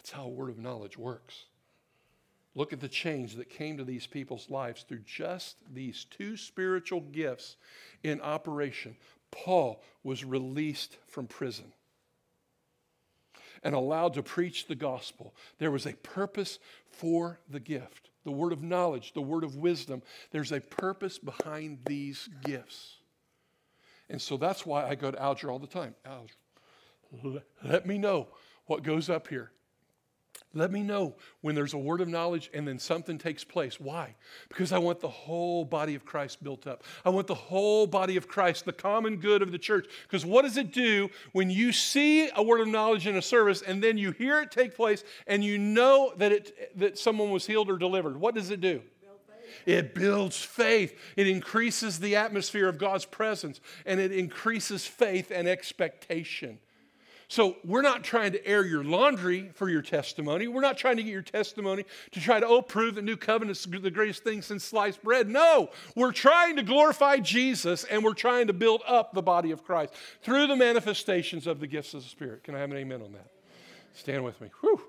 That's 0.03 0.13
how 0.13 0.29
word 0.29 0.51
of 0.51 0.59
knowledge 0.59 0.99
works. 0.99 1.45
Look 2.55 2.73
at 2.73 2.81
the 2.81 2.89
change 2.89 3.37
that 3.37 3.49
came 3.49 3.79
to 3.79 3.85
these 3.85 4.07
people's 4.07 4.51
lives 4.51 4.83
through 4.83 5.03
just 5.07 5.57
these 5.73 6.05
two 6.11 6.37
spiritual 6.37 7.01
gifts 7.01 7.57
in 8.03 8.21
operation. 8.21 8.97
Paul 9.31 9.83
was 10.03 10.25
released 10.25 10.99
from 11.07 11.27
prison 11.27 11.73
and 13.63 13.75
allowed 13.75 14.15
to 14.15 14.23
preach 14.23 14.67
the 14.67 14.75
gospel. 14.75 15.35
There 15.59 15.71
was 15.71 15.87
a 15.87 15.95
purpose 15.95 16.59
for 16.91 17.39
the 17.49 17.61
gift 17.61 18.11
the 18.25 18.31
word 18.31 18.53
of 18.53 18.63
knowledge, 18.63 19.13
the 19.15 19.21
word 19.21 19.45
of 19.45 19.57
wisdom. 19.57 20.03
There's 20.31 20.53
a 20.53 20.61
purpose 20.61 21.19
behind 21.19 21.81
these 21.87 22.29
gifts. 22.45 22.99
And 24.09 24.21
so 24.21 24.37
that's 24.37 24.65
why 24.65 24.87
I 24.87 24.95
go 24.95 25.11
to 25.11 25.21
Alger 25.21 25.51
all 25.51 25.59
the 25.59 25.67
time. 25.67 25.95
Alger, 26.05 27.43
let 27.65 27.87
me 27.87 27.99
know 27.99 28.29
what 28.67 28.83
goes 28.83 29.11
up 29.11 29.29
here. 29.29 29.51
Let 30.55 30.71
me 30.71 30.83
know 30.83 31.15
when 31.41 31.55
there's 31.55 31.73
a 31.73 31.79
word 31.79 32.01
of 32.03 32.09
knowledge 32.09 32.51
and 32.53 32.69
then 32.69 32.79
something 32.79 33.17
takes 33.17 33.43
place. 33.43 33.81
Why? 33.81 34.15
Because 34.49 34.71
I 34.71 34.79
want 34.79 35.01
the 35.01 35.09
whole 35.09 35.65
body 35.65 35.95
of 35.95 36.05
Christ 36.05 36.43
built 36.45 36.67
up. 36.67 36.85
I 37.05 37.11
want 37.11 37.27
the 37.27 37.35
whole 37.35 37.87
body 37.87 38.17
of 38.17 38.29
Christ, 38.29 38.67
the 38.67 38.73
common 38.73 39.17
good 39.17 39.41
of 39.41 39.51
the 39.51 39.59
church. 39.59 39.87
Because 40.03 40.27
what 40.27 40.43
does 40.43 40.59
it 40.59 40.73
do 40.73 41.09
when 41.33 41.49
you 41.49 41.73
see 41.73 42.29
a 42.37 42.43
word 42.43 42.61
of 42.61 42.69
knowledge 42.69 43.07
in 43.07 43.17
a 43.17 43.23
service 43.23 43.63
and 43.63 43.83
then 43.83 43.97
you 43.97 44.13
hear 44.13 44.41
it 44.41 44.51
take 44.51 44.75
place 44.75 45.05
and 45.27 45.43
you 45.43 45.57
know 45.57 46.13
that, 46.17 46.33
it, 46.33 46.79
that 46.79 46.99
someone 46.99 47.31
was 47.31 47.47
healed 47.47 47.71
or 47.71 47.79
delivered? 47.79 48.19
What 48.19 48.35
does 48.35 48.51
it 48.51 48.61
do? 48.61 48.83
It 49.65 49.95
builds 49.95 50.43
faith. 50.43 50.99
It 51.17 51.29
increases 51.29 51.99
the 51.99 52.17
atmosphere 52.17 52.69
of 52.69 52.79
God's 52.79 53.05
presence 53.05 53.61
and 53.87 54.01
it 54.01 54.13
increases 54.13 54.87
faith 54.87 55.31
and 55.31 55.49
expectation. 55.49 56.59
So 57.33 57.57
we're 57.65 57.81
not 57.81 58.05
trying 58.05 58.33
to 58.33 58.47
air 58.47 58.63
your 58.63 58.85
laundry 58.85 59.53
for 59.55 59.71
your 59.71 59.81
testimony. 59.81 60.49
We're 60.49 60.61
not 60.61 60.77
trying 60.77 60.99
to 60.99 61.03
get 61.03 61.13
your 61.13 61.23
testimony 61.23 61.87
to 62.11 62.21
try 62.21 62.39
to, 62.41 62.47
oh, 62.47 62.61
prove 62.61 62.97
that 62.97 63.05
New 63.05 63.17
Covenant's 63.17 63.65
the 63.65 63.91
greatest 63.91 64.23
thing 64.23 64.43
since 64.43 64.65
sliced 64.65 65.03
bread. 65.03 65.31
No, 65.31 65.71
we're 65.97 66.13
trying 66.13 66.57
to 66.57 66.63
glorify 66.63 67.17
Jesus 67.17 67.85
and 67.85 68.05
we're 68.05 68.13
trying 68.13 68.49
to 68.49 68.53
build 68.53 68.83
up 68.87 69.15
the 69.15 69.23
body 69.23 69.51
of 69.51 69.65
Christ 69.65 69.95
through 70.21 70.47
the 70.47 70.57
manifestations 70.57 71.47
of 71.47 71.59
the 71.59 71.67
gifts 71.67 71.95
of 71.95 72.03
the 72.03 72.09
Spirit. 72.11 72.45
Can 72.45 72.55
I 72.55 72.59
have 72.59 72.71
an 72.71 72.77
amen 72.77 73.01
on 73.01 73.13
that? 73.13 73.31
Stand 73.95 74.25
with 74.25 74.39
me. 74.43 74.51
Whew. 74.61 74.83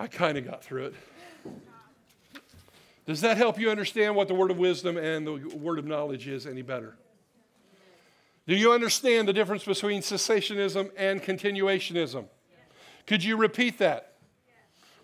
I 0.00 0.08
kind 0.08 0.36
of 0.36 0.44
got 0.44 0.64
through 0.64 0.86
it. 0.86 0.94
Does 3.06 3.20
that 3.20 3.36
help 3.36 3.56
you 3.56 3.70
understand 3.70 4.16
what 4.16 4.26
the 4.26 4.34
word 4.34 4.50
of 4.50 4.58
wisdom 4.58 4.96
and 4.96 5.24
the 5.24 5.56
word 5.56 5.78
of 5.78 5.84
knowledge 5.84 6.26
is 6.26 6.44
any 6.44 6.62
better? 6.62 6.96
Do 8.50 8.56
you 8.56 8.72
understand 8.72 9.28
the 9.28 9.32
difference 9.32 9.62
between 9.62 10.02
cessationism 10.02 10.90
and 10.96 11.22
continuationism? 11.22 12.24
Could 13.06 13.22
you 13.22 13.36
repeat 13.36 13.78
that? 13.78 14.14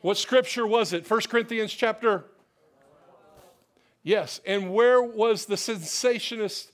What 0.01 0.17
scripture 0.17 0.67
was 0.67 0.93
it? 0.93 1.09
1 1.09 1.21
Corinthians 1.29 1.73
chapter 1.73 2.25
Yes, 4.03 4.41
and 4.45 4.75
where 4.75 5.01
was 5.01 5.47
the 5.47 5.55
cessationist? 5.55 6.73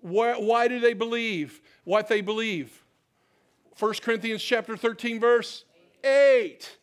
Why, 0.00 0.32
why 0.38 0.66
do 0.66 0.80
they 0.80 0.94
believe 0.94 1.60
what 1.84 2.08
they 2.08 2.22
believe? 2.22 2.82
1 3.78 3.92
Corinthians 4.00 4.42
chapter 4.42 4.78
13, 4.78 5.20
verse 5.20 5.66
8 6.02 6.78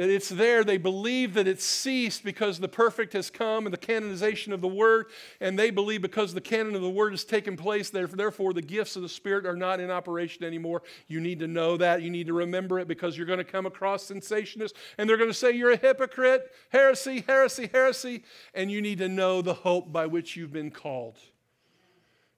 that 0.00 0.08
it's 0.08 0.30
there. 0.30 0.64
They 0.64 0.78
believe 0.78 1.34
that 1.34 1.46
it's 1.46 1.62
ceased 1.62 2.24
because 2.24 2.58
the 2.58 2.68
perfect 2.68 3.12
has 3.12 3.28
come 3.28 3.66
and 3.66 3.72
the 3.72 3.76
canonization 3.76 4.50
of 4.54 4.62
the 4.62 4.66
Word, 4.66 5.08
and 5.42 5.58
they 5.58 5.68
believe 5.68 6.00
because 6.00 6.32
the 6.32 6.40
canon 6.40 6.74
of 6.74 6.80
the 6.80 6.88
Word 6.88 7.12
has 7.12 7.22
taken 7.22 7.54
place, 7.54 7.90
therefore 7.90 8.54
the 8.54 8.62
gifts 8.62 8.96
of 8.96 9.02
the 9.02 9.10
Spirit 9.10 9.44
are 9.44 9.56
not 9.56 9.78
in 9.78 9.90
operation 9.90 10.42
anymore. 10.42 10.84
You 11.06 11.20
need 11.20 11.38
to 11.40 11.46
know 11.46 11.76
that. 11.76 12.00
You 12.00 12.08
need 12.08 12.28
to 12.28 12.32
remember 12.32 12.78
it 12.78 12.88
because 12.88 13.14
you're 13.14 13.26
going 13.26 13.40
to 13.40 13.44
come 13.44 13.66
across 13.66 14.10
cessationists, 14.10 14.72
and 14.96 15.06
they're 15.06 15.18
going 15.18 15.28
to 15.28 15.34
say 15.34 15.50
you're 15.50 15.72
a 15.72 15.76
hypocrite, 15.76 16.50
heresy, 16.70 17.22
heresy, 17.26 17.68
heresy, 17.70 18.24
and 18.54 18.72
you 18.72 18.80
need 18.80 19.00
to 19.00 19.08
know 19.10 19.42
the 19.42 19.52
hope 19.52 19.92
by 19.92 20.06
which 20.06 20.34
you've 20.34 20.50
been 20.50 20.70
called. 20.70 21.18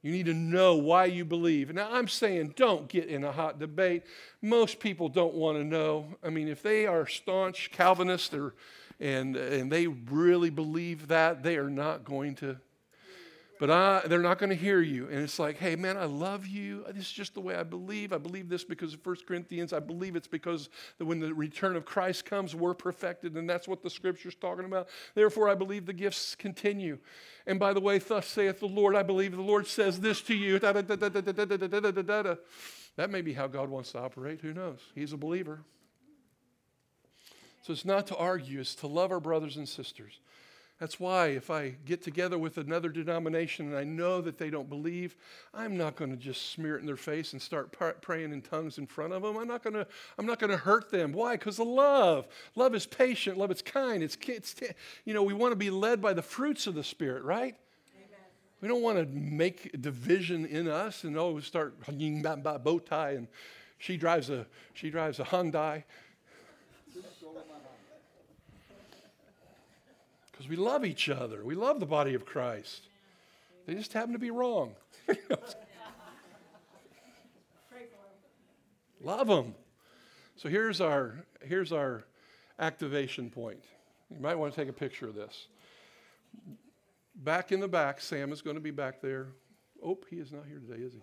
You 0.03 0.11
need 0.11 0.27
to 0.27 0.35
know 0.35 0.75
why 0.77 1.05
you 1.05 1.25
believe. 1.25 1.73
Now, 1.73 1.89
I'm 1.93 2.09
saying 2.09 2.55
don't 2.57 2.89
get 2.89 3.07
in 3.07 3.23
a 3.23 3.31
hot 3.31 3.61
debate. 3.61 4.03
Most 4.41 4.81
people 4.81 5.09
don't 5.09 5.35
want 5.35 5.59
to 5.59 5.65
know. 5.65 6.17
I 6.25 6.31
mean, 6.31 6.49
if 6.49 6.61
they 6.61 6.87
are 6.87 7.07
staunch 7.07 7.71
Calvinists 7.71 8.35
and, 8.99 9.37
and 9.37 9.71
they 9.71 9.87
really 9.87 10.51
believe 10.51 11.09
that, 11.09 11.45
they 11.45 11.57
are 11.57 11.71
not 11.71 12.05
going 12.05 12.35
to 12.37 12.57
but 13.63 13.71
I, 13.71 14.03
they're 14.09 14.19
not 14.19 14.41
going 14.41 14.51
to 14.51 14.57
hear 14.57 14.81
you. 14.81 15.07
And 15.07 15.21
it's 15.21 15.39
like, 15.39 15.57
hey, 15.57 15.77
man, 15.77 15.97
I 15.97 16.07
love 16.07 16.49
you. 16.49 16.85
This 16.89 17.05
is 17.05 17.13
just 17.13 17.35
the 17.35 17.41
way 17.41 17.55
I 17.55 17.63
believe. 17.63 18.13
I 18.13 18.19
believe 18.19 18.49
this 18.49 18.65
because 18.65 18.93
of 18.93 19.07
1 19.07 19.19
Corinthians. 19.25 19.73
I 19.73 19.79
believe 19.79 20.17
it's 20.17 20.27
because 20.27 20.69
when 20.99 21.21
the 21.21 21.33
return 21.33 21.77
of 21.77 21.85
Christ 21.85 22.25
comes, 22.25 22.57
we're 22.57 22.75
perfected. 22.75 23.37
And 23.37 23.49
that's 23.49 23.69
what 23.69 23.81
the 23.81 23.89
scripture's 23.89 24.35
talking 24.35 24.65
about. 24.65 24.89
Therefore, 25.15 25.49
I 25.49 25.55
believe 25.55 25.87
the 25.87 25.93
gifts 25.93 26.35
continue. 26.35 26.99
And 27.47 27.61
by 27.61 27.73
the 27.73 27.81
way, 27.81 27.99
thus 27.99 28.27
saith 28.27 28.59
the 28.59 28.67
Lord, 28.67 28.97
I 28.97 29.05
believe 29.05 29.31
the 29.31 29.41
Lord 29.41 29.69
says 29.69 30.01
this 30.01 30.23
to 30.23 30.35
you. 30.35 30.59
That 30.59 30.75
may 33.11 33.23
be 33.23 33.33
how 33.33 33.47
God 33.47 33.69
wants 33.69 33.93
to 33.93 34.01
operate. 34.01 34.41
Who 34.41 34.53
knows? 34.53 34.81
He's 34.93 35.13
a 35.13 35.17
believer. 35.17 35.61
So 37.61 37.73
it's 37.73 37.85
not 37.85 38.09
to 38.09 38.17
argue, 38.17 38.59
it's 38.59 38.75
to 38.75 38.89
love 38.89 39.13
our 39.13 39.21
brothers 39.21 39.57
and 39.57 39.69
sisters. 39.69 40.19
That's 40.83 40.99
why 40.99 41.29
if 41.29 41.49
I 41.49 41.77
get 41.87 42.03
together 42.03 42.37
with 42.37 42.59
another 42.59 42.89
denomination 42.89 43.69
and 43.69 43.77
I 43.77 43.85
know 43.85 44.21
that 44.21 44.37
they 44.37 44.51
don't 44.51 44.69
believe, 44.69 45.15
I'm 45.55 45.77
not 45.77 45.95
going 45.95 46.11
to 46.11 46.17
just 46.17 46.51
smear 46.51 46.77
it 46.77 46.81
in 46.81 46.87
their 46.87 46.97
face 46.97 47.35
and 47.35 47.41
start 47.41 47.73
praying 48.03 48.33
in 48.33 48.43
tongues 48.43 48.79
in 48.79 48.89
front 48.89 49.13
of 49.13 49.23
them. 49.23 49.37
I'm 49.37 49.47
not 49.47 49.63
going 49.63 49.75
to 49.75 49.87
I'm 50.19 50.27
not 50.27 50.41
going 50.41 50.51
to 50.51 50.57
hurt 50.57 50.91
them. 50.91 51.13
Why? 51.13 51.37
Cuz 51.37 51.61
of 51.61 51.69
love. 51.69 52.27
Love 52.57 52.75
is 52.75 52.85
patient, 52.85 53.39
love 53.39 53.53
is 53.53 53.63
kind. 53.63 54.03
It's, 54.03 54.17
it's 54.27 54.57
you 55.05 55.15
know, 55.15 55.23
we 55.23 55.35
want 55.35 55.53
to 55.53 55.57
be 55.57 55.71
led 55.71 56.03
by 56.03 56.15
the 56.15 56.21
fruits 56.21 56.67
of 56.67 56.75
the 56.75 56.83
spirit, 56.83 57.23
right? 57.23 57.55
We 58.61 58.67
don't 58.67 58.83
want 58.83 58.99
to 58.99 59.07
make 59.07 59.81
division 59.81 60.47
in 60.47 60.67
us 60.67 61.05
and 61.05 61.17
oh 61.17 61.39
start 61.39 61.77
hanging 61.87 62.23
by 62.23 62.35
bow 62.59 62.81
tie 62.81 63.13
and 63.13 63.29
she 63.79 63.97
drives 63.97 64.31
a 64.31 64.47
she 64.75 64.91
drives 64.91 65.21
a 65.21 65.25
Hyundai 65.25 65.85
because 70.43 70.59
we 70.59 70.65
love 70.65 70.85
each 70.85 71.09
other. 71.09 71.45
We 71.45 71.55
love 71.55 71.79
the 71.79 71.87
body 71.87 72.15
of 72.15 72.27
Christ. 72.27 72.89
They 73.67 73.75
just 73.75 73.93
happen 73.93 74.13
to 74.13 74.19
be 74.19 74.33
wrong. 74.33 74.75
love 79.01 79.29
them. 79.29 79.55
So 80.37 80.49
here's 80.49 80.81
our 80.81 81.15
here's 81.43 81.71
our 81.71 82.03
activation 82.59 83.31
point. 83.31 83.63
You 84.11 84.19
might 84.21 84.35
want 84.35 84.53
to 84.53 84.61
take 84.61 84.69
a 84.69 84.73
picture 84.73 85.07
of 85.07 85.15
this. 85.15 85.47
Back 87.15 87.53
in 87.53 87.61
the 87.61 87.69
back, 87.69 88.01
Sam 88.01 88.33
is 88.33 88.43
going 88.43 88.57
to 88.57 88.63
be 88.63 88.73
back 88.73 89.01
there. 89.01 89.29
Oh, 89.85 89.99
he 90.11 90.17
is 90.17 90.33
not 90.33 90.47
here 90.49 90.59
today, 90.59 90.83
is 90.83 90.95
he? 90.95 91.01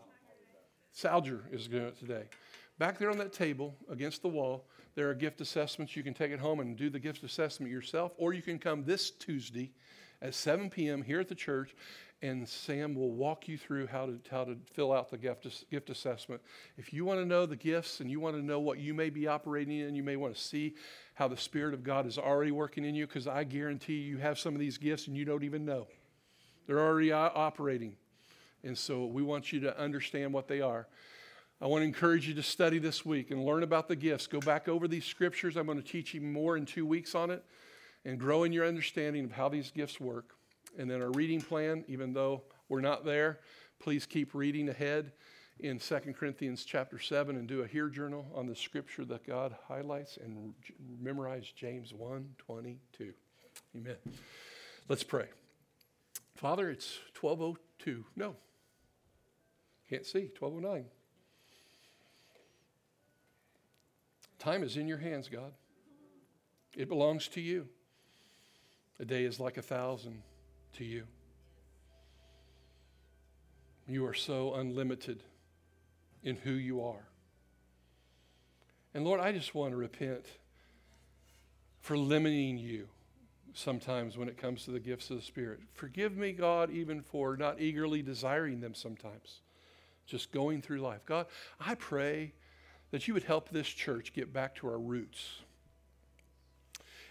Salger 0.93 1.43
is 1.53 1.67
doing 1.67 1.85
it 1.85 1.97
today. 1.97 2.23
Back 2.77 2.97
there 2.97 3.09
on 3.09 3.17
that 3.19 3.31
table 3.31 3.77
against 3.89 4.21
the 4.21 4.27
wall, 4.27 4.65
there 4.99 5.09
are 5.09 5.15
gift 5.15 5.39
assessments. 5.39 5.95
You 5.95 6.03
can 6.03 6.13
take 6.13 6.33
it 6.33 6.41
home 6.41 6.59
and 6.59 6.75
do 6.75 6.89
the 6.89 6.99
gift 6.99 7.23
assessment 7.23 7.71
yourself, 7.71 8.11
or 8.17 8.33
you 8.33 8.41
can 8.41 8.59
come 8.59 8.83
this 8.83 9.11
Tuesday 9.11 9.71
at 10.21 10.35
7 10.35 10.69
p.m. 10.69 11.01
here 11.01 11.21
at 11.21 11.29
the 11.29 11.35
church, 11.35 11.73
and 12.21 12.45
Sam 12.45 12.95
will 12.95 13.11
walk 13.11 13.47
you 13.47 13.57
through 13.57 13.87
how 13.87 14.07
to, 14.07 14.19
how 14.29 14.43
to 14.43 14.57
fill 14.73 14.91
out 14.91 15.09
the 15.09 15.17
gift, 15.17 15.47
gift 15.71 15.89
assessment. 15.89 16.41
If 16.77 16.91
you 16.91 17.05
want 17.05 17.21
to 17.21 17.25
know 17.25 17.45
the 17.45 17.55
gifts 17.55 18.01
and 18.01 18.11
you 18.11 18.19
want 18.19 18.35
to 18.35 18.41
know 18.41 18.59
what 18.59 18.79
you 18.79 18.93
may 18.93 19.09
be 19.09 19.25
operating 19.25 19.79
in, 19.79 19.95
you 19.95 20.03
may 20.03 20.17
want 20.17 20.35
to 20.35 20.41
see 20.41 20.75
how 21.13 21.29
the 21.29 21.37
Spirit 21.37 21.73
of 21.73 21.81
God 21.81 22.05
is 22.05 22.17
already 22.17 22.51
working 22.51 22.83
in 22.83 22.93
you, 22.93 23.07
because 23.07 23.25
I 23.25 23.45
guarantee 23.45 23.99
you 24.01 24.17
have 24.17 24.37
some 24.37 24.53
of 24.53 24.59
these 24.59 24.77
gifts 24.77 25.07
and 25.07 25.15
you 25.15 25.23
don't 25.23 25.45
even 25.45 25.63
know. 25.63 25.87
They're 26.67 26.81
already 26.81 27.13
operating. 27.13 27.95
And 28.65 28.77
so 28.77 29.05
we 29.05 29.23
want 29.23 29.53
you 29.53 29.61
to 29.61 29.79
understand 29.79 30.33
what 30.33 30.49
they 30.49 30.59
are. 30.59 30.87
I 31.61 31.67
want 31.67 31.81
to 31.81 31.85
encourage 31.85 32.25
you 32.25 32.33
to 32.35 32.43
study 32.43 32.79
this 32.79 33.05
week 33.05 33.31
and 33.31 33.43
learn 33.43 33.63
about 33.63 33.89
the 33.89 33.95
gifts. 33.95 34.27
Go 34.27 34.39
back 34.39 34.69
over 34.69 34.87
these 34.87 35.03
scriptures. 35.03 35.57
I'm 35.57 35.65
going 35.65 35.81
to 35.81 35.83
teach 35.83 36.13
you 36.13 36.21
more 36.21 36.55
in 36.55 36.65
two 36.65 36.85
weeks 36.85 37.15
on 37.15 37.31
it 37.31 37.43
and 38.05 38.17
grow 38.17 38.45
in 38.45 38.53
your 38.53 38.65
understanding 38.65 39.25
of 39.25 39.33
how 39.33 39.49
these 39.49 39.69
gifts 39.69 39.99
work. 39.99 40.35
And 40.77 40.89
then 40.89 41.01
our 41.01 41.11
reading 41.11 41.41
plan, 41.41 41.83
even 41.89 42.13
though 42.13 42.43
we're 42.69 42.79
not 42.79 43.03
there, 43.03 43.39
please 43.77 44.05
keep 44.05 44.33
reading 44.33 44.69
ahead 44.69 45.11
in 45.59 45.79
2 45.79 45.99
Corinthians 46.17 46.63
chapter 46.63 46.97
7 46.97 47.35
and 47.35 47.45
do 47.45 47.61
a 47.61 47.67
hear 47.67 47.89
journal 47.89 48.25
on 48.33 48.47
the 48.47 48.55
scripture 48.55 49.03
that 49.03 49.27
God 49.27 49.53
highlights 49.67 50.17
and 50.23 50.53
memorize 51.01 51.51
James 51.53 51.93
1 51.93 52.35
22. 52.37 53.13
Amen. 53.75 53.95
Let's 54.87 55.03
pray. 55.03 55.25
Father, 56.35 56.69
it's 56.69 56.99
1202. 57.19 58.05
No. 58.15 58.37
Can't 59.89 60.05
see. 60.05 60.31
1209. 60.39 60.85
Time 64.39 64.63
is 64.63 64.77
in 64.77 64.87
your 64.87 64.97
hands, 64.97 65.27
God. 65.27 65.51
It 66.75 66.87
belongs 66.87 67.27
to 67.29 67.41
you. 67.41 67.67
A 68.99 69.05
day 69.05 69.23
is 69.23 69.39
like 69.39 69.57
a 69.57 69.61
thousand 69.61 70.21
to 70.77 70.85
you. 70.85 71.03
You 73.87 74.05
are 74.05 74.13
so 74.13 74.55
unlimited 74.55 75.23
in 76.23 76.37
who 76.37 76.51
you 76.51 76.81
are. 76.83 77.07
And 78.93 79.03
Lord, 79.03 79.19
I 79.19 79.31
just 79.31 79.53
want 79.53 79.71
to 79.71 79.77
repent 79.77 80.25
for 81.81 81.97
limiting 81.97 82.57
you 82.57 82.87
sometimes 83.53 84.17
when 84.17 84.29
it 84.29 84.37
comes 84.37 84.65
to 84.65 84.71
the 84.71 84.79
gifts 84.79 85.09
of 85.09 85.17
the 85.17 85.21
Spirit. 85.21 85.59
Forgive 85.73 86.15
me, 86.15 86.31
God, 86.31 86.69
even 86.71 87.01
for 87.01 87.35
not 87.35 87.59
eagerly 87.59 88.01
desiring 88.01 88.61
them 88.61 88.73
sometimes, 88.73 89.41
just 90.05 90.31
going 90.31 90.61
through 90.61 90.81
life. 90.81 91.01
God, 91.05 91.25
I 91.59 91.75
pray 91.75 92.33
that 92.91 93.07
you 93.07 93.13
would 93.13 93.23
help 93.23 93.49
this 93.49 93.67
church 93.67 94.13
get 94.13 94.33
back 94.33 94.55
to 94.55 94.67
our 94.67 94.79
roots 94.79 95.41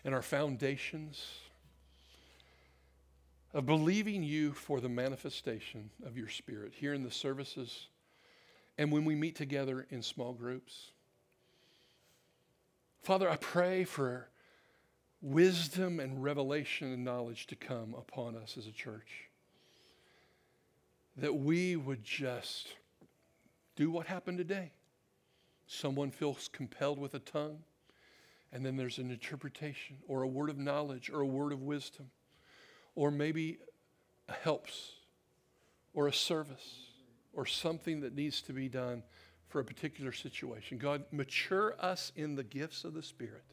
and 0.05 0.15
our 0.15 0.23
foundations 0.23 1.25
of 3.55 3.67
believing 3.67 4.23
you 4.23 4.53
for 4.53 4.81
the 4.81 4.89
manifestation 4.89 5.91
of 6.05 6.17
your 6.17 6.29
spirit 6.29 6.73
here 6.75 6.95
in 6.95 7.03
the 7.03 7.11
services 7.11 7.89
and 8.77 8.93
when 8.93 9.05
we 9.05 9.15
meet 9.15 9.35
together 9.35 9.87
in 9.91 10.03
small 10.03 10.33
groups. 10.33 10.93
Father, 13.03 13.29
I 13.29 13.37
pray 13.37 13.85
for 13.85 14.29
wisdom 15.21 15.99
and 15.99 16.23
revelation 16.23 16.93
and 16.93 17.05
knowledge 17.05 17.47
to 17.49 17.57
come 17.57 17.95
upon 17.95 18.37
us 18.37 18.57
as 18.57 18.67
a 18.67 18.73
church. 18.73 19.29
That 21.17 21.35
we 21.35 21.75
would 21.75 22.05
just 22.05 22.75
do 23.75 23.91
what 23.91 24.07
happened 24.07 24.39
today. 24.39 24.73
Someone 25.71 26.11
feels 26.11 26.49
compelled 26.49 26.99
with 26.99 27.13
a 27.13 27.19
tongue, 27.19 27.59
and 28.53 28.65
then 28.65 28.77
there's 28.77 28.97
an 28.97 29.11
interpretation 29.11 29.99
or 30.09 30.23
a 30.23 30.27
word 30.27 30.49
of 30.49 30.57
knowledge 30.57 31.11
or 31.11 31.21
a 31.21 31.27
word 31.27 31.53
of 31.53 31.63
wisdom, 31.63 32.11
or 32.95 33.11
maybe 33.11 33.59
a 34.29 34.33
helps 34.33 34.93
or 35.93 36.09
a 36.09 36.13
service 36.13 36.87
or 37.35 37.45
something 37.45 38.01
that 38.01 38.15
needs 38.15 38.41
to 38.41 38.55
be 38.55 38.69
done 38.69 39.03
for 39.47 39.61
a 39.61 39.65
particular 39.65 40.11
situation. 40.11 40.79
God, 40.79 41.05
mature 41.13 41.75
us 41.79 42.13
in 42.17 42.35
the 42.35 42.45
gifts 42.45 42.85
of 42.85 42.95
the 42.95 43.03
Spirit 43.03 43.45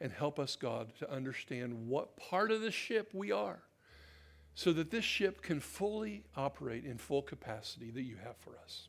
and 0.00 0.10
help 0.10 0.40
us, 0.40 0.56
God, 0.56 0.92
to 0.98 1.10
understand 1.10 1.86
what 1.88 2.16
part 2.16 2.50
of 2.50 2.60
the 2.60 2.72
ship 2.72 3.10
we 3.14 3.30
are 3.30 3.60
so 4.54 4.72
that 4.72 4.90
this 4.90 5.04
ship 5.04 5.42
can 5.42 5.60
fully 5.60 6.24
operate 6.36 6.84
in 6.84 6.98
full 6.98 7.22
capacity 7.22 7.90
that 7.92 8.02
you 8.02 8.16
have 8.16 8.36
for 8.38 8.56
us. 8.64 8.88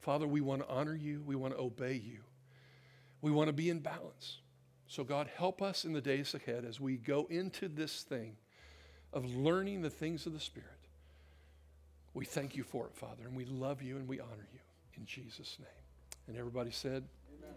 Father, 0.00 0.26
we 0.26 0.40
want 0.40 0.62
to 0.62 0.68
honor 0.68 0.94
you, 0.94 1.22
we 1.26 1.34
want 1.34 1.54
to 1.54 1.60
obey 1.60 1.94
you, 1.94 2.20
we 3.20 3.30
want 3.30 3.48
to 3.48 3.52
be 3.52 3.70
in 3.70 3.80
balance. 3.80 4.38
So, 4.86 5.04
God, 5.04 5.28
help 5.36 5.60
us 5.60 5.84
in 5.84 5.92
the 5.92 6.00
days 6.00 6.34
ahead 6.34 6.64
as 6.64 6.80
we 6.80 6.96
go 6.96 7.26
into 7.28 7.68
this 7.68 8.02
thing 8.02 8.36
of 9.12 9.24
learning 9.26 9.82
the 9.82 9.90
things 9.90 10.24
of 10.24 10.32
the 10.32 10.40
Spirit. 10.40 10.68
We 12.14 12.24
thank 12.24 12.56
you 12.56 12.62
for 12.62 12.86
it, 12.86 12.94
Father, 12.94 13.24
and 13.24 13.36
we 13.36 13.44
love 13.44 13.82
you 13.82 13.96
and 13.96 14.08
we 14.08 14.18
honor 14.18 14.48
you 14.52 14.60
in 14.96 15.04
Jesus' 15.04 15.58
name. 15.58 15.68
And 16.26 16.36
everybody 16.36 16.70
said, 16.70 17.04
Amen. 17.38 17.54